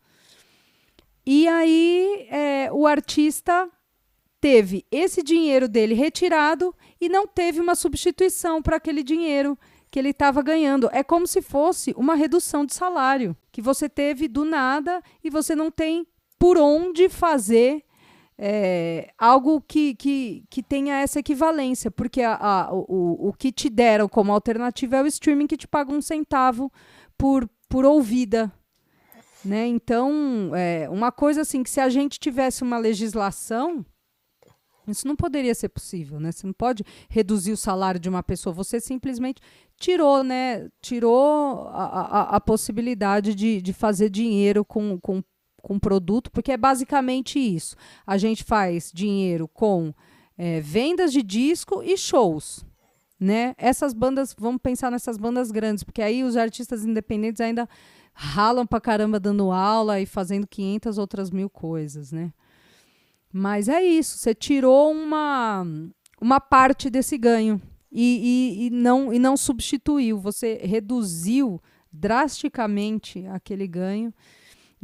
E 1.25 1.47
aí 1.47 2.27
é, 2.29 2.69
o 2.71 2.85
artista 2.85 3.67
teve 4.39 4.85
esse 4.91 5.23
dinheiro 5.23 5.67
dele 5.67 5.95
retirado 5.95 6.75
e 7.01 7.09
não 7.09 7.25
teve 7.25 7.59
uma 7.59 7.73
substituição 7.73 8.61
para 8.61 8.77
aquele 8.77 9.01
dinheiro 9.01 9.57
que 9.89 9.97
ele 9.97 10.09
estava 10.09 10.43
ganhando. 10.43 10.87
É 10.93 11.01
como 11.01 11.25
se 11.25 11.41
fosse 11.41 11.95
uma 11.97 12.13
redução 12.13 12.63
de 12.63 12.75
salário 12.75 13.35
que 13.51 13.61
você 13.61 13.89
teve 13.89 14.27
do 14.27 14.45
nada 14.45 15.01
e 15.23 15.31
você 15.31 15.55
não 15.55 15.71
tem 15.71 16.05
por 16.37 16.59
onde 16.59 17.09
fazer 17.09 17.83
é, 18.45 19.13
algo 19.17 19.61
que, 19.61 19.95
que, 19.95 20.43
que 20.49 20.61
tenha 20.61 20.99
essa 20.99 21.17
equivalência, 21.17 21.89
porque 21.89 22.21
a, 22.21 22.35
a, 22.35 22.73
o, 22.73 23.29
o 23.29 23.33
que 23.33 23.53
te 23.53 23.69
deram 23.69 24.09
como 24.09 24.33
alternativa 24.33 24.97
é 24.97 25.01
o 25.01 25.07
streaming 25.07 25.47
que 25.47 25.55
te 25.55 25.65
paga 25.65 25.93
um 25.93 26.01
centavo 26.01 26.69
por, 27.17 27.49
por 27.69 27.85
ouvida. 27.85 28.51
Né? 29.45 29.67
Então, 29.67 30.51
é, 30.53 30.89
uma 30.89 31.09
coisa 31.09 31.39
assim 31.39 31.63
que 31.63 31.69
se 31.69 31.79
a 31.79 31.87
gente 31.87 32.19
tivesse 32.19 32.63
uma 32.63 32.77
legislação, 32.77 33.85
isso 34.85 35.07
não 35.07 35.15
poderia 35.15 35.55
ser 35.55 35.69
possível, 35.69 36.19
né? 36.19 36.33
Você 36.33 36.45
não 36.45 36.53
pode 36.53 36.83
reduzir 37.09 37.53
o 37.53 37.57
salário 37.57 37.97
de 37.97 38.09
uma 38.09 38.21
pessoa. 38.21 38.53
Você 38.53 38.81
simplesmente 38.81 39.41
tirou, 39.79 40.21
né? 40.21 40.67
Tirou 40.81 41.69
a, 41.69 41.85
a, 41.85 42.35
a 42.35 42.41
possibilidade 42.41 43.33
de, 43.33 43.61
de 43.61 43.71
fazer 43.71 44.09
dinheiro 44.09 44.65
com, 44.65 44.99
com, 44.99 45.23
com 45.63 45.79
produto, 45.79 46.29
porque 46.29 46.51
é 46.51 46.57
basicamente 46.57 47.39
isso. 47.39 47.75
A 48.05 48.17
gente 48.17 48.43
faz 48.43 48.91
dinheiro 48.93 49.47
com 49.47 49.93
é, 50.37 50.59
vendas 50.59 51.11
de 51.11 51.23
disco 51.23 51.81
e 51.81 51.97
shows. 51.97 52.63
Né? 53.19 53.55
Essas 53.57 53.93
bandas, 53.93 54.35
vamos 54.37 54.61
pensar 54.61 54.91
nessas 54.91 55.17
bandas 55.17 55.49
grandes, 55.49 55.83
porque 55.83 56.01
aí 56.01 56.23
os 56.23 56.35
artistas 56.35 56.83
independentes 56.83 57.39
ainda 57.39 57.67
ralam 58.13 58.67
pra 58.67 58.81
caramba 58.81 59.19
dando 59.19 59.49
aula 59.49 60.01
e 60.01 60.05
fazendo 60.05 60.45
500 60.45 60.97
outras 60.97 61.31
mil 61.31 61.49
coisas, 61.49 62.11
né? 62.11 62.33
Mas 63.31 63.67
é 63.67 63.81
isso, 63.81 64.17
você 64.17 64.35
tirou 64.35 64.91
uma, 64.91 65.65
uma 66.21 66.39
parte 66.39 66.89
desse 66.89 67.17
ganho 67.17 67.59
e, 67.91 68.59
e, 68.59 68.65
e, 68.65 68.69
não, 68.69 69.11
e 69.13 69.17
não 69.17 69.35
substituiu, 69.37 70.19
você 70.19 70.59
reduziu 70.61 71.59
drasticamente 71.91 73.25
aquele 73.27 73.67
ganho. 73.67 74.13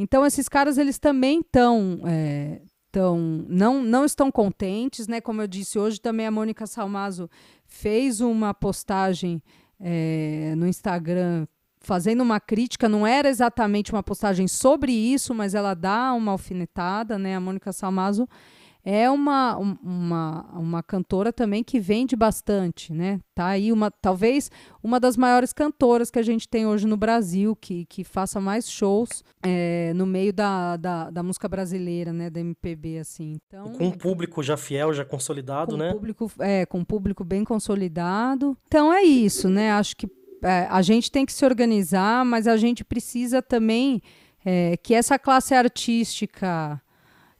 Então, 0.02 0.26
esses 0.26 0.48
caras, 0.48 0.78
eles 0.78 0.98
também 0.98 1.42
estão. 1.42 2.00
É, 2.06 2.62
tão, 2.90 3.46
não, 3.48 3.84
não 3.84 4.06
estão 4.06 4.32
contentes, 4.32 5.08
né? 5.08 5.22
Como 5.22 5.42
eu 5.42 5.48
disse, 5.48 5.78
hoje 5.78 6.00
também 6.00 6.26
a 6.26 6.32
Mônica 6.32 6.66
Salmazo 6.66 7.30
fez 7.68 8.22
uma 8.22 8.54
postagem 8.54 9.44
é, 9.80 10.54
no 10.58 10.66
Instagram 10.66 11.46
fazendo 11.82 12.22
uma 12.22 12.40
crítica, 12.40 12.90
não 12.90 13.06
era 13.06 13.30
exatamente 13.30 13.92
uma 13.94 14.02
postagem 14.04 14.48
sobre 14.48 14.92
isso, 14.92 15.34
mas 15.34 15.54
ela 15.54 15.74
dá 15.74 16.14
uma 16.14 16.32
alfinetada, 16.32 17.20
né? 17.20 17.36
A 17.36 17.40
Mônica 17.40 17.72
Salmazo 17.72 18.28
é 18.84 19.10
uma, 19.10 19.58
uma, 19.58 20.46
uma 20.54 20.84
cantora 20.84 21.34
também 21.34 21.64
que 21.64 21.80
vende 21.80 22.16
bastante, 22.16 22.94
né? 22.94 23.20
Tá 23.36 23.48
aí 23.48 23.72
uma, 23.72 23.92
talvez 23.92 24.50
uma 24.82 25.00
das 25.00 25.18
maiores 25.18 25.52
cantoras 25.52 26.10
que 26.10 26.18
a 26.18 26.24
gente 26.24 26.48
tem 26.48 26.66
hoje 26.66 26.88
no 26.88 26.96
Brasil, 26.96 27.56
que, 27.56 27.86
que 27.86 28.04
faça 28.04 28.40
mais 28.40 28.70
shows 28.70 29.24
é, 29.44 29.92
no 29.96 30.06
meio 30.06 30.32
da, 30.32 30.78
da, 30.78 31.10
da, 31.10 31.22
música 31.22 31.48
brasileira, 31.48 32.14
né? 32.14 32.30
Da 32.30 32.40
MPB, 32.40 33.00
assim. 33.00 33.38
Então, 33.46 33.74
com 33.74 33.88
um 33.88 33.92
público 33.92 34.42
já 34.42 34.56
fiel, 34.56 34.94
já 34.94 35.04
consolidado, 35.04 35.72
com 35.72 35.78
né? 35.78 35.94
Público, 35.94 36.32
é, 36.40 36.66
com 36.66 36.80
um 36.80 36.86
público 36.86 37.24
bem 37.24 37.44
consolidado. 37.44 38.58
Então 38.68 38.94
é 38.94 39.04
isso, 39.04 39.50
né? 39.50 39.72
Acho 39.72 39.96
que 39.98 40.08
é, 40.42 40.68
a 40.70 40.82
gente 40.82 41.12
tem 41.12 41.26
que 41.26 41.34
se 41.34 41.46
organizar, 41.46 42.24
mas 42.24 42.48
a 42.48 42.56
gente 42.56 42.86
precisa 42.86 43.42
também 43.42 44.02
é, 44.46 44.78
que 44.78 44.94
essa 44.94 45.20
classe 45.20 45.54
artística 45.54 46.82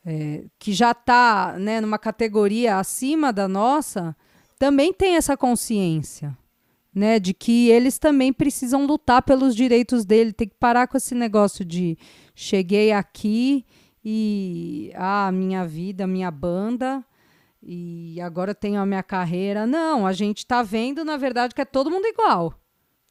é, 0.10 0.46
que 0.58 0.74
já 0.74 0.90
está 0.90 1.56
né, 1.60 1.80
numa 1.80 2.00
categoria 2.00 2.78
acima 2.78 3.32
da 3.32 3.48
nossa 3.48 4.16
também 4.58 4.92
tem 4.92 5.16
essa 5.16 5.38
consciência. 5.38 6.36
Né, 6.92 7.20
de 7.20 7.36
que 7.36 7.70
eles 7.70 8.00
também 8.00 8.34
precisam 8.34 8.88
lutar 8.88 9.22
pelos 9.22 9.56
direitos 9.56 10.04
dele, 10.04 10.34
tem 10.34 10.48
que 10.48 10.56
parar 10.56 10.88
com 10.88 10.98
esse 10.98 11.14
negócio 11.14 11.64
de 11.64 11.96
cheguei 12.34 12.92
aqui 12.92 13.64
e 14.04 14.92
a 14.96 15.28
ah, 15.28 15.32
minha 15.32 15.68
vida, 15.68 16.08
minha 16.08 16.32
banda 16.32 17.06
e 17.62 18.20
agora 18.20 18.56
tenho 18.56 18.82
a 18.82 18.88
minha 18.88 19.04
carreira. 19.04 19.68
Não, 19.68 20.06
a 20.06 20.12
gente 20.12 20.40
está 20.40 20.64
vendo, 20.64 21.06
na 21.06 21.16
verdade, 21.16 21.54
que 21.54 21.62
é 21.62 21.66
todo 21.66 21.92
mundo 21.92 22.08
igual. 22.08 22.56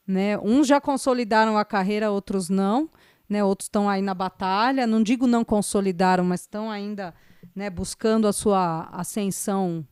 Né? 0.04 0.36
Uns 0.38 0.66
já 0.66 0.80
consolidaram 0.80 1.56
a 1.56 1.64
carreira, 1.64 2.10
outros 2.10 2.50
não. 2.50 2.90
Né? 3.28 3.44
Outros 3.44 3.66
estão 3.66 3.88
aí 3.88 4.02
na 4.02 4.14
batalha. 4.14 4.86
Não 4.86 5.02
digo 5.02 5.26
não 5.26 5.44
consolidaram, 5.44 6.24
mas 6.24 6.40
estão 6.40 6.70
ainda 6.70 7.14
né, 7.54 7.68
buscando 7.68 8.26
a 8.26 8.32
sua 8.32 8.88
ascensão 8.92 9.86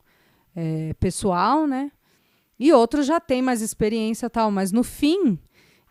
é, 0.55 0.93
pessoal, 0.99 1.67
né? 1.67 1.91
E 2.59 2.73
outros 2.73 3.05
já 3.05 3.19
têm 3.19 3.41
mais 3.41 3.61
experiência 3.61 4.29
tal, 4.29 4.49
mas 4.49 4.71
no 4.71 4.83
fim 4.83 5.37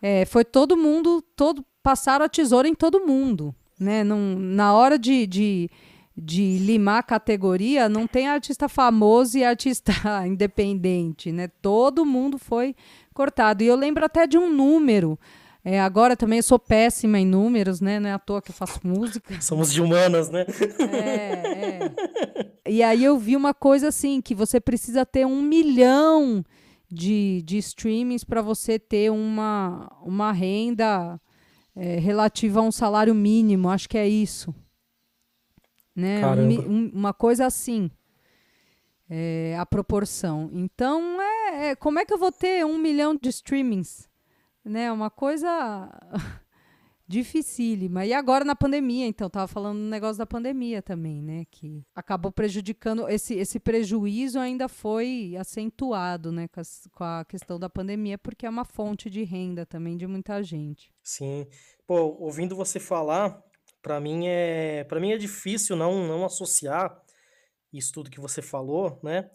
é, 0.03 0.25
foi 0.25 0.45
todo 0.45 0.77
mundo, 0.77 1.23
todo 1.37 1.65
passaram 1.83 2.25
a 2.25 2.29
tesoura 2.29 2.67
em 2.67 2.75
todo 2.75 3.07
mundo, 3.07 3.55
né? 3.79 4.03
Não, 4.03 4.19
na 4.37 4.75
hora 4.75 4.99
de, 4.99 5.27
de, 5.27 5.71
de 6.17 6.59
limar 6.59 6.99
a 6.99 7.03
categoria, 7.05 7.89
não 7.89 8.09
tem 8.09 8.27
artista 8.27 8.69
famoso 8.69 9.39
e 9.39 9.45
artista 9.45 9.93
independente, 10.27 11.31
né? 11.31 11.47
Todo 11.63 12.05
mundo 12.05 12.39
foi 12.39 12.75
cortado. 13.15 13.63
E 13.63 13.67
eu 13.67 13.77
lembro 13.77 14.05
até 14.05 14.27
de 14.27 14.37
um 14.37 14.53
número. 14.53 15.17
É, 15.69 15.81
agora 15.81 16.17
também 16.17 16.39
eu 16.39 16.45
sou 16.45 16.61
péssima 16.61 17.19
em 17.19 17.27
números, 17.27 17.81
né? 17.81 17.99
Não 17.99 18.09
é 18.09 18.13
à 18.13 18.21
toa 18.21 18.41
que 18.41 18.53
eu 18.53 18.55
faço 18.55 18.79
música. 18.87 19.35
Somos 19.43 19.73
de 19.73 19.83
humanas, 19.83 20.31
né? 20.31 20.47
É, 20.79 21.91
é. 22.65 22.71
E 22.71 22.85
aí 22.85 23.03
eu 23.03 23.19
vi 23.19 23.35
uma 23.35 23.53
coisa 23.53 23.89
assim, 23.89 24.21
que 24.21 24.33
você 24.33 24.61
precisa 24.61 25.05
ter 25.05 25.27
um 25.27 25.43
milhão 25.43 26.45
de, 26.89 27.43
de 27.43 27.59
streamings 27.59 28.23
para 28.23 28.41
você 28.41 28.79
ter 28.79 29.11
uma, 29.11 29.93
uma 30.03 30.31
renda 30.31 31.21
é, 31.75 31.99
relativa 31.99 32.61
a 32.61 32.63
um 32.63 32.71
salário 32.71 33.13
mínimo. 33.13 33.69
Acho 33.69 33.89
que 33.89 33.99
é 33.99 34.09
isso. 34.09 34.55
Né? 35.97 36.25
Um, 36.25 36.93
uma 36.95 37.13
coisa 37.13 37.45
assim. 37.45 37.91
É, 39.11 39.57
a 39.59 39.67
proporção. 39.67 40.49
Então, 40.53 41.21
é 41.21 41.37
é, 41.57 41.75
como 41.75 41.99
é 41.99 42.05
que 42.05 42.13
eu 42.13 42.19
vou 42.19 42.31
ter 42.31 42.65
um 42.67 42.77
milhão 42.77 43.17
de 43.17 43.31
streamings? 43.31 44.09
Né, 44.69 44.91
uma 44.91 45.09
coisa 45.09 45.89
dificílima. 47.07 48.05
E 48.05 48.13
agora 48.13 48.45
na 48.45 48.57
pandemia, 48.57 49.07
então, 49.07 49.31
tava 49.31 49.47
falando 49.47 49.79
do 49.79 49.85
negócio 49.89 50.19
da 50.19 50.27
pandemia 50.27 50.83
também, 50.83 51.23
né? 51.23 51.45
Que 51.51 51.85
acabou 51.95 52.33
prejudicando, 52.33 53.09
esse, 53.09 53.35
esse 53.35 53.61
prejuízo 53.61 54.41
ainda 54.41 54.69
foi 54.69 55.37
acentuado, 55.39 56.33
né, 56.33 56.49
com, 56.49 56.59
as, 56.61 56.89
com 56.93 57.05
a 57.05 57.25
questão 57.25 57.61
da 57.61 57.71
pandemia, 57.71 58.19
porque 58.19 58.45
é 58.45 58.51
uma 58.51 58.65
fonte 58.65 59.09
de 59.09 59.23
renda 59.23 59.65
também 59.65 59.97
de 59.97 60.07
muita 60.07 60.43
gente. 60.43 60.93
Sim. 61.03 61.47
Pô, 61.87 62.17
ouvindo 62.19 62.57
você 62.57 62.81
falar, 62.81 63.41
para 63.81 64.01
mim 64.01 64.27
é 64.27 64.83
para 64.83 64.99
mim 64.99 65.13
é 65.13 65.17
difícil 65.17 65.77
não 65.77 66.09
não 66.09 66.25
associar 66.25 67.01
isso 67.73 67.93
tudo 67.93 68.11
que 68.11 68.21
você 68.21 68.43
falou, 68.43 68.99
né? 69.01 69.31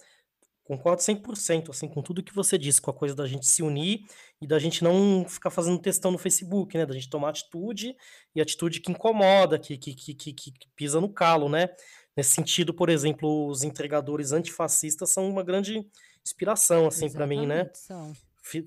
Concordo 0.72 1.02
100%, 1.02 1.70
assim, 1.70 1.86
com 1.86 2.02
tudo 2.02 2.24
que 2.24 2.34
você 2.34 2.58
disse, 2.58 2.80
com 2.80 2.90
a 2.90 2.94
coisa 2.94 3.14
da 3.14 3.28
gente 3.28 3.46
se 3.46 3.62
unir 3.62 4.06
e 4.42 4.48
da 4.48 4.58
gente 4.58 4.86
não 4.86 5.26
ficar 5.28 5.50
fazendo 5.50 5.78
textão 5.78 6.12
no 6.12 6.18
Facebook, 6.18 6.78
né? 6.78 6.86
Da 6.86 6.94
gente 6.94 7.10
tomar 7.10 7.32
atitude 7.32 7.94
e 8.34 8.40
atitude 8.40 8.80
que 8.80 8.90
incomoda, 8.90 9.60
que, 9.60 9.78
que, 9.78 9.94
que, 9.94 10.14
que, 10.14 10.34
que 10.34 10.54
pisa 10.74 11.02
no 11.02 11.10
calo, 11.10 11.50
né? 11.50 11.68
Nesse 12.16 12.30
sentido, 12.30 12.74
por 12.74 12.90
exemplo, 12.90 13.50
os 13.50 13.64
entregadores 13.64 14.32
antifascistas 14.32 15.10
são 15.10 15.30
uma 15.30 15.44
grande 15.44 15.86
inspiração, 16.26 16.88
assim, 16.88 17.12
para 17.12 17.28
mim, 17.28 17.46
né? 17.46 17.70
São. 17.74 18.14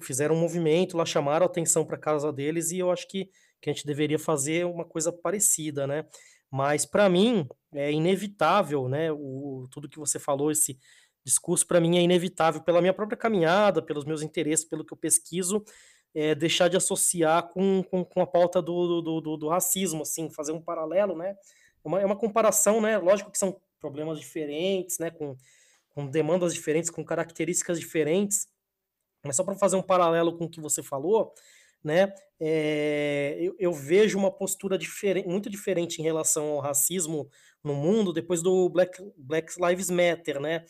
Fizeram 0.02 0.34
um 0.34 0.40
movimento 0.40 0.98
lá, 0.98 1.06
chamaram 1.06 1.46
a 1.46 1.48
atenção 1.48 1.86
para 1.86 1.96
casa 1.96 2.30
deles 2.30 2.70
e 2.70 2.80
eu 2.80 2.90
acho 2.90 3.08
que, 3.08 3.30
que 3.62 3.70
a 3.70 3.72
gente 3.72 3.86
deveria 3.86 4.18
fazer 4.18 4.66
uma 4.66 4.84
coisa 4.84 5.10
parecida, 5.10 5.86
né? 5.86 6.04
Mas 6.50 6.84
para 6.84 7.08
mim 7.08 7.48
é 7.72 7.90
inevitável, 7.90 8.90
né? 8.90 9.10
O, 9.10 9.66
tudo 9.70 9.88
que 9.88 9.98
você 9.98 10.18
falou, 10.18 10.50
esse 10.50 10.78
discurso 11.24 11.66
para 11.66 11.80
mim 11.80 11.96
é 11.96 12.02
inevitável 12.02 12.60
pela 12.60 12.80
minha 12.80 12.92
própria 12.92 13.16
caminhada, 13.16 13.80
pelos 13.80 14.04
meus 14.04 14.22
interesses, 14.22 14.64
pelo 14.64 14.84
que 14.84 14.92
eu 14.92 14.96
pesquiso, 14.96 15.64
é, 16.14 16.34
deixar 16.34 16.68
de 16.68 16.76
associar 16.76 17.48
com, 17.48 17.82
com, 17.82 18.04
com 18.04 18.20
a 18.20 18.26
pauta 18.26 18.62
do, 18.62 19.00
do, 19.00 19.20
do, 19.20 19.36
do, 19.36 19.48
racismo, 19.48 20.02
assim, 20.02 20.30
fazer 20.30 20.52
um 20.52 20.60
paralelo, 20.60 21.16
né? 21.16 21.36
É 21.84 21.88
uma, 21.88 22.00
é 22.00 22.06
uma 22.06 22.16
comparação, 22.16 22.80
né? 22.80 22.98
Lógico 22.98 23.30
que 23.30 23.38
são 23.38 23.60
problemas 23.80 24.20
diferentes, 24.20 24.98
né? 24.98 25.10
Com, 25.10 25.36
com 25.90 26.06
demandas 26.06 26.54
diferentes, 26.54 26.90
com 26.90 27.04
características 27.04 27.80
diferentes, 27.80 28.46
mas 29.24 29.36
só 29.36 29.42
para 29.42 29.56
fazer 29.56 29.76
um 29.76 29.82
paralelo 29.82 30.36
com 30.36 30.44
o 30.44 30.50
que 30.50 30.60
você 30.60 30.82
falou, 30.82 31.32
né? 31.82 32.12
É, 32.38 33.36
eu, 33.40 33.56
eu, 33.58 33.72
vejo 33.72 34.18
uma 34.18 34.30
postura 34.30 34.76
diferente, 34.76 35.28
muito 35.28 35.48
diferente 35.48 36.00
em 36.00 36.04
relação 36.04 36.46
ao 36.52 36.60
racismo 36.60 37.28
no 37.62 37.74
mundo 37.74 38.12
depois 38.12 38.42
do 38.42 38.68
Black, 38.68 38.98
Black 39.16 39.52
Lives 39.60 39.90
Matter, 39.90 40.40
né? 40.40 40.64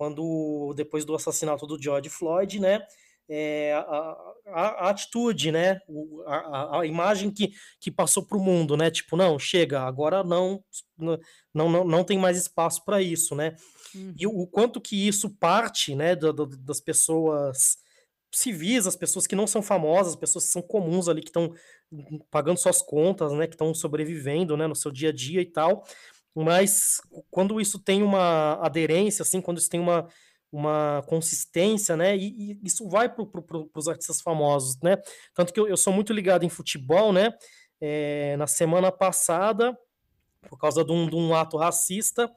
Quando 0.00 0.72
depois 0.74 1.04
do 1.04 1.14
assassinato 1.14 1.66
do 1.66 1.78
George 1.78 2.08
Floyd, 2.08 2.58
né, 2.58 2.80
é, 3.28 3.74
a, 3.74 4.16
a, 4.46 4.68
a, 4.86 4.88
atitude, 4.88 5.52
né, 5.52 5.78
a, 6.26 6.80
a, 6.80 6.86
imagem 6.86 7.30
que, 7.30 7.52
que 7.78 7.90
passou 7.90 8.24
para 8.24 8.38
o 8.38 8.40
mundo, 8.40 8.78
né, 8.78 8.90
tipo, 8.90 9.14
não, 9.14 9.38
chega, 9.38 9.82
agora 9.82 10.24
não, 10.24 10.64
não, 10.96 11.18
não, 11.52 11.84
não 11.84 12.02
tem 12.02 12.18
mais 12.18 12.38
espaço 12.38 12.82
para 12.82 13.02
isso, 13.02 13.34
né, 13.34 13.54
uhum. 13.94 14.14
e 14.18 14.26
o, 14.26 14.30
o, 14.30 14.46
quanto 14.46 14.80
que 14.80 15.06
isso 15.06 15.36
parte, 15.36 15.94
né, 15.94 16.16
do, 16.16 16.32
do, 16.32 16.46
das 16.46 16.80
pessoas 16.80 17.76
civis, 18.32 18.86
as 18.86 18.96
pessoas 18.96 19.26
que 19.26 19.36
não 19.36 19.46
são 19.46 19.60
famosas, 19.60 20.14
as 20.14 20.18
pessoas 20.18 20.46
que 20.46 20.52
são 20.52 20.62
comuns 20.62 21.10
ali, 21.10 21.20
que 21.20 21.28
estão 21.28 21.52
pagando 22.30 22.58
suas 22.58 22.80
contas, 22.80 23.32
né, 23.32 23.46
que 23.46 23.54
estão 23.54 23.74
sobrevivendo, 23.74 24.56
né, 24.56 24.66
no 24.66 24.74
seu 24.74 24.90
dia 24.90 25.10
a 25.10 25.12
dia 25.12 25.42
e 25.42 25.46
tal, 25.46 25.84
mas 26.34 27.00
quando 27.30 27.60
isso 27.60 27.78
tem 27.78 28.02
uma 28.02 28.54
aderência, 28.64 29.22
assim, 29.22 29.40
quando 29.40 29.58
isso 29.58 29.70
tem 29.70 29.80
uma, 29.80 30.08
uma 30.52 31.02
consistência, 31.06 31.96
né? 31.96 32.16
E, 32.16 32.52
e 32.52 32.60
isso 32.64 32.88
vai 32.88 33.08
para 33.08 33.24
pro, 33.24 33.70
os 33.74 33.88
artistas 33.88 34.20
famosos, 34.20 34.78
né? 34.82 34.96
Tanto 35.34 35.52
que 35.52 35.60
eu, 35.60 35.68
eu, 35.68 35.76
sou 35.76 35.92
muito 35.92 36.12
ligado 36.12 36.44
em 36.44 36.48
futebol, 36.48 37.12
né? 37.12 37.34
é, 37.80 38.36
na 38.36 38.46
semana 38.46 38.92
passada, 38.92 39.76
por 40.48 40.58
causa 40.58 40.84
de 40.84 40.92
um, 40.92 41.08
de 41.08 41.16
um 41.16 41.34
ato 41.34 41.56
racista, 41.56 42.30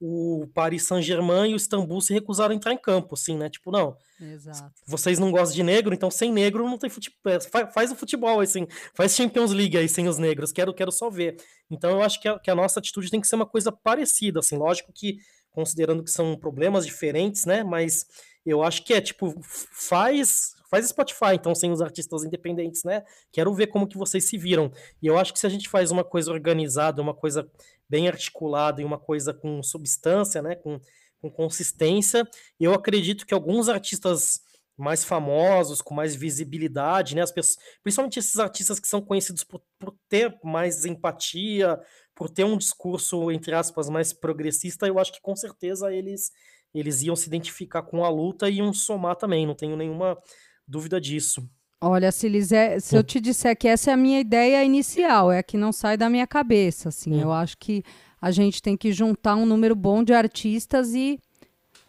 o 0.00 0.46
Paris 0.54 0.86
Saint-Germain 0.86 1.50
e 1.50 1.54
o 1.54 1.56
Istambul 1.56 2.00
se 2.00 2.12
recusaram 2.12 2.52
a 2.52 2.54
entrar 2.56 2.72
em 2.72 2.78
campo, 2.78 3.14
assim, 3.14 3.36
né? 3.36 3.50
Tipo, 3.50 3.70
não. 3.70 3.96
Exato. 4.20 4.72
Vocês 4.86 5.18
não 5.18 5.30
gostam 5.30 5.56
de 5.56 5.62
negro, 5.62 5.92
então 5.92 6.10
sem 6.10 6.32
negro 6.32 6.64
não 6.64 6.78
tem 6.78 6.88
futebol. 6.88 7.18
É, 7.26 7.40
faz, 7.40 7.74
faz, 7.74 7.92
o 7.92 7.96
futebol, 7.96 8.40
assim, 8.40 8.66
faz 8.94 9.14
Champions 9.14 9.52
League 9.52 9.76
aí 9.76 9.88
sem 9.88 10.08
os 10.08 10.18
negros, 10.18 10.52
quero, 10.52 10.72
quero 10.72 10.92
só 10.92 11.10
ver. 11.10 11.36
Então 11.70 11.90
eu 11.90 12.02
acho 12.02 12.20
que 12.20 12.28
a, 12.28 12.38
que 12.38 12.50
a 12.50 12.54
nossa 12.54 12.78
atitude 12.78 13.10
tem 13.10 13.20
que 13.20 13.26
ser 13.26 13.36
uma 13.36 13.46
coisa 13.46 13.72
parecida, 13.72 14.38
assim, 14.40 14.56
lógico 14.56 14.92
que, 14.92 15.18
considerando 15.50 16.04
que 16.04 16.10
são 16.10 16.36
problemas 16.36 16.86
diferentes, 16.86 17.44
né? 17.44 17.64
Mas 17.64 18.06
eu 18.46 18.62
acho 18.62 18.84
que 18.84 18.94
é, 18.94 19.00
tipo, 19.00 19.34
faz 19.42 20.56
faz 20.70 20.86
Spotify, 20.86 21.34
então, 21.34 21.54
sem 21.54 21.72
os 21.72 21.80
artistas 21.80 22.24
independentes, 22.24 22.84
né? 22.84 23.02
Quero 23.32 23.52
ver 23.54 23.68
como 23.68 23.88
que 23.88 23.96
vocês 23.96 24.28
se 24.28 24.36
viram. 24.36 24.70
E 25.02 25.06
eu 25.06 25.18
acho 25.18 25.32
que 25.32 25.38
se 25.38 25.46
a 25.46 25.50
gente 25.50 25.68
faz 25.68 25.90
uma 25.90 26.04
coisa 26.04 26.30
organizada, 26.30 27.00
uma 27.00 27.14
coisa 27.14 27.50
bem 27.88 28.08
articulada 28.08 28.80
e 28.80 28.84
uma 28.84 28.98
coisa 28.98 29.32
com 29.32 29.62
substância, 29.62 30.42
né? 30.42 30.54
Com, 30.56 30.80
com 31.20 31.30
consistência, 31.30 32.28
eu 32.60 32.72
acredito 32.74 33.26
que 33.26 33.34
alguns 33.34 33.68
artistas 33.68 34.40
mais 34.76 35.02
famosos, 35.02 35.82
com 35.82 35.92
mais 35.92 36.14
visibilidade, 36.14 37.16
né? 37.16 37.22
As 37.22 37.32
pessoas, 37.32 37.56
principalmente 37.82 38.18
esses 38.18 38.38
artistas 38.38 38.78
que 38.78 38.86
são 38.86 39.02
conhecidos 39.02 39.42
por, 39.42 39.60
por 39.78 39.94
ter 40.08 40.38
mais 40.44 40.84
empatia, 40.84 41.78
por 42.14 42.30
ter 42.30 42.44
um 42.44 42.56
discurso, 42.56 43.30
entre 43.32 43.54
aspas, 43.54 43.88
mais 43.88 44.12
progressista, 44.12 44.86
eu 44.86 44.98
acho 44.98 45.12
que 45.12 45.20
com 45.20 45.34
certeza 45.34 45.92
eles 45.92 46.30
eles 46.74 47.02
iam 47.02 47.16
se 47.16 47.26
identificar 47.26 47.82
com 47.82 48.04
a 48.04 48.10
luta 48.10 48.48
e 48.48 48.56
iam 48.56 48.72
somar 48.72 49.16
também, 49.16 49.46
não 49.46 49.54
tenho 49.54 49.76
nenhuma 49.76 50.18
dúvida 50.66 51.00
disso. 51.00 51.48
Olha, 51.80 52.10
se, 52.10 52.28
Lizé, 52.28 52.80
se 52.80 52.96
eu 52.96 53.04
te 53.04 53.20
disser 53.20 53.56
que 53.56 53.68
essa 53.68 53.90
é 53.90 53.94
a 53.94 53.96
minha 53.96 54.18
ideia 54.18 54.64
inicial, 54.64 55.30
é 55.30 55.38
a 55.38 55.42
que 55.42 55.56
não 55.56 55.70
sai 55.72 55.96
da 55.96 56.10
minha 56.10 56.26
cabeça, 56.26 56.88
assim, 56.88 57.14
hum. 57.14 57.20
eu 57.20 57.32
acho 57.32 57.56
que 57.56 57.84
a 58.20 58.32
gente 58.32 58.60
tem 58.60 58.76
que 58.76 58.92
juntar 58.92 59.36
um 59.36 59.46
número 59.46 59.76
bom 59.76 60.02
de 60.02 60.12
artistas 60.12 60.92
e 60.94 61.20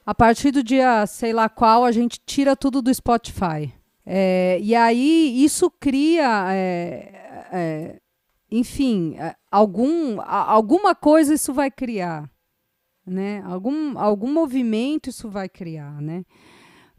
a 0.05 0.13
partir 0.13 0.51
do 0.51 0.63
dia, 0.63 1.05
sei 1.07 1.33
lá 1.33 1.49
qual, 1.49 1.83
a 1.85 1.91
gente 1.91 2.19
tira 2.25 2.55
tudo 2.55 2.81
do 2.81 2.93
Spotify. 2.93 3.71
É, 4.05 4.59
e 4.61 4.73
aí 4.73 5.43
isso 5.43 5.69
cria, 5.69 6.47
é, 6.51 7.47
é, 7.51 7.99
enfim, 8.49 9.15
é, 9.17 9.35
algum, 9.51 10.19
alguma 10.21 10.95
coisa 10.95 11.33
isso 11.33 11.53
vai 11.53 11.69
criar, 11.69 12.27
né? 13.05 13.43
Algum, 13.45 13.99
algum 13.99 14.33
movimento 14.33 15.09
isso 15.09 15.29
vai 15.29 15.47
criar, 15.47 16.01
né? 16.01 16.25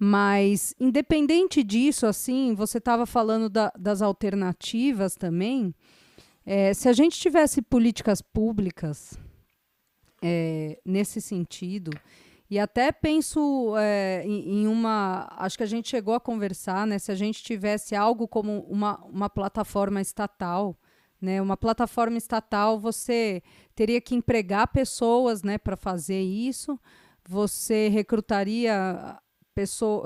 Mas, 0.02 0.74
independente 0.80 1.62
disso, 1.62 2.06
assim, 2.06 2.54
você 2.54 2.78
estava 2.78 3.04
falando 3.04 3.50
da, 3.50 3.70
das 3.78 4.00
alternativas 4.00 5.14
também. 5.14 5.74
É, 6.46 6.72
se 6.72 6.88
a 6.88 6.94
gente 6.94 7.20
tivesse 7.20 7.60
políticas 7.60 8.22
públicas 8.22 9.18
é, 10.22 10.80
nesse 10.86 11.20
sentido, 11.20 11.90
e 12.48 12.58
até 12.58 12.90
penso 12.90 13.74
é, 13.76 14.22
em, 14.24 14.62
em, 14.62 14.66
uma. 14.66 15.28
Acho 15.36 15.58
que 15.58 15.64
a 15.64 15.66
gente 15.66 15.90
chegou 15.90 16.14
a 16.14 16.20
conversar, 16.20 16.86
né? 16.86 16.98
Se 16.98 17.12
a 17.12 17.14
gente 17.14 17.44
tivesse 17.44 17.94
algo 17.94 18.26
como 18.26 18.60
uma, 18.70 18.98
uma 19.04 19.28
plataforma 19.28 20.00
estatal. 20.00 20.74
Né, 21.20 21.42
uma 21.42 21.54
plataforma 21.54 22.16
estatal, 22.16 22.80
você 22.80 23.42
teria 23.74 24.00
que 24.00 24.14
empregar 24.14 24.68
pessoas 24.68 25.42
né, 25.42 25.58
para 25.58 25.76
fazer 25.76 26.22
isso, 26.22 26.80
você 27.28 27.88
recrutaria 27.88 29.20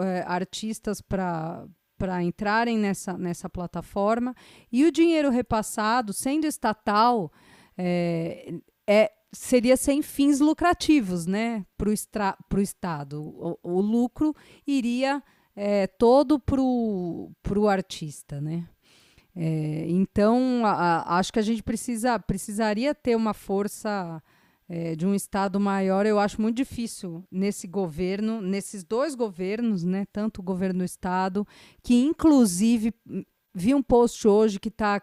é, 0.00 0.24
artistas 0.26 1.00
para 1.00 1.66
para 1.96 2.22
entrarem 2.22 2.76
nessa, 2.76 3.16
nessa 3.16 3.48
plataforma 3.48 4.34
e 4.70 4.84
o 4.84 4.90
dinheiro 4.90 5.30
repassado, 5.30 6.12
sendo 6.12 6.44
estatal, 6.44 7.32
é, 7.78 8.52
é, 8.86 9.12
seria 9.32 9.76
sem 9.76 10.02
fins 10.02 10.40
lucrativos 10.40 11.26
né, 11.26 11.64
para 11.76 11.88
o 12.58 12.60
Estado. 12.60 13.22
O, 13.22 13.58
o, 13.62 13.80
lucro 13.80 14.34
iria 14.66 15.22
é, 15.54 15.86
todo 15.86 16.38
para 16.38 16.60
o 16.60 17.68
artista. 17.68 18.40
Né? 18.40 18.68
É, 19.34 19.86
então, 19.88 20.62
a, 20.64 20.72
a, 20.72 21.18
acho 21.18 21.32
que 21.32 21.38
a 21.38 21.42
gente 21.42 21.62
precisa, 21.62 22.18
precisaria 22.18 22.94
ter 22.94 23.16
uma 23.16 23.34
força 23.34 24.22
é, 24.68 24.96
de 24.96 25.06
um 25.06 25.14
Estado 25.14 25.60
maior, 25.60 26.06
eu 26.06 26.18
acho 26.18 26.40
muito 26.40 26.56
difícil 26.56 27.24
nesse 27.30 27.66
governo, 27.66 28.40
nesses 28.40 28.82
dois 28.82 29.14
governos, 29.14 29.84
né, 29.84 30.06
tanto 30.12 30.40
o 30.40 30.44
governo 30.44 30.80
do 30.80 30.84
Estado, 30.84 31.46
que 31.82 31.94
inclusive 31.94 32.94
vi 33.54 33.74
um 33.74 33.82
post 33.82 34.26
hoje 34.26 34.58
que 34.58 34.68
está 34.68 35.02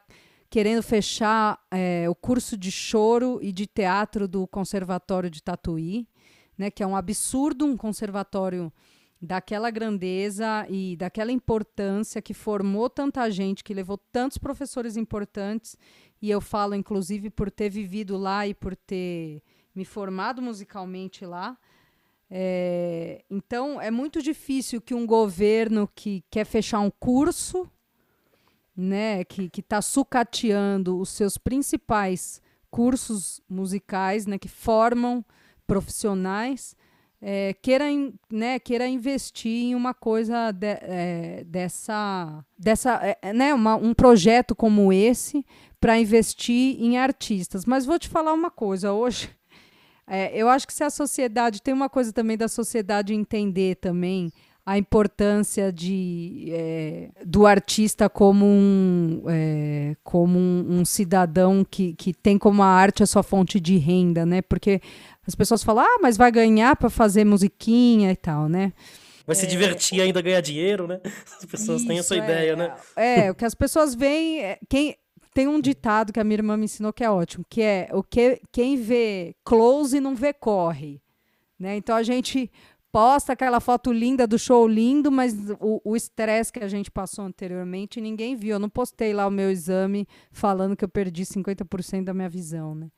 querendo 0.50 0.84
fechar 0.84 1.60
é, 1.72 2.10
o 2.10 2.16
curso 2.16 2.58
de 2.58 2.72
choro 2.72 3.40
e 3.42 3.54
de 3.54 3.66
teatro 3.66 4.28
do 4.28 4.46
Conservatório 4.48 5.30
de 5.30 5.42
Tatuí, 5.42 6.08
né, 6.58 6.70
que 6.70 6.84
é 6.84 6.88
um 6.88 6.96
absurdo 6.96 7.66
um 7.66 7.78
conservatório 7.78 8.72
daquela 9.22 9.70
grandeza 9.70 10.66
e 10.68 10.96
daquela 10.98 11.32
importância 11.32 12.22
que 12.22 12.34
formou 12.34 12.90
tanta 12.90 13.30
gente, 13.30 13.64
que 13.64 13.74
levou 13.74 13.98
tantos 14.12 14.40
professores 14.40 14.98
importantes, 14.98 15.78
e 16.22 16.30
eu 16.30 16.40
falo 16.40 16.76
inclusive 16.76 17.30
por 17.30 17.50
ter 17.50 17.70
vivido 17.70 18.18
lá 18.18 18.46
e 18.48 18.54
por 18.54 18.76
ter 18.76 19.42
me 19.74 19.86
formado 19.86 20.42
musicalmente 20.42 21.26
lá. 21.26 21.58
É, 22.30 23.24
então 23.30 23.82
é 23.82 23.92
muito 23.92 24.22
difícil 24.22 24.80
que 24.80 24.94
um 24.94 25.06
governo 25.06 25.90
que 25.94 26.24
quer 26.30 26.46
fechar 26.46 26.80
um 26.80 26.90
curso, 26.90 27.70
né, 28.76 29.26
que 29.26 29.50
está 29.58 29.82
sucateando 29.82 30.98
os 30.98 31.10
seus 31.10 31.38
principais 31.38 32.42
cursos 32.70 33.42
musicais, 33.50 34.26
né, 34.26 34.38
que 34.38 34.48
formam 34.48 35.26
profissionais, 35.68 36.76
é, 37.22 37.54
queira, 37.62 37.86
né, 38.32 38.60
queira 38.60 38.88
investir 38.88 39.66
em 39.66 39.76
uma 39.76 39.94
coisa 39.94 40.52
de, 40.52 40.68
é, 40.68 41.44
dessa, 41.46 42.44
dessa 42.58 43.18
é, 43.22 43.34
né, 43.34 43.54
uma, 43.54 43.76
um 43.76 43.94
projeto 43.94 44.56
como 44.56 44.92
esse 44.92 45.46
para 45.82 46.00
investir 46.00 46.78
em 46.80 46.98
artistas. 46.98 47.66
Mas 47.66 47.86
vou 47.86 47.98
te 47.98 48.08
falar 48.08 48.32
uma 48.32 48.52
coisa, 48.52 48.94
hoje 48.94 49.30
é, 50.08 50.32
eu 50.34 50.48
acho 50.48 50.68
que 50.68 50.74
se 50.74 50.84
a 50.84 50.90
sociedade 50.90 51.62
tem 51.62 51.74
uma 51.74 51.90
coisa 51.90 52.14
também 52.14 52.38
da 52.38 52.48
sociedade 52.48 53.14
entender 53.14 53.76
também 53.76 54.32
a 54.64 54.78
importância 54.78 55.74
de, 55.74 56.50
é, 56.52 57.10
do 57.26 57.48
artista 57.48 58.08
como 58.08 58.46
um, 58.46 59.24
é, 59.28 59.96
como 60.04 60.38
um, 60.38 60.80
um, 60.80 60.86
cidadão 60.86 61.66
que, 61.70 61.94
que 61.94 62.14
tem 62.14 62.38
como 62.38 62.62
a 62.62 62.68
arte 62.68 63.02
a 63.02 63.08
sua 63.08 63.24
fonte 63.24 63.60
de 63.60 63.78
renda, 63.78 64.24
né? 64.24 64.44
Porque 64.44 64.80
as 65.28 65.34
pessoas 65.34 65.64
falam, 65.64 65.84
ah, 65.84 66.00
mas 66.00 66.16
vai 66.16 66.32
ganhar 66.32 66.76
para 66.76 66.92
fazer 66.92 67.26
musiquinha 67.26 68.12
e 68.12 68.16
tal, 68.16 68.48
né? 68.48 68.72
Vai 69.26 69.36
se 69.36 69.46
é, 69.46 69.50
divertir 69.50 70.00
ainda 70.00 70.22
ganhar 70.22 70.42
dinheiro, 70.42 70.88
né? 70.88 71.00
As 71.40 71.46
pessoas 71.46 71.84
têm 71.84 72.00
essa 72.00 72.16
ideia, 72.16 72.56
né? 72.56 72.76
É, 72.96 73.32
o 73.32 73.36
que 73.36 73.46
as 73.46 73.56
pessoas 73.56 73.96
veem. 73.96 74.42
É, 74.42 74.60
quem, 74.68 74.96
tem 75.34 75.48
um 75.48 75.62
ditado 75.62 76.12
que 76.12 76.20
a 76.20 76.24
minha 76.24 76.38
irmã 76.38 76.58
me 76.58 76.66
ensinou 76.66 76.92
que 76.92 77.04
é 77.04 77.10
ótimo, 77.10 77.46
que 77.50 77.62
é 77.62 77.90
o 77.94 78.04
que 78.04 78.42
quem 78.52 78.76
vê 78.76 79.36
close 79.44 80.00
não 80.00 80.16
vê 80.16 80.34
corre. 80.34 81.02
Né? 81.58 81.78
Então 81.78 81.96
a 81.96 82.04
gente 82.04 82.52
posta 82.92 83.34
aquela 83.34 83.60
foto 83.60 83.92
linda 83.92 84.28
do 84.28 84.38
show 84.38 84.68
lindo, 84.68 85.12
mas 85.12 85.34
o 85.60 85.96
estresse 85.96 86.52
que 86.52 86.60
a 86.60 86.68
gente 86.68 86.92
passou 86.92 87.26
anteriormente 87.26 88.02
ninguém 88.02 88.36
viu. 88.36 88.56
Eu 88.56 88.60
não 88.60 88.70
postei 88.70 89.14
lá 89.14 89.26
o 89.26 89.32
meu 89.32 89.50
exame 89.50 90.08
falando 90.32 90.76
que 90.76 90.84
eu 90.84 90.90
perdi 90.90 91.24
50% 91.24 92.04
da 92.04 92.14
minha 92.14 92.30
visão, 92.30 92.76
né? 92.76 92.92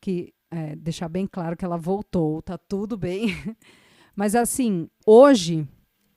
Que 0.00 0.32
é, 0.50 0.76
deixar 0.76 1.08
bem 1.08 1.26
claro 1.26 1.56
que 1.56 1.64
ela 1.64 1.76
voltou, 1.76 2.40
tá 2.42 2.56
tudo 2.56 2.96
bem. 2.96 3.28
Mas 4.14 4.36
assim, 4.36 4.88
hoje 5.06 5.66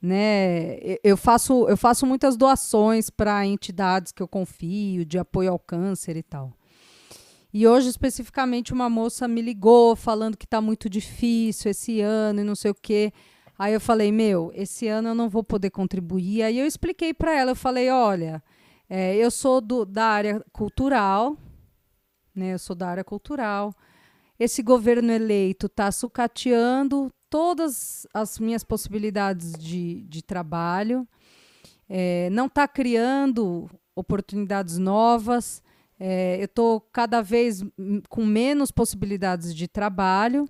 né? 0.06 0.78
Eu 1.02 1.16
faço, 1.16 1.68
eu 1.68 1.76
faço 1.76 2.06
muitas 2.06 2.36
doações 2.36 3.10
para 3.10 3.44
entidades 3.44 4.12
que 4.12 4.22
eu 4.22 4.28
confio, 4.28 5.04
de 5.04 5.18
apoio 5.18 5.50
ao 5.50 5.58
câncer 5.58 6.16
e 6.16 6.22
tal. 6.22 6.52
E 7.52 7.66
hoje, 7.66 7.88
especificamente, 7.88 8.72
uma 8.72 8.88
moça 8.88 9.26
me 9.26 9.42
ligou 9.42 9.96
falando 9.96 10.36
que 10.36 10.44
está 10.44 10.60
muito 10.60 10.88
difícil 10.88 11.72
esse 11.72 12.00
ano 12.00 12.40
e 12.40 12.44
não 12.44 12.54
sei 12.54 12.70
o 12.70 12.74
quê. 12.74 13.12
Aí 13.58 13.74
eu 13.74 13.80
falei, 13.80 14.12
meu, 14.12 14.52
esse 14.54 14.86
ano 14.86 15.08
eu 15.08 15.14
não 15.14 15.28
vou 15.28 15.42
poder 15.42 15.70
contribuir. 15.70 16.42
Aí 16.42 16.56
eu 16.56 16.66
expliquei 16.66 17.12
para 17.12 17.36
ela, 17.36 17.50
eu 17.50 17.56
falei, 17.56 17.90
olha, 17.90 18.40
é, 18.88 19.16
eu 19.16 19.30
sou 19.30 19.60
do, 19.60 19.84
da 19.84 20.04
área 20.04 20.44
cultural, 20.52 21.36
né? 22.32 22.54
Eu 22.54 22.58
sou 22.60 22.76
da 22.76 22.88
área 22.88 23.02
cultural. 23.02 23.74
Esse 24.38 24.62
governo 24.62 25.10
eleito 25.10 25.66
está 25.66 25.90
sucateando 25.90 27.10
todas 27.30 28.06
as 28.12 28.38
minhas 28.38 28.64
possibilidades 28.64 29.52
de, 29.52 30.02
de 30.02 30.22
trabalho, 30.22 31.06
é, 31.88 32.28
não 32.30 32.46
está 32.46 32.66
criando 32.66 33.70
oportunidades 33.94 34.78
novas, 34.78 35.62
é, 35.98 36.38
eu 36.40 36.44
estou 36.44 36.80
cada 36.80 37.22
vez 37.22 37.64
com 38.08 38.24
menos 38.24 38.70
possibilidades 38.70 39.54
de 39.54 39.66
trabalho. 39.66 40.48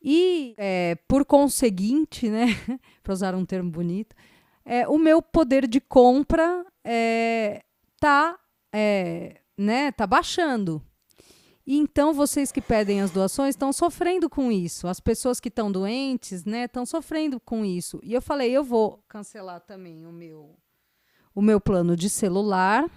E, 0.00 0.54
é, 0.56 0.96
por 1.08 1.24
conseguinte, 1.24 2.28
né, 2.28 2.46
para 3.02 3.12
usar 3.12 3.34
um 3.34 3.44
termo 3.44 3.70
bonito, 3.70 4.14
é, 4.64 4.86
o 4.86 4.96
meu 4.96 5.20
poder 5.20 5.66
de 5.66 5.80
compra 5.80 6.64
está 6.84 8.38
é, 8.72 9.34
é, 9.36 9.40
né, 9.56 9.90
tá 9.90 10.06
baixando. 10.06 10.82
E 11.68 11.76
então 11.76 12.14
vocês 12.14 12.50
que 12.50 12.62
pedem 12.62 13.02
as 13.02 13.10
doações 13.10 13.50
estão 13.50 13.74
sofrendo 13.74 14.30
com 14.30 14.50
isso. 14.50 14.88
As 14.88 15.00
pessoas 15.00 15.38
que 15.38 15.48
estão 15.48 15.70
doentes, 15.70 16.46
né, 16.46 16.64
estão 16.64 16.86
sofrendo 16.86 17.38
com 17.38 17.62
isso. 17.62 18.00
E 18.02 18.14
eu 18.14 18.22
falei, 18.22 18.50
eu 18.50 18.64
vou 18.64 19.04
cancelar 19.06 19.60
também 19.60 20.06
o 20.06 20.10
meu 20.10 20.56
o 21.34 21.42
meu 21.42 21.60
plano 21.60 21.94
de 21.94 22.08
celular, 22.08 22.90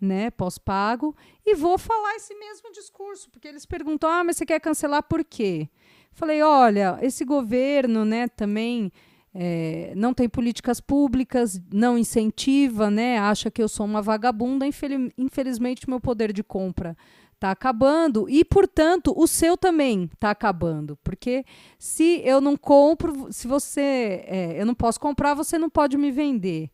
né, 0.00 0.30
pós-pago, 0.30 1.14
e 1.44 1.56
vou 1.56 1.76
falar 1.76 2.14
esse 2.14 2.32
mesmo 2.36 2.70
discurso, 2.70 3.28
porque 3.28 3.48
eles 3.48 3.66
perguntam: 3.66 4.08
"Ah, 4.08 4.22
mas 4.22 4.36
você 4.36 4.46
quer 4.46 4.60
cancelar 4.60 5.02
por 5.02 5.24
quê?" 5.24 5.68
Falei: 6.12 6.42
"Olha, 6.42 6.96
esse 7.02 7.24
governo, 7.24 8.04
né, 8.04 8.28
também 8.28 8.92
é, 9.34 9.92
não 9.96 10.14
tem 10.14 10.28
políticas 10.28 10.80
públicas, 10.80 11.60
não 11.72 11.98
incentiva, 11.98 12.88
né? 12.88 13.18
Acha 13.18 13.50
que 13.50 13.62
eu 13.62 13.68
sou 13.68 13.84
uma 13.84 14.00
vagabunda. 14.00 14.64
Infelizmente, 15.18 15.88
meu 15.88 16.00
poder 16.00 16.32
de 16.32 16.42
compra 16.42 16.96
está 17.40 17.50
acabando 17.50 18.28
e, 18.28 18.44
portanto, 18.44 19.14
o 19.16 19.26
seu 19.26 19.56
também 19.56 20.04
está 20.04 20.30
acabando. 20.30 20.96
Porque 21.02 21.44
se 21.78 22.20
eu 22.22 22.40
não 22.40 22.56
compro, 22.56 23.32
se 23.32 23.48
você. 23.48 24.24
É, 24.26 24.60
eu 24.60 24.66
não 24.66 24.74
posso 24.74 25.00
comprar, 25.00 25.32
você 25.34 25.58
não 25.58 25.70
pode 25.70 25.96
me 25.96 26.10
vender. 26.10 26.70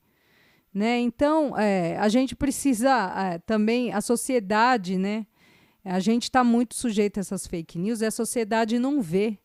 Né? 0.75 0.99
Então, 0.99 1.57
é, 1.57 1.97
a 1.99 2.09
gente 2.09 2.35
precisa 2.35 2.91
é, 3.17 3.39
também, 3.39 3.93
a 3.93 4.01
sociedade, 4.01 4.99
né? 4.99 5.27
A 5.83 6.01
gente 6.01 6.25
está 6.25 6.43
muito 6.43 6.75
sujeito 6.75 7.19
a 7.19 7.21
essas 7.21 7.47
fake 7.47 7.79
news 7.79 8.01
e 8.01 8.07
a 8.07 8.11
sociedade 8.11 8.77
não 8.77 9.01
vê 9.01 9.39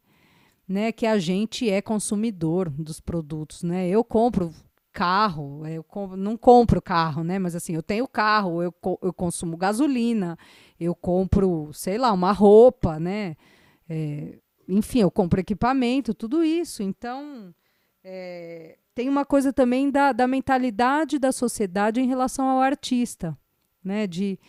né, 0.68 0.92
que 0.92 1.06
a 1.06 1.20
gente 1.20 1.70
é 1.70 1.82
consumidor 1.82 2.68
dos 2.68 3.00
produtos. 3.00 3.62
Né? 3.62 3.88
Eu 3.88 4.04
compro 4.04 4.52
carro, 4.92 5.64
eu 5.68 5.86
não 6.18 6.38
compro 6.38 6.82
carro, 6.82 7.24
né? 7.24 7.40
Mas 7.40 7.56
assim, 7.56 7.74
eu 7.74 7.84
tenho 7.84 8.08
carro, 8.08 8.62
eu, 8.62 8.74
eu 9.02 9.14
consumo 9.14 9.58
gasolina, 9.58 10.38
eu 10.80 10.94
compro, 10.94 11.72
sei 11.74 11.98
lá, 11.98 12.12
uma 12.12 12.32
roupa, 12.32 13.00
né? 13.00 13.36
É, 13.90 14.38
enfim, 14.68 15.00
eu 15.00 15.12
compro 15.12 15.40
equipamento, 15.40 16.14
tudo 16.14 16.44
isso. 16.44 16.84
Então, 16.84 17.54
é, 18.04 18.78
tem 18.94 19.10
uma 19.10 19.26
coisa 19.26 19.54
também 19.54 19.90
da, 19.90 20.12
da 20.12 20.28
mentalidade 20.28 21.20
da 21.20 21.32
sociedade 21.32 22.02
em 22.02 22.08
relação 22.08 22.48
ao 22.50 22.62
artista, 22.62 23.38
né? 23.84 24.08
De 24.08 24.40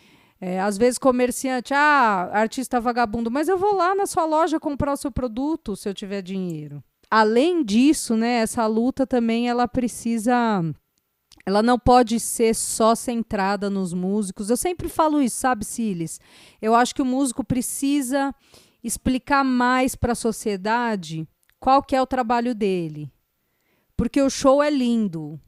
é, 0.40 0.60
às 0.60 0.76
vezes 0.76 0.98
comerciante, 0.98 1.72
ah, 1.72 2.30
artista 2.32 2.80
vagabundo, 2.80 3.30
mas 3.30 3.48
eu 3.48 3.56
vou 3.56 3.74
lá 3.74 3.94
na 3.94 4.06
sua 4.06 4.24
loja 4.24 4.58
comprar 4.58 4.92
o 4.92 4.96
seu 4.96 5.10
produto 5.10 5.76
se 5.76 5.88
eu 5.88 5.94
tiver 5.94 6.20
dinheiro 6.22 6.82
além 7.12 7.62
disso, 7.62 8.16
né, 8.16 8.36
essa 8.36 8.66
luta 8.66 9.06
também 9.06 9.46
ela 9.46 9.68
precisa 9.68 10.64
ela 11.44 11.62
não 11.62 11.78
pode 11.78 12.18
ser 12.18 12.54
só 12.54 12.94
centrada 12.94 13.68
nos 13.68 13.92
músicos. 13.92 14.48
Eu 14.48 14.56
sempre 14.56 14.88
falo 14.88 15.20
isso, 15.20 15.36
sabe, 15.36 15.64
Siles? 15.64 16.18
Eu 16.60 16.74
acho 16.74 16.94
que 16.94 17.02
o 17.02 17.04
músico 17.04 17.44
precisa 17.44 18.34
explicar 18.82 19.44
mais 19.44 19.94
para 19.94 20.12
a 20.12 20.14
sociedade 20.14 21.28
qual 21.60 21.82
que 21.82 21.94
é 21.94 22.00
o 22.00 22.06
trabalho 22.06 22.54
dele. 22.54 23.12
Porque 23.94 24.22
o 24.22 24.30
show 24.30 24.62
é 24.62 24.70
lindo 24.70 25.38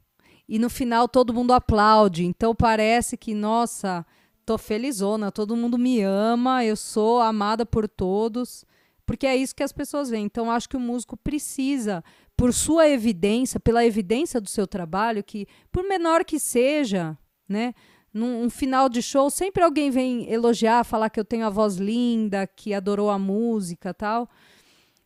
e 0.47 0.59
no 0.59 0.69
final 0.69 1.07
todo 1.07 1.33
mundo 1.33 1.51
aplaude. 1.51 2.25
Então 2.25 2.53
parece 2.53 3.17
que, 3.17 3.33
nossa, 3.33 4.05
tô 4.45 4.55
felizona, 4.57 5.31
todo 5.31 5.55
mundo 5.55 5.79
me 5.79 6.01
ama, 6.01 6.63
eu 6.63 6.75
sou 6.75 7.21
amada 7.21 7.65
por 7.65 7.87
todos. 7.87 8.65
Porque 9.05 9.27
é 9.27 9.35
isso 9.35 9.55
que 9.55 9.63
as 9.63 9.71
pessoas 9.71 10.09
veem. 10.09 10.25
Então, 10.25 10.49
acho 10.49 10.67
que 10.67 10.77
o 10.77 10.79
músico 10.79 11.15
precisa, 11.15 12.03
por 12.35 12.53
sua 12.53 12.89
evidência, 12.89 13.59
pela 13.59 13.85
evidência 13.85 14.41
do 14.41 14.49
seu 14.49 14.65
trabalho, 14.65 15.23
que, 15.23 15.47
por 15.71 15.83
menor 15.87 16.25
que 16.25 16.39
seja, 16.39 17.17
né? 17.47 17.73
Num 18.13 18.43
um 18.43 18.49
final 18.49 18.87
de 18.87 19.01
show, 19.01 19.29
sempre 19.29 19.61
alguém 19.61 19.91
vem 19.91 20.31
elogiar, 20.31 20.85
falar 20.85 21.09
que 21.09 21.19
eu 21.19 21.25
tenho 21.25 21.45
a 21.45 21.49
voz 21.49 21.75
linda, 21.75 22.47
que 22.47 22.73
adorou 22.73 23.09
a 23.09 23.19
música 23.19 23.93
tal, 23.93 24.29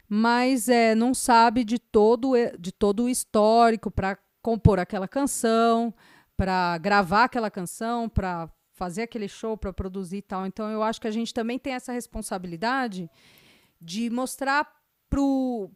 mas 0.07 0.69
é, 0.69 0.93
não 0.93 1.13
sabe 1.13 1.63
de 1.63 1.79
todo, 1.79 2.33
de 2.59 2.71
todo 2.71 3.03
o 3.03 3.09
histórico 3.09 3.89
para 3.89 4.17
compor 4.43 4.79
aquela 4.79 5.07
canção, 5.07 5.93
para 6.37 6.77
gravar 6.77 7.25
aquela 7.25 7.49
canção, 7.49 8.07
para 8.07 8.47
fazer 8.73 9.01
aquele 9.01 9.27
show, 9.27 9.57
para 9.57 9.73
produzir 9.73 10.21
tal. 10.21 10.45
Então, 10.45 10.69
eu 10.69 10.81
acho 10.81 11.01
que 11.01 11.07
a 11.07 11.11
gente 11.11 11.33
também 11.33 11.59
tem 11.59 11.73
essa 11.73 11.91
responsabilidade 11.91 13.09
de 13.82 14.09
mostrar 14.09 14.67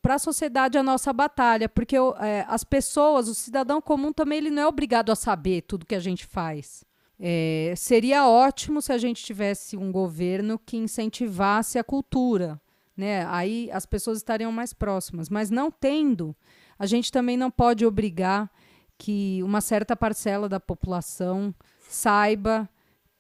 para 0.01 0.15
a 0.15 0.19
sociedade 0.19 0.77
a 0.77 0.83
nossa 0.83 1.11
batalha, 1.11 1.67
porque 1.67 1.95
é, 2.19 2.45
as 2.47 2.63
pessoas, 2.63 3.27
o 3.27 3.33
cidadão 3.33 3.81
comum 3.81 4.13
também 4.13 4.37
ele 4.37 4.51
não 4.51 4.61
é 4.61 4.67
obrigado 4.67 5.11
a 5.11 5.15
saber 5.15 5.61
tudo 5.61 5.85
que 5.85 5.95
a 5.95 5.99
gente 5.99 6.25
faz. 6.25 6.85
É, 7.19 7.73
seria 7.75 8.27
ótimo 8.27 8.81
se 8.81 8.91
a 8.91 8.97
gente 8.97 9.23
tivesse 9.23 9.77
um 9.77 9.91
governo 9.91 10.59
que 10.59 10.77
incentivasse 10.77 11.79
a 11.79 11.83
cultura, 11.83 12.61
né? 12.95 13.25
Aí 13.27 13.69
as 13.71 13.85
pessoas 13.85 14.17
estariam 14.17 14.51
mais 14.51 14.73
próximas. 14.73 15.29
Mas 15.29 15.49
não 15.49 15.71
tendo, 15.71 16.35
a 16.77 16.85
gente 16.85 17.11
também 17.11 17.37
não 17.37 17.49
pode 17.49 17.85
obrigar 17.85 18.51
que 18.97 19.41
uma 19.43 19.61
certa 19.61 19.95
parcela 19.95 20.47
da 20.47 20.59
população 20.59 21.53
saiba 21.87 22.69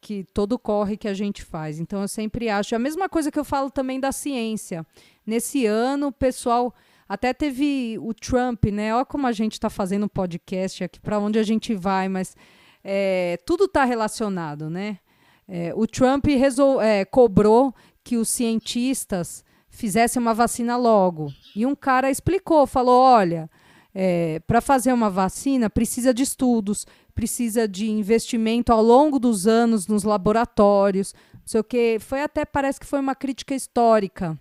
que 0.03 0.25
todo 0.33 0.59
corre 0.59 0.97
que 0.97 1.07
a 1.07 1.13
gente 1.13 1.43
faz. 1.43 1.79
Então 1.79 2.01
eu 2.01 2.07
sempre 2.09 2.49
acho 2.49 2.75
a 2.75 2.79
mesma 2.79 3.07
coisa 3.07 3.31
que 3.31 3.39
eu 3.39 3.45
falo 3.45 3.71
também 3.71 4.01
da 4.01 4.11
ciência. 4.11 4.85
Nesse 5.25 5.65
ano, 5.65 6.07
o 6.07 6.11
pessoal 6.11 6.75
até 7.07 7.33
teve 7.33 7.97
o 8.01 8.13
Trump, 8.13 8.65
né? 8.65 8.93
Olha 8.93 9.05
como 9.05 9.25
a 9.25 9.31
gente 9.31 9.53
está 9.53 9.69
fazendo 9.69 10.03
um 10.03 10.09
podcast 10.09 10.83
aqui, 10.83 10.99
para 10.99 11.19
onde 11.19 11.39
a 11.39 11.43
gente 11.43 11.73
vai, 11.73 12.09
mas 12.09 12.35
é, 12.83 13.39
tudo 13.45 13.63
está 13.63 13.85
relacionado, 13.85 14.69
né? 14.69 14.99
É, 15.47 15.71
o 15.73 15.87
Trump 15.87 16.25
resol, 16.25 16.81
é, 16.81 17.05
cobrou 17.05 17.73
que 18.03 18.17
os 18.17 18.27
cientistas 18.27 19.43
fizessem 19.69 20.21
uma 20.21 20.33
vacina 20.33 20.75
logo. 20.75 21.31
E 21.55 21.65
um 21.65 21.75
cara 21.75 22.11
explicou, 22.11 22.67
falou: 22.67 22.99
olha, 22.99 23.49
é, 23.95 24.41
para 24.47 24.59
fazer 24.59 24.91
uma 24.91 25.09
vacina 25.09 25.69
precisa 25.69 26.13
de 26.13 26.23
estudos, 26.23 26.85
precisa 27.13 27.67
de 27.67 27.89
investimento 27.89 28.71
ao 28.71 28.81
longo 28.81 29.19
dos 29.19 29.47
anos 29.47 29.87
nos 29.87 30.03
laboratórios, 30.03 31.13
não 31.33 31.41
sei 31.45 31.61
o 31.61 31.63
que. 31.63 31.97
Foi 31.99 32.21
até, 32.21 32.45
parece 32.45 32.79
que 32.79 32.85
foi 32.85 32.99
uma 32.99 33.15
crítica 33.15 33.53
histórica 33.53 34.39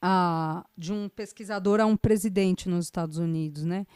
a, 0.00 0.64
de 0.76 0.92
um 0.92 1.08
pesquisador 1.08 1.80
a 1.80 1.86
um 1.86 1.96
presidente 1.96 2.68
nos 2.68 2.86
Estados 2.86 3.18
Unidos, 3.18 3.64
né? 3.64 3.86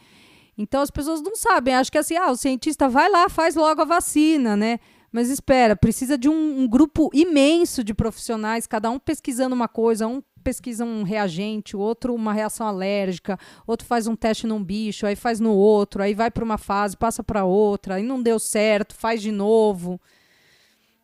Então 0.57 0.81
as 0.81 0.91
pessoas 0.91 1.21
não 1.21 1.35
sabem, 1.35 1.73
acho 1.73 1.91
que 1.91 1.97
assim, 1.97 2.15
ah, 2.15 2.29
o 2.29 2.35
cientista 2.35 2.87
vai 2.89 3.09
lá, 3.09 3.29
faz 3.29 3.55
logo 3.55 3.81
a 3.81 3.85
vacina, 3.85 4.55
né? 4.55 4.79
Mas 5.11 5.29
espera, 5.29 5.75
precisa 5.75 6.17
de 6.17 6.29
um, 6.29 6.61
um 6.61 6.67
grupo 6.67 7.09
imenso 7.13 7.83
de 7.83 7.93
profissionais, 7.93 8.67
cada 8.67 8.89
um 8.89 8.99
pesquisando 8.99 9.53
uma 9.55 9.67
coisa, 9.67 10.07
um 10.07 10.21
pesquisa 10.41 10.83
um 10.83 11.03
reagente, 11.03 11.75
o 11.75 11.79
outro 11.79 12.13
uma 12.13 12.33
reação 12.33 12.67
alérgica, 12.67 13.37
outro 13.65 13.87
faz 13.87 14.07
um 14.07 14.15
teste 14.15 14.47
num 14.47 14.63
bicho, 14.63 15.05
aí 15.05 15.15
faz 15.15 15.39
no 15.39 15.53
outro, 15.53 16.03
aí 16.03 16.13
vai 16.13 16.29
para 16.29 16.43
uma 16.43 16.57
fase, 16.57 16.97
passa 16.97 17.23
para 17.23 17.45
outra, 17.45 17.95
aí 17.95 18.03
não 18.03 18.21
deu 18.21 18.39
certo, 18.39 18.95
faz 18.95 19.21
de 19.21 19.31
novo. 19.31 19.99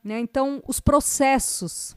Né? 0.04 0.20
Então, 0.20 0.62
os 0.68 0.80
processos 0.80 1.96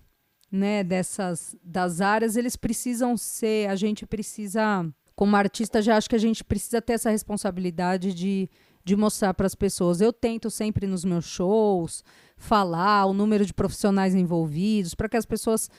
né, 0.51 0.83
dessas 0.83 1.57
das 1.63 2.01
áreas, 2.01 2.37
eles 2.37 2.57
precisam 2.57 3.17
ser, 3.17 3.71
a 3.71 3.77
gente 3.77 4.05
precisa, 4.05 4.85
como 5.15 5.37
artista, 5.37 5.81
já 5.81 5.97
acho 5.97 6.11
que 6.11 6.17
a 6.17 6.21
gente 6.21 6.43
precisa 6.43 6.83
ter 6.83 6.95
essa 6.95 7.11
responsabilidade 7.11 8.13
de, 8.13 8.51
de 8.85 8.97
mostrar 8.97 9.33
para 9.33 9.47
as 9.47 9.55
pessoas. 9.55 10.01
Eu 10.01 10.13
tento 10.13 10.51
sempre 10.51 10.87
nos 10.87 11.05
meus 11.05 11.25
shows 11.25 12.03
falar 12.37 13.07
o 13.07 13.13
número 13.13 13.47
de 13.47 13.55
profissionais 13.55 14.15
envolvidos, 14.15 14.95
para 14.95 15.09
que 15.09 15.17
as 15.17 15.27
pessoas 15.27 15.71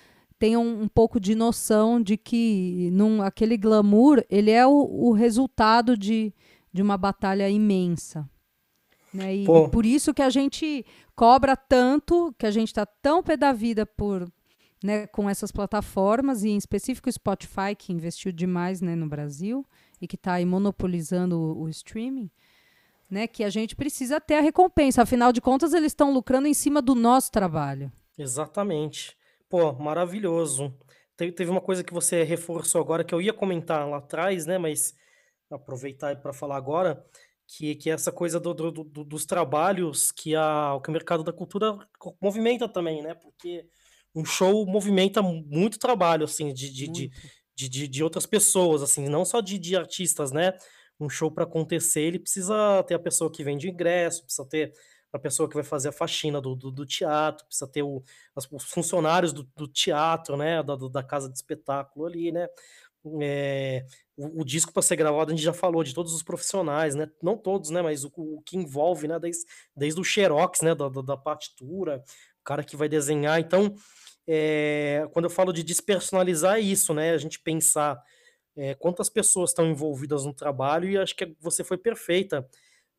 tenham 0.41 0.65
um 0.65 0.87
pouco 0.87 1.19
de 1.19 1.35
noção 1.35 2.01
de 2.01 2.17
que 2.17 2.89
num, 2.93 3.21
aquele 3.21 3.55
glamour 3.55 4.25
ele 4.27 4.49
é 4.49 4.65
o, 4.65 4.71
o 4.71 5.11
resultado 5.11 5.95
de, 5.95 6.33
de 6.73 6.81
uma 6.81 6.97
batalha 6.97 7.47
imensa. 7.47 8.27
Né? 9.13 9.35
E, 9.35 9.43
e, 9.43 9.69
por 9.69 9.85
isso 9.85 10.15
que 10.15 10.21
a 10.23 10.31
gente 10.31 10.83
cobra 11.15 11.55
tanto, 11.55 12.33
que 12.39 12.47
a 12.47 12.49
gente 12.49 12.69
está 12.69 12.87
tão 12.87 13.21
pé 13.21 13.37
da 13.37 13.53
vida 13.53 13.85
por, 13.85 14.27
né, 14.83 15.05
com 15.05 15.29
essas 15.29 15.51
plataformas, 15.51 16.43
e 16.43 16.49
em 16.49 16.57
específico 16.57 17.07
o 17.07 17.13
Spotify, 17.13 17.75
que 17.77 17.93
investiu 17.93 18.31
demais 18.31 18.81
né, 18.81 18.95
no 18.95 19.07
Brasil 19.07 19.63
e 20.01 20.07
que 20.07 20.15
está 20.15 20.43
monopolizando 20.43 21.39
o, 21.39 21.61
o 21.65 21.69
streaming, 21.69 22.31
né, 23.07 23.27
que 23.27 23.43
a 23.43 23.49
gente 23.51 23.75
precisa 23.75 24.19
ter 24.19 24.37
a 24.37 24.41
recompensa. 24.41 25.03
Afinal 25.03 25.31
de 25.31 25.39
contas, 25.39 25.71
eles 25.71 25.91
estão 25.91 26.11
lucrando 26.11 26.47
em 26.47 26.53
cima 26.55 26.81
do 26.81 26.95
nosso 26.95 27.31
trabalho. 27.31 27.91
Exatamente. 28.17 29.20
Pô, 29.51 29.73
maravilhoso. 29.73 30.73
teve 31.17 31.47
uma 31.51 31.59
coisa 31.59 31.83
que 31.83 31.93
você 31.93 32.23
reforçou 32.23 32.79
agora 32.79 33.03
que 33.03 33.13
eu 33.13 33.21
ia 33.21 33.33
comentar 33.33 33.85
lá 33.85 33.97
atrás, 33.97 34.45
né? 34.45 34.57
Mas 34.57 34.95
aproveitar 35.49 36.15
para 36.21 36.31
falar 36.31 36.55
agora, 36.55 37.05
que, 37.45 37.75
que 37.75 37.89
é 37.89 37.93
essa 37.93 38.13
coisa 38.13 38.39
do, 38.39 38.53
do, 38.53 38.71
do, 38.71 39.03
dos 39.03 39.25
trabalhos 39.25 40.09
que, 40.09 40.33
a, 40.37 40.79
que 40.81 40.89
o 40.89 40.93
mercado 40.93 41.21
da 41.21 41.33
cultura 41.33 41.77
movimenta 42.21 42.65
também, 42.69 43.03
né? 43.03 43.13
Porque 43.13 43.67
um 44.15 44.23
show 44.23 44.65
movimenta 44.65 45.21
muito 45.21 45.77
trabalho, 45.77 46.23
assim, 46.23 46.53
de, 46.53 46.71
de, 46.71 46.87
de, 46.87 47.11
de, 47.53 47.67
de, 47.67 47.87
de 47.89 48.03
outras 48.05 48.25
pessoas, 48.25 48.81
assim, 48.81 49.09
não 49.09 49.25
só 49.25 49.41
de, 49.41 49.59
de 49.59 49.75
artistas, 49.75 50.31
né? 50.31 50.53
Um 50.97 51.09
show 51.09 51.29
para 51.29 51.43
acontecer, 51.43 52.03
ele 52.03 52.19
precisa 52.19 52.81
ter 52.87 52.93
a 52.93 52.99
pessoa 52.99 53.29
que 53.29 53.43
vende 53.43 53.69
ingresso, 53.69 54.23
precisa 54.23 54.47
ter 54.47 54.71
a 55.13 55.19
pessoa 55.19 55.49
que 55.49 55.55
vai 55.55 55.63
fazer 55.63 55.89
a 55.89 55.91
faxina 55.91 56.39
do, 56.39 56.55
do, 56.55 56.71
do 56.71 56.85
teatro, 56.85 57.45
precisa 57.45 57.67
ter 57.67 57.83
o, 57.83 58.03
os 58.35 58.63
funcionários 58.63 59.33
do, 59.33 59.43
do 59.55 59.67
teatro, 59.67 60.37
né, 60.37 60.63
da, 60.63 60.75
da, 60.75 61.03
casa 61.03 61.29
de 61.29 61.35
espetáculo 61.35 62.05
ali, 62.05 62.31
né, 62.31 62.47
é, 63.21 63.85
o, 64.15 64.41
o, 64.41 64.45
disco 64.45 64.71
para 64.71 64.81
ser 64.81 64.95
gravado 64.95 65.31
a 65.31 65.35
gente 65.35 65.43
já 65.43 65.53
falou 65.53 65.83
de 65.83 65.93
todos 65.93 66.13
os 66.13 66.23
profissionais, 66.23 66.95
né, 66.95 67.09
não 67.21 67.35
todos, 67.35 67.69
né, 67.69 67.81
mas 67.81 68.05
o, 68.05 68.11
o 68.15 68.41
que 68.45 68.57
envolve, 68.57 69.07
né, 69.07 69.19
desde, 69.19 69.43
desde 69.75 69.99
o 69.99 70.03
xerox, 70.03 70.61
né, 70.61 70.73
da, 70.73 70.87
da, 70.87 71.01
da 71.01 71.17
partitura, 71.17 72.03
o 72.39 72.43
cara 72.43 72.63
que 72.63 72.75
vai 72.75 72.87
desenhar, 72.87 73.39
então, 73.39 73.73
é, 74.27 75.07
quando 75.11 75.25
eu 75.25 75.31
falo 75.31 75.51
de 75.51 75.63
despersonalizar 75.63 76.57
é 76.57 76.61
isso, 76.61 76.93
né, 76.93 77.11
a 77.11 77.17
gente 77.17 77.39
pensar 77.39 78.01
é, 78.55 78.75
quantas 78.75 79.09
pessoas 79.09 79.49
estão 79.49 79.65
envolvidas 79.65 80.25
no 80.25 80.33
trabalho 80.33 80.89
e 80.89 80.97
acho 80.97 81.15
que 81.15 81.35
você 81.39 81.63
foi 81.63 81.77
perfeita 81.77 82.47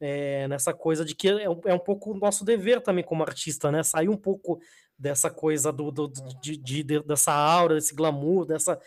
é, 0.05 0.49
nessa 0.49 0.75
coisa 0.75 1.05
de 1.05 1.15
que 1.15 1.29
é, 1.29 1.45
é 1.45 1.75
um 1.75 1.79
pouco 1.79 2.11
o 2.11 2.19
nosso 2.19 2.45
dever 2.45 2.81
também 2.81 3.05
como 3.05 3.23
artista, 3.23 3.71
né? 3.71 3.85
Sair 3.85 4.09
um 4.09 4.17
pouco 4.17 4.61
dessa 4.99 5.31
coisa 5.31 5.73
do, 5.73 5.93
do 5.93 6.09
de, 6.09 6.57
de, 6.57 6.83
de, 6.83 7.01
dessa 7.05 7.33
aura, 7.33 7.77
desse 7.77 7.95
glamour, 7.95 8.45
dessa 8.45 8.79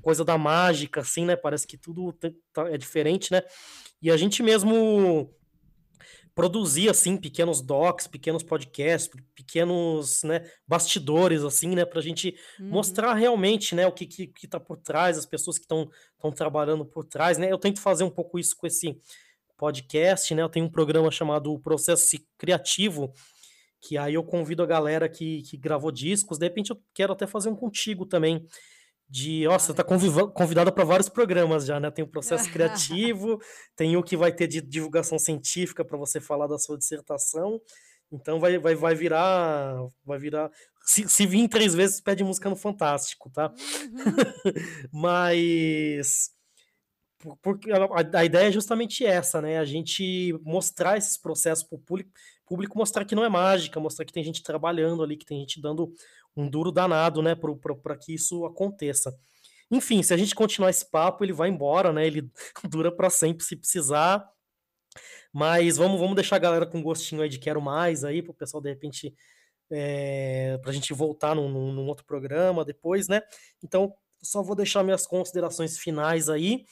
coisa 0.00 0.24
da 0.24 0.38
mágica, 0.38 1.02
assim, 1.02 1.26
né? 1.26 1.36
Parece 1.36 1.66
que 1.66 1.76
tudo 1.76 2.10
tá, 2.54 2.70
é 2.70 2.78
diferente, 2.78 3.30
né? 3.30 3.42
E 4.00 4.10
a 4.10 4.16
gente 4.16 4.42
mesmo 4.42 5.30
produzir 6.34 6.88
assim 6.88 7.18
pequenos 7.18 7.60
docs, 7.60 8.06
pequenos 8.06 8.42
podcasts, 8.42 9.10
pequenos 9.34 10.22
né, 10.22 10.44
bastidores 10.68 11.42
assim, 11.42 11.74
né, 11.74 11.86
para 11.86 11.98
a 11.98 12.02
gente 12.02 12.36
uhum. 12.60 12.68
mostrar 12.68 13.14
realmente, 13.14 13.74
né, 13.74 13.86
o 13.86 13.92
que 13.92 14.04
que, 14.04 14.26
que 14.26 14.46
tá 14.46 14.60
por 14.60 14.76
trás, 14.76 15.16
as 15.16 15.24
pessoas 15.24 15.56
que 15.56 15.64
estão 15.64 15.90
estão 16.14 16.30
trabalhando 16.30 16.84
por 16.84 17.06
trás, 17.06 17.38
né. 17.38 17.50
Eu 17.50 17.56
tento 17.56 17.80
fazer 17.80 18.04
um 18.04 18.10
pouco 18.10 18.38
isso 18.38 18.54
com 18.54 18.66
esse 18.66 19.00
podcast, 19.56 20.34
né? 20.34 20.42
Eu 20.42 20.48
tenho 20.48 20.66
um 20.66 20.70
programa 20.70 21.10
chamado 21.10 21.58
Processo 21.60 22.16
Criativo, 22.38 23.12
que 23.80 23.96
aí 23.96 24.14
eu 24.14 24.24
convido 24.24 24.62
a 24.62 24.66
galera 24.66 25.08
que, 25.08 25.42
que 25.42 25.56
gravou 25.56 25.90
discos. 25.90 26.38
De 26.38 26.46
repente 26.46 26.70
eu 26.70 26.80
quero 26.94 27.12
até 27.12 27.26
fazer 27.26 27.48
um 27.48 27.56
contigo 27.56 28.06
também. 28.06 28.46
De, 29.08 29.44
nossa, 29.44 29.66
você 29.66 29.74
tá 29.74 29.84
convidada 29.84 30.72
para 30.72 30.84
vários 30.84 31.08
programas 31.08 31.64
já, 31.64 31.78
né? 31.78 31.92
Tem 31.92 32.04
o 32.04 32.08
processo 32.08 32.50
criativo, 32.50 33.40
tem 33.76 33.96
o 33.96 34.02
que 34.02 34.16
vai 34.16 34.32
ter 34.32 34.48
de 34.48 34.60
divulgação 34.60 35.16
científica 35.16 35.84
para 35.84 35.96
você 35.96 36.20
falar 36.20 36.48
da 36.48 36.58
sua 36.58 36.76
dissertação. 36.76 37.60
Então 38.10 38.40
vai, 38.40 38.58
vai, 38.58 38.74
vai 38.74 38.94
virar. 38.94 39.76
Vai 40.04 40.18
virar. 40.18 40.50
Se, 40.84 41.08
se 41.08 41.26
vir 41.26 41.48
três 41.48 41.74
vezes, 41.74 42.00
pede 42.00 42.24
música 42.24 42.48
no 42.50 42.56
Fantástico, 42.56 43.30
tá? 43.30 43.52
Uhum. 43.52 44.52
Mas 44.92 46.30
porque 47.42 47.70
a, 47.72 48.24
ideia 48.24 48.48
é 48.48 48.52
justamente 48.52 49.04
essa, 49.04 49.40
né? 49.40 49.58
A 49.58 49.64
gente 49.64 50.38
mostrar 50.42 50.98
esses 50.98 51.16
processos 51.16 51.64
para 51.64 51.76
o 51.76 51.80
público, 51.80 52.10
público, 52.44 52.78
mostrar 52.78 53.04
que 53.04 53.14
não 53.14 53.24
é 53.24 53.28
mágica, 53.28 53.80
mostrar 53.80 54.04
que 54.04 54.12
tem 54.12 54.22
gente 54.22 54.42
trabalhando 54.42 55.02
ali, 55.02 55.16
que 55.16 55.24
tem 55.24 55.40
gente 55.40 55.60
dando 55.60 55.92
um 56.36 56.48
duro 56.48 56.70
danado, 56.70 57.22
né, 57.22 57.34
para 57.34 57.96
que 57.96 58.14
isso 58.14 58.44
aconteça. 58.44 59.16
Enfim, 59.70 60.02
se 60.02 60.12
a 60.14 60.16
gente 60.16 60.34
continuar 60.34 60.70
esse 60.70 60.88
papo, 60.88 61.24
ele 61.24 61.32
vai 61.32 61.48
embora, 61.48 61.92
né? 61.92 62.06
Ele 62.06 62.30
dura 62.68 62.92
para 62.92 63.10
sempre 63.10 63.44
se 63.44 63.56
precisar. 63.56 64.24
Mas 65.32 65.76
vamos, 65.76 65.98
vamos 65.98 66.14
deixar 66.14 66.36
a 66.36 66.38
galera 66.38 66.66
com 66.66 66.82
gostinho 66.82 67.22
aí 67.22 67.28
de 67.28 67.38
quero 67.38 67.60
mais 67.60 68.04
aí, 68.04 68.22
para 68.22 68.30
o 68.30 68.34
pessoal 68.34 68.62
de 68.62 68.70
repente 68.70 69.14
é, 69.70 70.58
para 70.58 70.70
a 70.70 70.72
gente 70.72 70.92
voltar 70.92 71.34
num, 71.34 71.48
num 71.48 71.86
outro 71.86 72.04
programa 72.04 72.64
depois, 72.64 73.08
né? 73.08 73.22
Então, 73.62 73.94
só 74.22 74.42
vou 74.42 74.56
deixar 74.56 74.82
minhas 74.82 75.06
considerações 75.06 75.78
finais 75.78 76.28
aí 76.28 76.64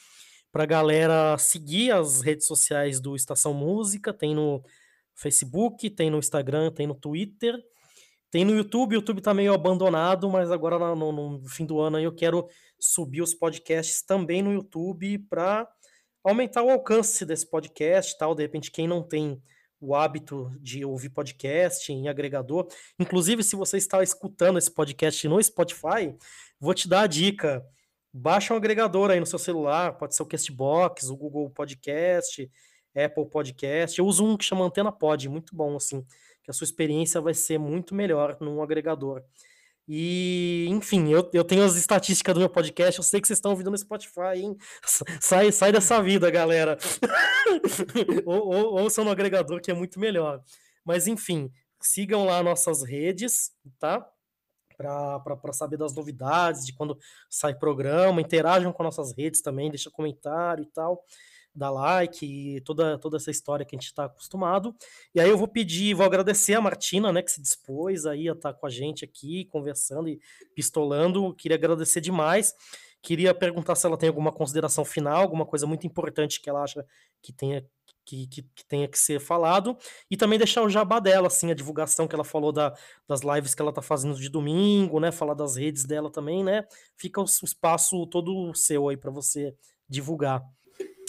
para 0.55 0.65
galera 0.65 1.37
seguir 1.37 1.91
as 1.91 2.21
redes 2.21 2.47
sociais 2.47 3.01
do 3.01 3.13
Estação 3.13 3.53
Música, 3.53 4.13
tem 4.13 4.33
no 4.33 4.63
Facebook, 5.13 5.89
tem 5.89 6.09
no 6.09 6.17
Instagram, 6.17 6.71
tem 6.71 6.87
no 6.87 6.95
Twitter, 6.95 7.61
tem 8.31 8.45
no 8.45 8.55
YouTube, 8.55 8.93
o 8.93 8.99
YouTube 8.99 9.19
tá 9.19 9.33
meio 9.33 9.53
abandonado, 9.53 10.29
mas 10.29 10.49
agora 10.51 10.95
no, 10.95 11.11
no 11.11 11.45
fim 11.49 11.65
do 11.65 11.81
ano 11.81 11.99
eu 11.99 12.15
quero 12.15 12.47
subir 12.79 13.21
os 13.21 13.33
podcasts 13.33 14.01
também 14.01 14.41
no 14.41 14.53
YouTube 14.53 15.19
para 15.29 15.67
aumentar 16.23 16.63
o 16.63 16.69
alcance 16.69 17.25
desse 17.25 17.49
podcast, 17.49 18.17
tal, 18.17 18.33
de 18.33 18.43
repente 18.43 18.71
quem 18.71 18.87
não 18.87 19.03
tem 19.03 19.43
o 19.77 19.93
hábito 19.93 20.49
de 20.61 20.85
ouvir 20.85 21.09
podcast 21.09 21.91
em 21.91 22.07
agregador, 22.07 22.65
inclusive 22.97 23.43
se 23.43 23.57
você 23.57 23.75
está 23.75 24.01
escutando 24.01 24.57
esse 24.57 24.73
podcast 24.73 25.27
no 25.27 25.43
Spotify, 25.43 26.15
vou 26.57 26.73
te 26.73 26.87
dar 26.87 27.01
a 27.01 27.07
dica, 27.07 27.61
baixa 28.17 28.53
um 28.53 28.57
agregador 28.57 29.11
aí 29.11 29.19
no 29.19 29.25
seu 29.25 29.37
celular, 29.37 29.97
pode 29.97 30.15
ser 30.15 30.23
o 30.23 30.25
Castbox, 30.25 31.09
o 31.09 31.17
Google 31.17 31.49
Podcast, 31.49 32.49
Apple 32.95 33.29
Podcast. 33.29 33.99
Eu 33.99 34.05
uso 34.05 34.25
um 34.25 34.37
que 34.37 34.45
chama 34.45 34.63
Antena 34.63 34.91
Pod, 34.91 35.27
muito 35.27 35.53
bom, 35.53 35.75
assim, 35.75 36.01
que 36.41 36.49
a 36.49 36.53
sua 36.53 36.63
experiência 36.63 37.19
vai 37.19 37.33
ser 37.33 37.57
muito 37.57 37.93
melhor 37.93 38.37
num 38.39 38.63
agregador. 38.63 39.21
E, 39.87 40.65
enfim, 40.69 41.11
eu, 41.11 41.29
eu 41.33 41.43
tenho 41.43 41.63
as 41.63 41.75
estatísticas 41.75 42.33
do 42.33 42.39
meu 42.39 42.49
podcast, 42.49 42.97
eu 42.97 43.03
sei 43.03 43.19
que 43.19 43.27
vocês 43.27 43.37
estão 43.37 43.51
ouvindo 43.51 43.69
no 43.69 43.77
Spotify, 43.77 44.37
hein? 44.37 44.57
Sai, 45.21 45.51
sai 45.51 45.71
dessa 45.71 46.01
vida, 46.01 46.31
galera. 46.31 46.77
ou, 48.25 48.47
ou, 48.47 48.81
ouçam 48.81 49.03
no 49.03 49.11
agregador, 49.11 49.61
que 49.61 49.69
é 49.69 49.73
muito 49.73 49.99
melhor. 49.99 50.41
Mas, 50.83 51.05
enfim, 51.05 51.51
sigam 51.81 52.25
lá 52.25 52.41
nossas 52.41 52.81
redes, 52.81 53.51
tá? 53.77 54.09
Para 54.75 55.53
saber 55.53 55.77
das 55.77 55.93
novidades, 55.93 56.65
de 56.65 56.73
quando 56.73 56.97
sai 57.29 57.55
programa, 57.55 58.21
interajam 58.21 58.71
com 58.73 58.83
nossas 58.83 59.15
redes 59.15 59.41
também, 59.41 59.69
deixa 59.69 59.89
comentário 59.89 60.63
e 60.63 60.67
tal, 60.67 61.03
dá 61.55 61.69
like 61.69 62.61
toda, 62.65 62.97
toda 62.99 63.17
essa 63.17 63.31
história 63.31 63.65
que 63.65 63.75
a 63.75 63.79
gente 63.79 63.87
está 63.87 64.05
acostumado. 64.05 64.75
E 65.13 65.19
aí 65.19 65.29
eu 65.29 65.37
vou 65.37 65.47
pedir, 65.47 65.93
vou 65.93 66.05
agradecer 66.05 66.53
a 66.53 66.61
Martina, 66.61 67.11
né, 67.13 67.21
que 67.21 67.31
se 67.31 67.41
dispôs 67.41 68.05
aí 68.05 68.27
a 68.27 68.33
estar 68.33 68.53
tá 68.53 68.59
com 68.59 68.67
a 68.67 68.69
gente 68.69 69.05
aqui, 69.05 69.45
conversando 69.45 70.09
e 70.09 70.19
pistolando. 70.53 71.33
Queria 71.35 71.55
agradecer 71.55 72.01
demais. 72.01 72.53
Queria 73.01 73.33
perguntar 73.33 73.75
se 73.75 73.85
ela 73.85 73.97
tem 73.97 74.09
alguma 74.09 74.31
consideração 74.31 74.83
final, 74.83 75.21
alguma 75.21 75.45
coisa 75.45 75.67
muito 75.67 75.85
importante 75.85 76.41
que 76.41 76.49
ela 76.49 76.63
acha 76.63 76.85
que 77.21 77.31
tenha 77.31 77.63
que, 78.05 78.27
que, 78.27 78.43
que, 78.43 78.65
tenha 78.67 78.87
que 78.87 78.97
ser 78.97 79.19
falado, 79.19 79.77
e 80.09 80.15
também 80.15 80.37
deixar 80.37 80.61
o 80.61 80.69
jabá 80.69 80.99
dela, 80.99 81.27
assim, 81.27 81.51
a 81.51 81.55
divulgação 81.55 82.07
que 82.07 82.15
ela 82.15 82.23
falou 82.23 82.51
da, 82.51 82.73
das 83.07 83.21
lives 83.21 83.55
que 83.55 83.61
ela 83.61 83.73
tá 83.73 83.81
fazendo 83.81 84.15
de 84.15 84.29
domingo, 84.29 84.99
né, 84.99 85.11
falar 85.11 85.33
das 85.33 85.55
redes 85.55 85.85
dela 85.85 86.11
também, 86.11 86.43
né, 86.43 86.63
fica 86.95 87.19
o, 87.19 87.23
o 87.23 87.45
espaço 87.45 88.05
todo 88.07 88.53
seu 88.53 88.87
aí 88.89 88.97
para 88.97 89.11
você 89.11 89.55
divulgar. 89.89 90.43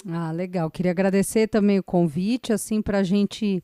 Ah, 0.09 0.31
legal, 0.33 0.71
queria 0.71 0.93
agradecer 0.93 1.49
também 1.49 1.79
o 1.79 1.85
convite, 1.85 2.53
assim, 2.53 2.81
para 2.81 2.99
a 2.99 3.03
gente 3.03 3.63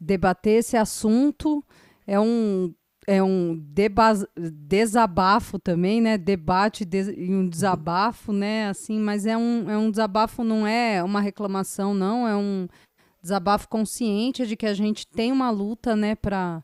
debater 0.00 0.58
esse 0.58 0.76
assunto, 0.76 1.64
é 2.06 2.18
um 2.18 2.74
é 3.06 3.22
um 3.22 3.60
desabafo 4.52 5.58
também, 5.58 6.00
né? 6.00 6.16
Debate 6.16 6.86
e 7.16 7.34
um 7.34 7.48
desabafo, 7.48 8.32
né? 8.32 8.68
Assim, 8.68 8.98
mas 8.98 9.26
é 9.26 9.36
um, 9.36 9.68
é 9.70 9.76
um 9.76 9.90
desabafo, 9.90 10.44
não 10.44 10.66
é 10.66 11.02
uma 11.02 11.20
reclamação, 11.20 11.94
não. 11.94 12.28
É 12.28 12.36
um 12.36 12.68
desabafo 13.20 13.68
consciente 13.68 14.46
de 14.46 14.56
que 14.56 14.66
a 14.66 14.74
gente 14.74 15.06
tem 15.06 15.32
uma 15.32 15.50
luta, 15.50 15.96
né, 15.96 16.14
para 16.14 16.62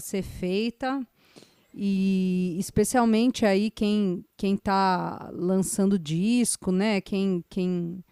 ser 0.00 0.22
feita. 0.22 1.00
E 1.74 2.56
especialmente 2.58 3.46
aí 3.46 3.70
quem 3.70 4.24
quem 4.36 4.54
está 4.54 5.30
lançando 5.32 5.98
disco, 5.98 6.70
né? 6.70 7.00
Quem, 7.00 7.42
quem 7.48 8.04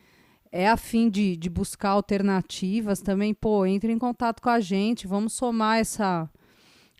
é 0.51 0.69
afim 0.69 1.11
de, 1.11 1.37
de 1.37 1.51
buscar 1.51 1.91
alternativas 1.91 3.01
também, 3.01 3.35
pô, 3.35 3.67
entre 3.67 3.93
em 3.93 3.99
contato 3.99 4.41
com 4.41 4.49
a 4.49 4.61
gente, 4.61 5.07
vamos 5.07 5.35
somar 5.35 5.79
essa 5.79 6.29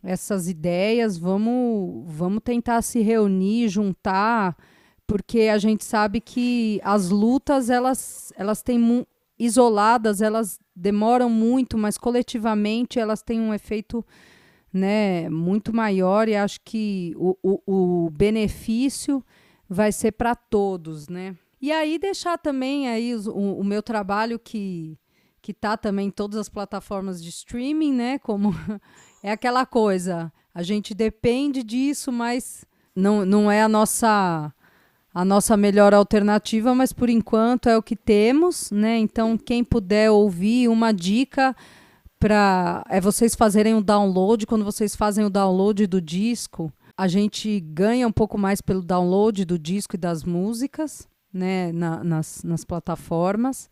essas 0.03 0.47
ideias, 0.47 1.17
vamos, 1.17 2.03
vamos 2.07 2.41
tentar 2.43 2.81
se 2.81 3.01
reunir, 3.01 3.69
juntar, 3.69 4.57
porque 5.05 5.41
a 5.41 5.57
gente 5.57 5.83
sabe 5.85 6.19
que 6.19 6.79
as 6.83 7.09
lutas 7.09 7.69
elas, 7.69 8.33
elas 8.35 8.61
têm 8.61 9.05
isoladas, 9.37 10.21
elas 10.21 10.59
demoram 10.75 11.29
muito, 11.29 11.77
mas 11.77 11.97
coletivamente 11.97 12.99
elas 12.99 13.21
têm 13.21 13.39
um 13.39 13.53
efeito 13.53 14.05
né, 14.73 15.29
muito 15.29 15.75
maior 15.75 16.29
e 16.29 16.35
acho 16.35 16.61
que 16.63 17.13
o, 17.17 17.37
o, 17.43 18.05
o 18.05 18.09
benefício 18.09 19.23
vai 19.69 19.91
ser 19.91 20.13
para 20.13 20.35
todos, 20.35 21.07
né? 21.07 21.35
E 21.61 21.71
aí 21.71 21.99
deixar 21.99 22.37
também 22.37 22.87
aí 22.87 23.13
o, 23.15 23.59
o 23.59 23.63
meu 23.63 23.83
trabalho 23.83 24.39
que 24.39 24.97
que 25.41 25.53
tá 25.53 25.75
também 25.75 26.07
em 26.07 26.11
todas 26.11 26.39
as 26.39 26.49
plataformas 26.49 27.21
de 27.21 27.29
streaming, 27.29 27.93
né? 27.93 28.19
Como 28.19 28.53
é 29.23 29.31
aquela 29.31 29.65
coisa, 29.65 30.31
a 30.53 30.63
gente 30.63 30.93
depende 30.93 31.63
disso, 31.63 32.11
mas 32.11 32.65
não, 32.95 33.25
não 33.25 33.51
é 33.51 33.61
a 33.61 33.69
nossa 33.69 34.53
a 35.13 35.25
nossa 35.25 35.57
melhor 35.57 35.93
alternativa, 35.93 36.73
mas 36.73 36.93
por 36.93 37.09
enquanto 37.09 37.67
é 37.67 37.77
o 37.77 37.83
que 37.83 37.97
temos, 37.97 38.71
né? 38.71 38.97
Então, 38.97 39.37
quem 39.37 39.61
puder 39.61 40.09
ouvir 40.09 40.69
uma 40.69 40.93
dica 40.93 41.53
para 42.17 42.85
é 42.89 43.01
vocês 43.01 43.35
fazerem 43.35 43.73
o 43.73 43.81
download, 43.81 44.45
quando 44.45 44.63
vocês 44.63 44.95
fazem 44.95 45.25
o 45.25 45.29
download 45.29 45.85
do 45.85 45.99
disco, 45.99 46.71
a 46.95 47.07
gente 47.07 47.59
ganha 47.59 48.07
um 48.07 48.11
pouco 48.11 48.37
mais 48.37 48.61
pelo 48.61 48.81
download 48.81 49.43
do 49.43 49.59
disco 49.59 49.95
e 49.95 49.97
das 49.97 50.23
músicas, 50.23 51.07
né, 51.33 51.71
na, 51.73 52.03
nas, 52.03 52.43
nas 52.43 52.63
plataformas. 52.63 53.69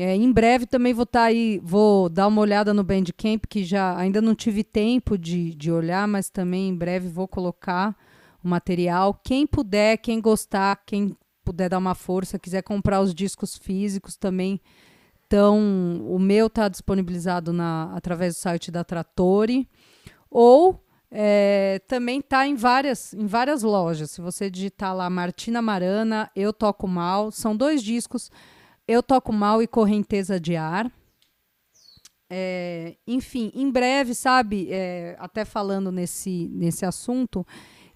É, 0.00 0.14
em 0.14 0.30
breve 0.30 0.64
também 0.64 0.94
vou 0.94 1.02
estar 1.02 1.22
tá 1.22 1.24
aí, 1.24 1.60
vou 1.60 2.08
dar 2.08 2.28
uma 2.28 2.40
olhada 2.40 2.72
no 2.72 2.84
Bandcamp, 2.84 3.44
que 3.48 3.64
já 3.64 3.96
ainda 3.96 4.22
não 4.22 4.32
tive 4.32 4.62
tempo 4.62 5.18
de, 5.18 5.52
de 5.56 5.72
olhar, 5.72 6.06
mas 6.06 6.30
também 6.30 6.68
em 6.68 6.74
breve 6.76 7.08
vou 7.08 7.26
colocar 7.26 7.96
o 8.42 8.46
material. 8.46 9.12
Quem 9.24 9.44
puder, 9.44 9.96
quem 9.98 10.20
gostar, 10.20 10.80
quem 10.86 11.16
puder 11.44 11.68
dar 11.68 11.78
uma 11.78 11.96
força, 11.96 12.38
quiser 12.38 12.62
comprar 12.62 13.00
os 13.00 13.12
discos 13.12 13.56
físicos 13.56 14.16
também. 14.16 14.60
Então, 15.26 15.58
o 16.08 16.16
meu 16.16 16.46
está 16.46 16.68
disponibilizado 16.68 17.52
na, 17.52 17.92
através 17.92 18.34
do 18.34 18.38
site 18.38 18.70
da 18.70 18.84
Trattori. 18.84 19.68
Ou 20.30 20.80
é, 21.10 21.80
também 21.88 22.20
está 22.20 22.46
em 22.46 22.54
várias, 22.54 23.12
em 23.14 23.26
várias 23.26 23.64
lojas. 23.64 24.12
Se 24.12 24.20
você 24.20 24.48
digitar 24.48 24.94
lá 24.94 25.10
Martina 25.10 25.60
Marana, 25.60 26.30
Eu 26.36 26.52
Toco 26.52 26.86
Mal, 26.86 27.32
são 27.32 27.56
dois 27.56 27.82
discos, 27.82 28.30
Eu 28.88 29.02
Toco 29.02 29.34
Mal 29.34 29.62
e 29.62 29.66
Correnteza 29.66 30.40
de 30.40 30.56
Ar. 30.56 30.90
É, 32.30 32.96
enfim, 33.06 33.52
em 33.54 33.70
breve, 33.70 34.14
sabe, 34.14 34.68
é, 34.70 35.14
até 35.18 35.44
falando 35.44 35.92
nesse, 35.92 36.48
nesse 36.54 36.86
assunto, 36.86 37.46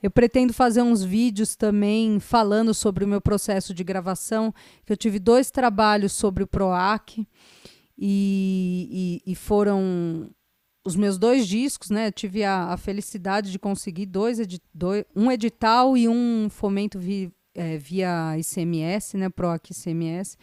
eu 0.03 0.11
pretendo 0.11 0.53
fazer 0.53 0.83
uns 0.83 1.03
vídeos 1.03 1.57
também 1.57 2.21
falando 2.21 2.75
sobre 2.75 3.07
o 3.07 3.09
meu 3.09 3.23
processo 3.23 3.73
de 3.73 3.83
gravação, 3.83 4.53
que 4.85 4.93
eu 4.93 4.97
tive 4.97 5.19
dois 5.19 5.51
trabalhos 5.51 6.13
sobre 6.13 6.45
o 6.45 6.47
PROAC 6.47 7.27
e, 7.97 9.23
e, 9.27 9.33
e 9.33 9.35
foram 9.35 10.31
os 10.85 10.95
meus 10.95 11.17
dois 11.17 11.49
discos, 11.49 11.89
né? 11.89 12.13
tive 12.13 12.45
a, 12.45 12.67
a 12.67 12.77
felicidade 12.77 13.51
de 13.51 13.59
conseguir 13.59 14.05
dois, 14.05 14.39
edi 14.39 14.61
dois, 14.75 15.07
um 15.17 15.33
edital 15.33 15.97
e 15.97 16.07
um 16.07 16.51
fomento 16.51 16.99
vi, 16.99 17.33
é, 17.55 17.79
via 17.79 18.37
ICMS, 18.39 19.17
né? 19.17 19.31
PROAC 19.31 19.71
ICMS. 19.71 20.37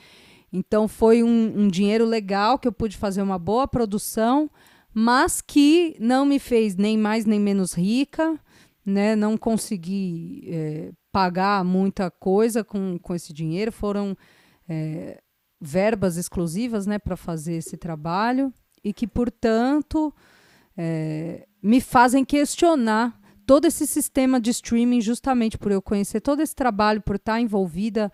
Então 0.52 0.88
foi 0.88 1.24
um, 1.24 1.64
um, 1.64 1.68
dinheiro 1.68 2.06
legal 2.06 2.58
que 2.58 2.68
eu 2.68 2.72
pude 2.72 2.98
fazer 2.98 3.22
uma 3.22 3.38
boa 3.38 3.68
produção, 3.68 4.50
mas 4.94 5.42
que 5.42 5.96
não 6.00 6.26
me 6.26 6.40
fez 6.40 6.76
nem 6.76 6.98
mais 6.98 7.26
nem 7.26 7.40
menos 7.40 7.74
rica, 7.74 8.40
né? 8.86 9.16
Não 9.16 9.38
consegui 9.38 10.44
é, 10.48 10.92
pagar 11.12 11.64
muita 11.64 12.10
coisa 12.10 12.64
com, 12.64 12.98
com 12.98 13.14
esse 13.14 13.32
dinheiro. 13.32 13.72
Foram 13.72 14.18
é, 14.68 15.22
verbas 15.62 16.18
exclusivas, 16.18 16.86
né, 16.86 16.98
para 16.98 17.18
fazer 17.18 17.56
esse 17.56 17.76
trabalho 17.76 18.54
e 18.84 18.94
que, 18.94 19.06
portanto, 19.06 20.14
é, 20.78 21.46
me 21.62 21.82
fazem 21.82 22.24
questionar 22.24 23.20
todo 23.46 23.66
esse 23.66 23.86
sistema 23.86 24.40
de 24.40 24.52
streaming, 24.52 25.02
justamente 25.02 25.58
por 25.58 25.72
eu 25.72 25.82
conhecer 25.82 26.22
todo 26.22 26.42
esse 26.42 26.56
trabalho, 26.56 27.02
por 27.02 27.16
estar 27.16 27.42
envolvida 27.42 28.12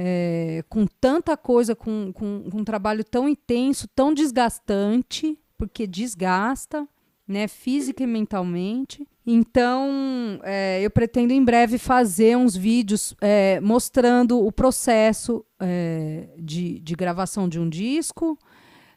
é, 0.00 0.62
com 0.68 0.86
tanta 0.86 1.36
coisa, 1.36 1.74
com, 1.74 2.12
com, 2.12 2.48
com, 2.48 2.58
um 2.60 2.64
trabalho 2.64 3.02
tão 3.02 3.28
intenso, 3.28 3.88
tão 3.88 4.14
desgastante, 4.14 5.36
porque 5.58 5.88
desgasta, 5.88 6.86
né, 7.26 7.48
física 7.48 8.04
e 8.04 8.06
mentalmente. 8.06 9.04
Então, 9.26 10.40
é, 10.44 10.80
eu 10.80 10.90
pretendo 10.90 11.32
em 11.32 11.44
breve 11.44 11.78
fazer 11.78 12.36
uns 12.36 12.56
vídeos 12.56 13.12
é, 13.20 13.58
mostrando 13.60 14.38
o 14.42 14.52
processo 14.52 15.44
é, 15.58 16.28
de, 16.38 16.78
de 16.78 16.94
gravação 16.94 17.48
de 17.48 17.58
um 17.58 17.68
disco, 17.68 18.38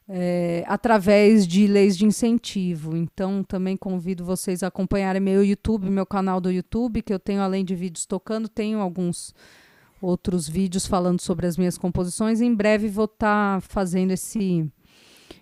é, 0.07 0.63
através 0.67 1.47
de 1.47 1.65
leis 1.65 1.97
de 1.97 2.05
incentivo. 2.05 2.95
Então, 2.95 3.43
também 3.43 3.75
convido 3.75 4.23
vocês 4.23 4.61
a 4.61 4.67
acompanharem 4.67 5.19
meu 5.19 5.43
YouTube, 5.43 5.89
meu 5.89 6.05
canal 6.05 6.39
do 6.39 6.51
YouTube, 6.51 7.01
que 7.01 7.13
eu 7.13 7.19
tenho, 7.19 7.41
além 7.41 7.65
de 7.65 7.73
vídeos 7.75 8.05
tocando, 8.05 8.47
tenho 8.47 8.79
alguns 8.79 9.33
outros 10.01 10.49
vídeos 10.49 10.87
falando 10.87 11.21
sobre 11.21 11.45
as 11.45 11.57
minhas 11.57 11.77
composições. 11.77 12.41
Em 12.41 12.53
breve 12.53 12.87
vou 12.87 13.05
estar 13.05 13.61
tá 13.61 13.61
fazendo 13.61 14.11
esse 14.11 14.69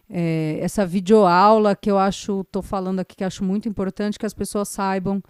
é, 0.10 0.58
essa 0.62 0.86
videoaula 0.86 1.76
que 1.76 1.90
eu 1.90 1.98
acho, 1.98 2.42
estou 2.42 2.62
falando 2.62 3.00
aqui 3.00 3.16
que 3.16 3.24
acho 3.24 3.44
muito 3.44 3.70
importante 3.70 4.18
que 4.18 4.26
as 4.26 4.34
pessoas 4.34 4.68
saibam 4.68 5.22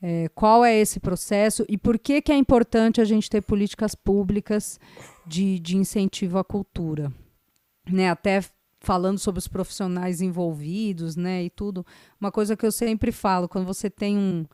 é, 0.00 0.28
qual 0.34 0.64
é 0.64 0.76
esse 0.76 1.00
processo 1.00 1.64
e 1.68 1.76
por 1.76 1.98
que, 1.98 2.22
que 2.22 2.32
é 2.32 2.36
importante 2.36 3.00
a 3.00 3.04
gente 3.04 3.28
ter 3.28 3.42
políticas 3.42 3.94
públicas 3.94 4.78
de, 5.26 5.58
de 5.58 5.76
incentivo 5.76 6.38
à 6.38 6.44
cultura. 6.44 7.12
Né, 7.90 8.08
até 8.08 8.40
falando 8.78 9.18
sobre 9.18 9.38
os 9.38 9.48
profissionais 9.48 10.20
envolvidos, 10.20 11.16
né, 11.16 11.44
e 11.44 11.50
tudo. 11.50 11.84
Uma 12.20 12.30
coisa 12.30 12.56
que 12.56 12.64
eu 12.64 12.70
sempre 12.70 13.10
falo, 13.10 13.48
quando 13.48 13.66
você 13.66 13.90
tem 13.90 14.16
um, 14.16 14.46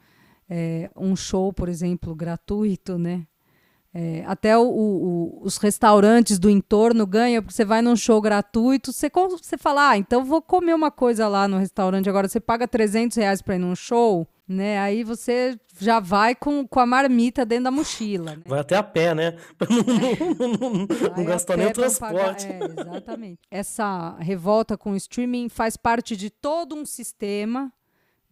é, 0.49 0.91
um 0.97 1.15
show, 1.15 1.53
por 1.53 1.69
exemplo, 1.69 2.15
gratuito, 2.15 2.99
né, 2.99 3.27
é, 3.99 4.23
até 4.27 4.59
o, 4.59 4.63
o, 4.63 5.41
os 5.43 5.57
restaurantes 5.57 6.39
do 6.39 6.51
entorno 6.51 7.07
ganham, 7.07 7.43
porque 7.43 7.55
você 7.55 7.65
vai 7.65 7.81
num 7.81 7.97
show 7.97 8.21
gratuito, 8.21 8.93
você, 8.93 9.11
você 9.11 9.57
fala, 9.57 9.89
ah, 9.89 9.97
então 9.97 10.23
vou 10.23 10.43
comer 10.43 10.75
uma 10.75 10.91
coisa 10.91 11.27
lá 11.27 11.49
no 11.49 11.57
restaurante, 11.57 12.07
agora 12.07 12.29
você 12.29 12.39
paga 12.39 12.69
300 12.69 13.17
reais 13.17 13.41
para 13.41 13.55
ir 13.55 13.59
num 13.59 13.75
show, 13.75 14.29
né? 14.47 14.79
Aí 14.81 15.03
você 15.03 15.59
já 15.79 15.99
vai 15.99 16.35
com, 16.35 16.67
com 16.69 16.79
a 16.79 16.85
marmita 16.85 17.47
dentro 17.47 17.65
da 17.65 17.71
mochila. 17.71 18.37
Né? 18.37 18.43
Vai 18.45 18.61
até 18.61 18.77
a 18.77 18.83
pé, 18.83 19.15
né? 19.15 19.35
não, 19.67 20.47
não, 20.47 20.71
não, 20.71 20.87
não 21.17 21.25
gastar 21.25 21.57
nem 21.57 21.69
o 21.69 21.73
transporte. 21.73 22.47
Pagar, 22.47 22.79
é, 22.79 22.83
exatamente. 22.83 23.41
Essa 23.51 24.15
revolta 24.19 24.77
com 24.77 24.93
o 24.93 24.97
streaming 24.97 25.49
faz 25.49 25.75
parte 25.75 26.15
de 26.15 26.29
todo 26.29 26.75
um 26.75 26.85
sistema, 26.85 27.73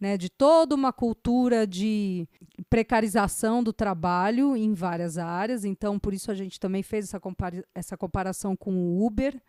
né? 0.05 0.17
De 0.19 0.29
toda 0.29 0.75
uma 0.75 0.93
cultura 0.93 1.65
de 1.65 2.27
precarização 2.69 3.63
do 3.63 3.73
trabalho 3.73 4.55
em 4.55 4.71
várias 4.71 5.17
áreas. 5.17 5.65
Então, 5.65 5.97
por 5.97 6.13
isso 6.13 6.29
a 6.29 6.35
gente 6.35 6.59
também 6.59 6.83
fez 6.83 7.05
essa, 7.05 7.19
compara 7.19 7.65
essa 7.73 7.97
comparação 7.97 8.55
com 8.55 8.75
o 8.75 9.03
Uber, 9.03 9.41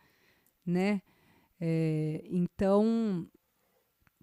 né? 0.64 1.02
É, 1.60 2.24
então, 2.30 3.28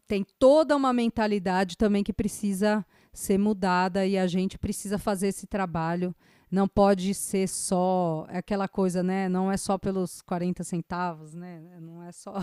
tem 0.08 0.26
toda 0.40 0.76
uma 0.76 0.92
mentalidade 0.92 1.78
também 1.78 2.04
que 2.04 2.12
precisa 2.12 2.84
ser 3.14 3.38
mudada 3.38 4.04
e 4.04 4.18
a 4.18 4.26
gente 4.26 4.58
precisa 4.58 4.98
fazer 4.98 5.28
esse 5.28 5.46
trabalho. 5.46 6.16
Não 6.50 6.68
pode 6.68 7.14
ser 7.14 7.48
só 7.48 8.26
aquela 8.28 8.68
coisa, 8.68 9.04
né? 9.04 9.30
Não 9.30 9.52
é 9.52 9.58
só 9.58 9.78
pelos 9.78 10.20
40 10.24 10.64
centavos, 10.64 11.36
né? 11.36 11.62
Não 11.80 12.02
é 12.02 12.12
só. 12.12 12.34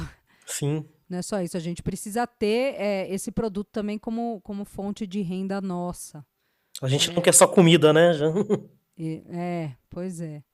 Sim. 0.47 0.89
Não 1.11 1.19
é 1.19 1.23
só 1.23 1.43
isso. 1.43 1.57
A 1.57 1.61
gente 1.61 1.83
precisa 1.83 2.25
ter 2.25 2.77
é, 2.79 3.13
esse 3.13 3.33
produto 3.33 3.69
também 3.73 3.99
como, 3.99 4.41
como 4.43 4.65
fonte 4.65 5.09
de 5.09 5.21
renda 5.21 5.61
nossa. 5.61 6.25
A 6.81 6.87
gente 6.87 7.11
é. 7.11 7.13
não 7.13 7.21
quer 7.21 7.35
só 7.35 7.49
comida, 7.49 7.93
né? 7.93 8.13
é, 9.29 9.73
pois 9.91 10.21
é. 10.21 10.45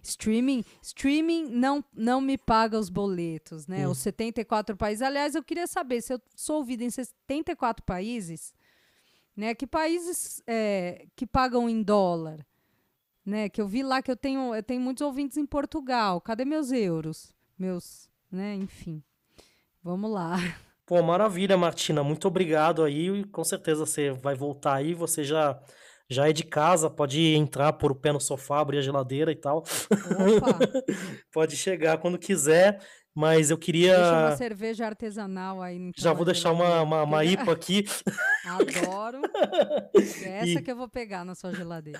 streaming, 0.00 0.64
streaming 0.80 1.50
não, 1.50 1.84
não 1.92 2.20
me 2.20 2.38
paga 2.38 2.78
os 2.78 2.88
boletos, 2.88 3.66
né? 3.66 3.88
Hum. 3.88 3.90
Os 3.90 3.98
74 3.98 4.76
países. 4.76 5.02
Aliás, 5.02 5.34
eu 5.34 5.42
queria 5.42 5.66
saber 5.66 6.00
se 6.00 6.12
eu 6.14 6.20
sou 6.36 6.58
ouvida 6.58 6.84
em 6.84 6.90
74 6.90 7.84
países, 7.84 8.54
né? 9.36 9.52
Que 9.52 9.66
países 9.66 10.40
é, 10.46 11.06
que 11.16 11.26
pagam 11.26 11.68
em 11.68 11.82
dólar, 11.82 12.46
né? 13.26 13.48
Que 13.48 13.60
eu 13.60 13.66
vi 13.66 13.82
lá 13.82 14.00
que 14.00 14.12
eu 14.12 14.16
tenho, 14.16 14.54
eu 14.54 14.62
tenho 14.62 14.80
muitos 14.80 15.02
ouvintes 15.02 15.36
em 15.36 15.44
Portugal. 15.44 16.20
Cadê 16.20 16.44
meus 16.44 16.70
euros? 16.70 17.34
Meus, 17.58 18.08
né? 18.30 18.54
Enfim. 18.54 19.02
Vamos 19.82 20.10
lá. 20.10 20.36
Pô, 20.86 21.02
maravilha, 21.02 21.56
Martina. 21.56 22.02
Muito 22.02 22.26
obrigado 22.28 22.82
aí. 22.82 23.24
Com 23.26 23.44
certeza 23.44 23.84
você 23.84 24.10
vai 24.10 24.34
voltar 24.34 24.74
aí. 24.74 24.94
Você 24.94 25.22
já 25.24 25.60
já 26.10 26.26
é 26.26 26.32
de 26.32 26.42
casa, 26.42 26.88
pode 26.88 27.20
entrar, 27.34 27.70
pôr 27.74 27.92
o 27.92 27.94
pé 27.94 28.10
no 28.12 28.20
sofá, 28.20 28.60
abrir 28.60 28.78
a 28.78 28.82
geladeira 28.82 29.30
e 29.30 29.36
tal. 29.36 29.62
pode 31.32 31.54
chegar 31.54 31.98
quando 31.98 32.18
quiser. 32.18 32.80
Mas 33.18 33.50
eu 33.50 33.58
queria. 33.58 33.96
Deixa 33.96 34.12
uma 34.12 34.36
cerveja 34.36 34.86
artesanal 34.86 35.60
aí. 35.60 35.76
Então, 35.76 36.00
Já 36.00 36.12
vou 36.12 36.24
deixar 36.24 36.52
uma, 36.52 36.82
uma, 36.82 37.02
uma 37.02 37.24
IPA 37.24 37.50
aqui. 37.50 37.84
Adoro. 38.44 39.22
É 40.22 40.38
essa 40.38 40.60
e... 40.60 40.62
que 40.62 40.70
eu 40.70 40.76
vou 40.76 40.88
pegar 40.88 41.24
na 41.24 41.34
sua 41.34 41.52
geladeira. 41.52 41.98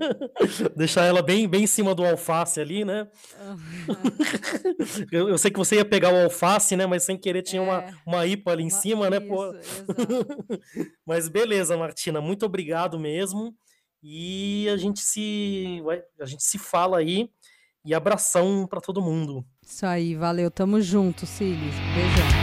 deixar 0.74 1.04
ela 1.04 1.20
bem, 1.20 1.46
bem 1.46 1.64
em 1.64 1.66
cima 1.66 1.94
do 1.94 2.06
alface 2.06 2.58
ali, 2.58 2.86
né? 2.86 3.06
Uhum. 3.38 3.96
eu, 5.12 5.28
eu, 5.28 5.36
sei 5.36 5.50
que 5.50 5.58
você 5.58 5.76
ia 5.76 5.84
pegar 5.84 6.10
o 6.10 6.24
alface, 6.24 6.74
né? 6.74 6.86
Mas 6.86 7.02
sem 7.02 7.18
querer 7.18 7.42
tinha 7.42 7.60
é, 7.60 7.62
uma, 7.62 7.84
uma 8.06 8.26
IPA 8.26 8.52
ali 8.52 8.62
em 8.62 8.68
uma... 8.68 8.80
cima, 8.80 9.10
né? 9.10 9.18
Isso, 9.18 9.26
Pô. 9.28 9.54
Mas 11.04 11.28
beleza, 11.28 11.76
Martina. 11.76 12.18
Muito 12.18 12.46
obrigado 12.46 12.98
mesmo. 12.98 13.54
E 14.02 14.66
a 14.70 14.78
gente 14.78 15.00
se, 15.00 15.82
a 16.18 16.24
gente 16.24 16.42
se 16.42 16.56
fala 16.56 16.96
aí. 16.96 17.28
E 17.84 17.94
abração 17.94 18.66
para 18.68 18.80
todo 18.80 19.00
mundo. 19.00 19.44
Isso 19.62 19.86
aí, 19.86 20.14
valeu. 20.14 20.50
Tamo 20.50 20.80
junto, 20.80 21.26
Siles. 21.26 21.74
Beijão. 21.94 22.39